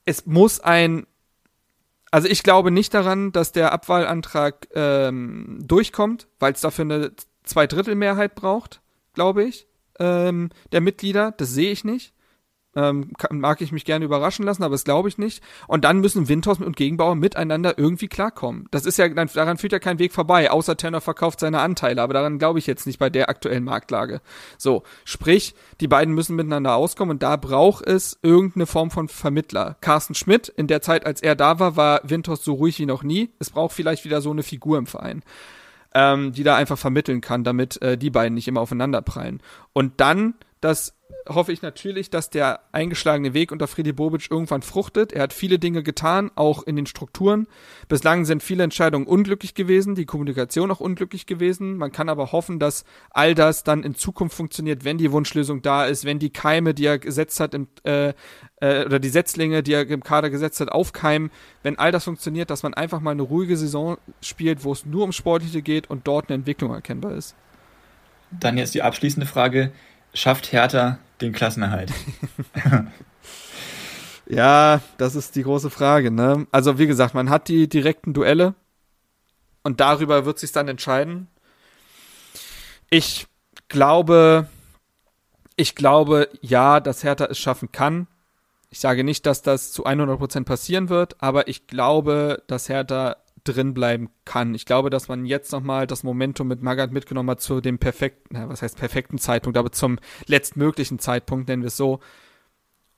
[0.05, 1.07] es muss ein
[2.17, 7.13] also ich glaube nicht daran, dass der Abwahlantrag ähm, durchkommt, weil es dafür eine
[7.45, 8.81] Zweidrittelmehrheit braucht,
[9.13, 9.67] glaube ich,
[9.99, 11.33] ähm, der Mitglieder.
[11.33, 12.15] Das sehe ich nicht.
[12.77, 15.43] Ähm, mag ich mich gerne überraschen lassen, aber das glaube ich nicht.
[15.67, 18.67] Und dann müssen Windhaus und Gegenbauer miteinander irgendwie klarkommen.
[18.71, 22.13] Das ist ja, daran führt ja kein Weg vorbei, außer Tenor verkauft seine Anteile, aber
[22.13, 24.21] daran glaube ich jetzt nicht bei der aktuellen Marktlage.
[24.59, 29.77] So, sprich, die beiden müssen miteinander auskommen und da braucht es irgendeine Form von Vermittler.
[29.81, 33.03] Carsten Schmidt, in der Zeit, als er da war, war Windhaus so ruhig wie noch
[33.03, 33.31] nie.
[33.39, 35.23] Es braucht vielleicht wieder so eine Figur im Verein
[35.97, 39.41] ähm, die da einfach vermitteln kann, damit äh, die beiden nicht immer aufeinander prallen.
[39.73, 40.96] Und dann das
[41.29, 45.13] hoffe ich natürlich, dass der eingeschlagene Weg unter Friedi Bobic irgendwann fruchtet.
[45.13, 47.47] Er hat viele Dinge getan, auch in den Strukturen.
[47.89, 51.77] Bislang sind viele Entscheidungen unglücklich gewesen, die Kommunikation auch unglücklich gewesen.
[51.77, 55.87] Man kann aber hoffen, dass all das dann in Zukunft funktioniert, wenn die Wunschlösung da
[55.87, 58.13] ist, wenn die Keime, die er gesetzt hat, im, äh,
[58.61, 61.31] äh, oder die Setzlinge, die er im Kader gesetzt hat, aufkeimen.
[61.63, 65.05] Wenn all das funktioniert, dass man einfach mal eine ruhige Saison spielt, wo es nur
[65.05, 67.35] um Sportliche geht und dort eine Entwicklung erkennbar ist.
[68.31, 69.73] Dann jetzt die abschließende Frage
[70.13, 71.93] schafft Hertha den Klassenerhalt?
[74.27, 76.11] ja, das ist die große Frage.
[76.11, 76.47] Ne?
[76.51, 78.55] Also wie gesagt, man hat die direkten Duelle
[79.63, 81.29] und darüber wird sich dann entscheiden.
[82.91, 83.27] Ich
[83.69, 84.49] glaube,
[85.57, 88.07] ich glaube, ja, dass Hertha es schaffen kann.
[88.69, 93.17] Ich sage nicht, dass das zu 100% passieren wird, aber ich glaube, dass Hertha
[93.47, 94.55] drin bleiben kann.
[94.55, 98.35] Ich glaube, dass man jetzt nochmal das Momentum mit Magath mitgenommen hat zu dem perfekten,
[98.35, 102.01] na, was heißt perfekten Zeitpunkt, aber zum letztmöglichen Zeitpunkt, nennen wir es so.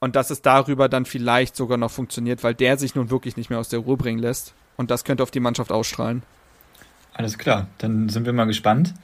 [0.00, 3.50] Und dass es darüber dann vielleicht sogar noch funktioniert, weil der sich nun wirklich nicht
[3.50, 4.54] mehr aus der Ruhe bringen lässt.
[4.76, 6.22] Und das könnte auf die Mannschaft ausstrahlen.
[7.14, 8.94] Alles klar, dann sind wir mal gespannt.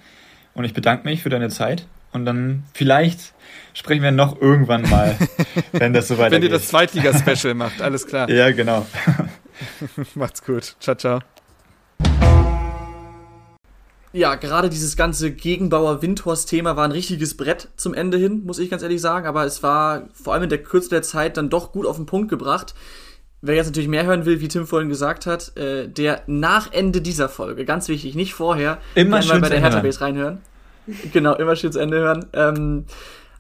[0.55, 1.87] Und ich bedanke mich für deine Zeit.
[2.13, 3.35] Und dann vielleicht
[3.73, 5.17] sprechen wir noch irgendwann mal,
[5.73, 6.37] wenn das so weitergeht.
[6.37, 8.31] wenn ihr das Zweitliga-Special macht, alles klar.
[8.31, 8.87] Ja, genau.
[10.15, 10.77] Macht's gut.
[10.79, 11.21] Ciao, ciao.
[14.15, 18.85] Ja, gerade dieses ganze Gegenbauer-Windhorst-Thema war ein richtiges Brett zum Ende hin, muss ich ganz
[18.85, 19.27] ehrlich sagen.
[19.27, 22.07] Aber es war vor allem in der Kürze der Zeit dann doch gut auf den
[22.07, 22.77] Punkt gebracht.
[23.43, 27.01] Wer jetzt natürlich mehr hören will, wie Tim vorhin gesagt hat, äh, der nach Ende
[27.01, 30.39] dieser Folge, ganz wichtig, nicht vorher, immer schön bei der Hertha Base reinhören.
[31.13, 32.27] genau, immer schön zu Ende hören.
[32.35, 32.85] Ähm,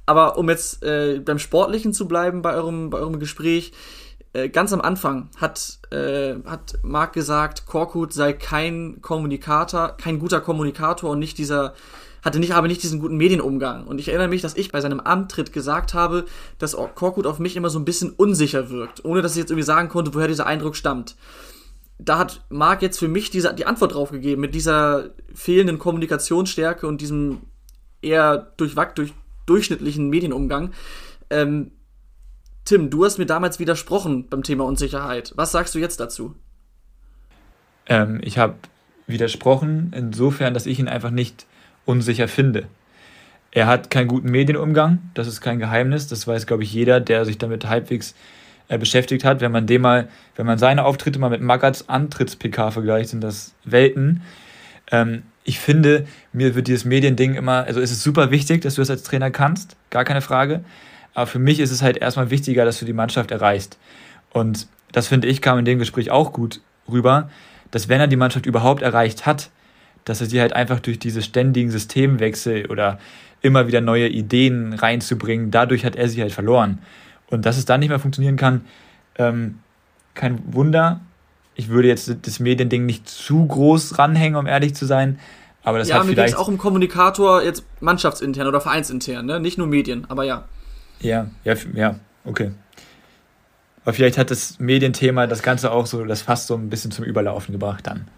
[0.06, 3.70] aber um jetzt äh, beim Sportlichen zu bleiben bei eurem, bei eurem Gespräch,
[4.34, 10.40] äh, ganz am Anfang hat, äh, hat Marc gesagt, Korkut sei kein Kommunikator, kein guter
[10.40, 11.74] Kommunikator und nicht dieser
[12.24, 13.86] hatte nicht, aber nicht diesen guten Medienumgang.
[13.86, 16.24] Und ich erinnere mich, dass ich bei seinem Antritt gesagt habe,
[16.58, 19.66] dass Korkut auf mich immer so ein bisschen unsicher wirkt, ohne dass ich jetzt irgendwie
[19.66, 21.16] sagen konnte, woher dieser Eindruck stammt.
[21.98, 26.86] Da hat Marc jetzt für mich diese, die Antwort drauf gegeben, mit dieser fehlenden Kommunikationsstärke
[26.86, 27.42] und diesem
[28.00, 29.12] eher durchwackt, durch
[29.46, 30.72] durchschnittlichen Medienumgang.
[31.28, 31.72] Ähm,
[32.64, 35.32] Tim, du hast mir damals widersprochen beim Thema Unsicherheit.
[35.36, 36.34] Was sagst du jetzt dazu?
[37.86, 38.54] Ähm, ich habe
[39.06, 41.44] widersprochen, insofern, dass ich ihn einfach nicht
[41.84, 42.66] unsicher finde.
[43.50, 47.26] Er hat keinen guten Medienumgang, das ist kein Geheimnis, das weiß, glaube ich, jeder, der
[47.26, 48.14] sich damit halbwegs
[48.68, 49.42] äh, beschäftigt hat.
[49.42, 53.54] Wenn man dem mal, wenn man seine Auftritte mal mit Magats Antritts-PK vergleicht, sind das
[53.64, 54.22] Welten.
[54.90, 58.80] Ähm, ich finde, mir wird dieses Mediending immer, also es ist super wichtig, dass du
[58.80, 60.64] das als Trainer kannst, gar keine Frage.
[61.14, 63.78] Aber für mich ist es halt erstmal wichtiger, dass du die Mannschaft erreichst.
[64.32, 66.60] Und das finde ich kam in dem Gespräch auch gut
[66.90, 67.30] rüber,
[67.70, 69.50] dass wenn er die Mannschaft überhaupt erreicht hat,
[70.04, 72.98] dass er sie halt einfach durch diese ständigen Systemwechsel oder
[73.42, 76.78] immer wieder neue Ideen reinzubringen, dadurch hat er sie halt verloren.
[77.30, 78.62] Und dass es dann nicht mehr funktionieren kann,
[79.16, 79.60] ähm,
[80.14, 81.00] kein Wunder.
[81.54, 85.18] Ich würde jetzt das Mediending nicht zu groß ranhängen, um ehrlich zu sein.
[85.62, 86.36] Aber das ja, hat mir vielleicht.
[86.36, 89.40] auch um Kommunikator jetzt mannschaftsintern oder vereinsintern, ne?
[89.40, 90.44] nicht nur Medien, aber ja.
[91.00, 92.52] Ja, ja, ja, okay.
[93.84, 97.04] Aber vielleicht hat das Medienthema das Ganze auch so, das fast so ein bisschen zum
[97.04, 98.08] Überlaufen gebracht dann.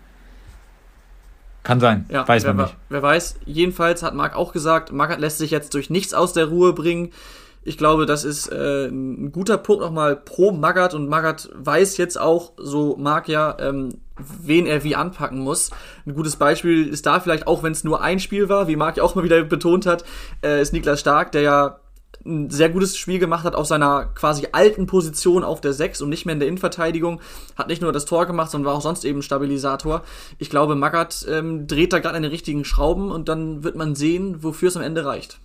[1.65, 2.77] Kann sein, Ja, weiß wer, man nicht.
[2.89, 3.41] Wer weiß.
[3.45, 7.11] Jedenfalls hat Marc auch gesagt, Marc lässt sich jetzt durch nichts aus der Ruhe bringen.
[7.65, 12.21] Ich glaube, das ist äh, ein guter Punkt nochmal pro Magath und Magath weiß jetzt
[12.21, 15.71] auch, so Marc ja, ähm, wen er wie anpacken muss.
[16.07, 18.99] Ein gutes Beispiel ist da vielleicht auch, wenn es nur ein Spiel war, wie Marc
[18.99, 20.05] ja auch mal wieder betont hat,
[20.45, 21.81] äh, ist Niklas Stark, der ja
[22.25, 26.09] ein sehr gutes Spiel gemacht hat auf seiner quasi alten Position auf der 6 und
[26.09, 27.21] nicht mehr in der Innenverteidigung.
[27.57, 30.03] Hat nicht nur das Tor gemacht, sondern war auch sonst eben Stabilisator.
[30.39, 33.95] Ich glaube, Magath ähm, dreht da gerade an den richtigen Schrauben und dann wird man
[33.95, 35.39] sehen, wofür es am Ende reicht.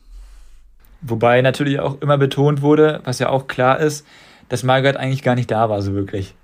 [1.02, 4.06] Wobei natürlich auch immer betont wurde, was ja auch klar ist,
[4.50, 6.36] dass Margaret eigentlich gar nicht da war, so wirklich.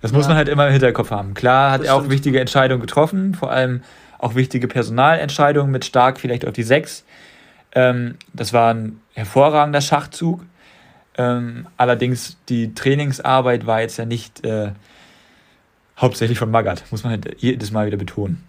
[0.00, 0.28] Das muss Ja.
[0.30, 1.34] man halt immer im Hinterkopf haben.
[1.34, 3.82] Klar hat er auch wichtige Entscheidungen getroffen, vor allem
[4.18, 7.04] auch wichtige Personalentscheidungen mit Stark vielleicht auf die 6.
[7.74, 10.44] Ähm, das war ein hervorragender Schachzug.
[11.16, 14.72] Ähm, allerdings die Trainingsarbeit war jetzt ja nicht äh,
[15.98, 18.42] hauptsächlich von Magath, muss man halt jedes Mal wieder betonen.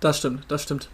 [0.00, 0.90] Das stimmt, das stimmt.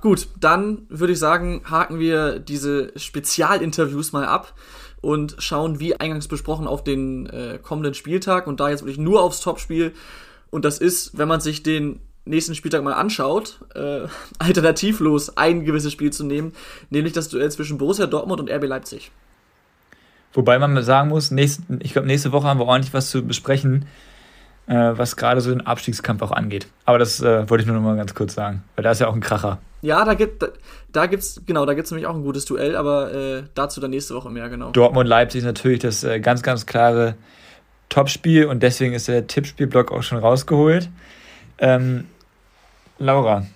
[0.00, 4.54] Gut, dann würde ich sagen, haken wir diese Spezialinterviews mal ab
[5.00, 9.22] und schauen, wie eingangs besprochen, auf den äh, kommenden Spieltag und da jetzt wirklich nur
[9.22, 9.92] aufs Topspiel.
[10.50, 14.00] Und das ist, wenn man sich den nächsten Spieltag mal anschaut, äh,
[14.38, 16.52] alternativlos ein gewisses Spiel zu nehmen,
[16.90, 19.10] nämlich das Duell zwischen Borussia Dortmund und RB Leipzig.
[20.32, 23.22] Wobei man mal sagen muss, nächst, ich glaube, nächste Woche haben wir ordentlich was zu
[23.24, 23.86] besprechen,
[24.66, 26.68] äh, was gerade so den Abstiegskampf auch angeht.
[26.84, 29.08] Aber das äh, wollte ich nur noch mal ganz kurz sagen, weil da ist ja
[29.08, 29.58] auch ein Kracher.
[29.80, 30.48] Ja, da gibt da,
[30.92, 34.14] da gibt's genau, da gibt's nämlich auch ein gutes Duell, aber äh, dazu dann nächste
[34.14, 34.70] Woche mehr genau.
[34.72, 37.14] Dortmund-Leipzig ist natürlich das äh, ganz, ganz klare
[37.88, 40.90] Topspiel und deswegen ist der Tippspielblock auch schon rausgeholt.
[41.58, 42.04] Ähm,
[42.98, 43.46] Laura,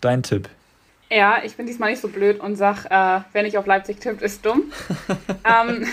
[0.00, 0.48] dein Tipp.
[1.10, 4.22] Ja, ich bin diesmal nicht so blöd und sag, äh, wer nicht auf Leipzig tippt,
[4.22, 4.72] ist dumm.
[5.44, 5.86] ähm,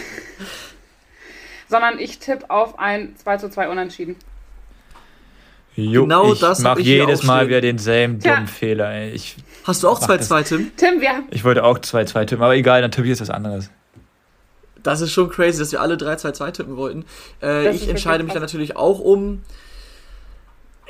[1.69, 4.15] sondern ich tippe auf ein 2 zu 2 Unentschieden.
[5.75, 8.35] Jo, Genau ich das mache jedes Mal wieder denselben Tja.
[8.35, 8.91] dummen Fehler.
[8.91, 9.11] Ey.
[9.11, 10.71] Ich, Hast du auch Mach 2-2, Tim?
[10.75, 13.69] Tim, wir, ich wollte auch 2-2 tippen, aber egal, dann tippe ich jetzt was anderes.
[14.83, 17.05] Das ist schon crazy, dass wir alle 3-2-2 tippen wollten.
[17.41, 19.43] Äh, ich entscheide mich dann natürlich auch um.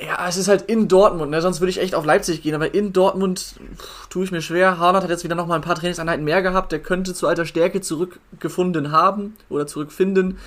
[0.03, 1.41] Ja, es ist halt in Dortmund, ne?
[1.41, 4.79] sonst würde ich echt auf Leipzig gehen, aber in Dortmund pff, tue ich mir schwer.
[4.79, 7.45] Haaland hat jetzt wieder noch mal ein paar Trainingseinheiten mehr gehabt, der könnte zu alter
[7.45, 10.39] Stärke zurückgefunden haben oder zurückfinden.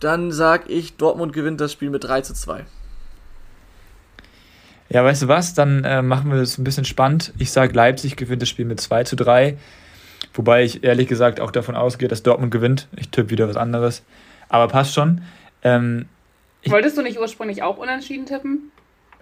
[0.00, 2.64] Dann sag ich, Dortmund gewinnt das Spiel mit 3 zu 2.
[4.88, 5.54] Ja, weißt du was?
[5.54, 7.32] Dann äh, machen wir es ein bisschen spannend.
[7.38, 9.56] Ich sage, Leipzig gewinnt das Spiel mit 2 zu 3.
[10.34, 12.88] Wobei ich ehrlich gesagt auch davon ausgehe, dass Dortmund gewinnt.
[12.96, 14.02] Ich tippe wieder was anderes.
[14.48, 15.22] Aber passt schon.
[15.62, 16.06] Ähm,
[16.70, 18.70] wolltest du nicht ursprünglich auch unentschieden tippen?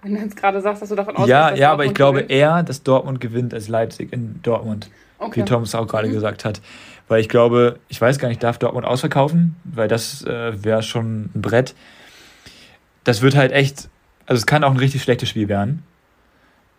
[0.01, 1.95] Wenn du jetzt gerade sagst, dass du davon ausgehst, ja, dass ja, aber ich Dortmund
[1.97, 2.31] glaube gewinnt.
[2.31, 4.89] eher, dass Dortmund gewinnt als Leipzig in Dortmund.
[5.19, 5.41] Okay.
[5.41, 6.13] Wie Thomas auch gerade Mhm.
[6.13, 6.61] gesagt hat.
[7.07, 9.55] Weil ich glaube, ich weiß gar nicht, darf Dortmund ausverkaufen?
[9.63, 11.75] Weil das äh, wäre schon ein Brett.
[13.03, 13.89] Das wird halt echt,
[14.25, 15.83] also es kann auch ein richtig schlechtes Spiel werden.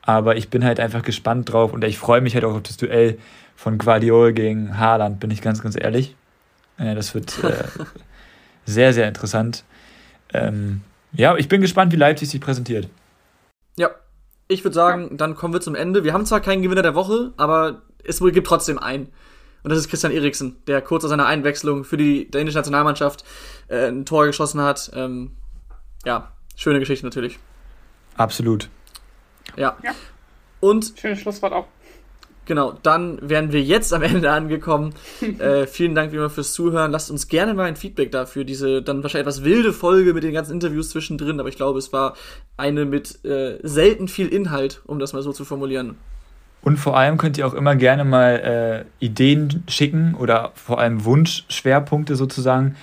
[0.04, 2.76] Aber ich bin halt einfach gespannt drauf und ich freue mich halt auch auf das
[2.76, 3.18] Duell
[3.54, 6.16] von Guardiol gegen Haaland, bin ich ganz, ganz ehrlich.
[6.78, 7.62] Äh, das wird äh,
[8.64, 9.62] sehr, sehr interessant.
[10.32, 10.82] Ähm,
[11.12, 12.88] ja, ich bin gespannt, wie Leipzig sich präsentiert.
[13.76, 13.90] Ja,
[14.48, 16.04] ich würde sagen, dann kommen wir zum Ende.
[16.04, 19.08] Wir haben zwar keinen Gewinner der Woche, aber es gibt trotzdem einen.
[19.62, 23.24] Und das ist Christian Eriksen, der kurz nach seiner Einwechslung für die dänische Nationalmannschaft
[23.68, 24.90] äh, ein Tor geschossen hat.
[24.94, 25.32] Ähm,
[26.04, 27.38] ja, schöne Geschichte natürlich.
[28.16, 28.68] Absolut.
[29.56, 29.76] Ja.
[29.82, 29.94] Ja.
[30.60, 31.66] Und Schönes Schlusswort auch.
[32.44, 34.94] Genau, dann wären wir jetzt am Ende angekommen.
[35.38, 36.90] äh, vielen Dank wie immer fürs Zuhören.
[36.90, 38.44] Lasst uns gerne mal ein Feedback dafür.
[38.44, 41.92] Diese dann wahrscheinlich etwas wilde Folge mit den ganzen Interviews zwischendrin, aber ich glaube, es
[41.92, 42.14] war
[42.56, 45.96] eine mit äh, selten viel Inhalt, um das mal so zu formulieren.
[46.62, 51.04] Und vor allem könnt ihr auch immer gerne mal äh, Ideen schicken oder vor allem
[51.04, 52.76] Wunschschwerpunkte sozusagen,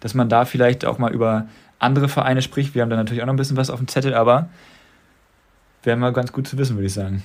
[0.00, 1.46] dass man da vielleicht auch mal über
[1.78, 2.74] andere Vereine spricht.
[2.74, 4.48] Wir haben da natürlich auch noch ein bisschen was auf dem Zettel, aber
[5.82, 7.22] wäre mal ganz gut zu wissen, würde ich sagen.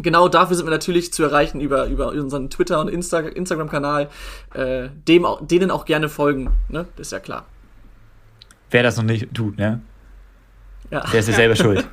[0.00, 4.08] Genau dafür sind wir natürlich zu erreichen über, über unseren Twitter- und Insta Instagram-Kanal.
[4.54, 6.86] Äh, dem, denen auch gerne folgen, ne?
[6.96, 7.46] Das ist ja klar.
[8.70, 9.80] Wer das noch nicht tut, ne?
[10.90, 11.04] Ja.
[11.12, 11.86] Der ist ja selber schuld.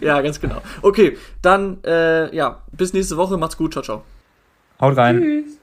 [0.00, 0.62] ja, ganz genau.
[0.82, 3.36] Okay, dann, äh, ja, bis nächste Woche.
[3.36, 3.72] Macht's gut.
[3.72, 4.04] Ciao, ciao.
[4.80, 5.20] Haut rein.
[5.20, 5.57] Tschüss.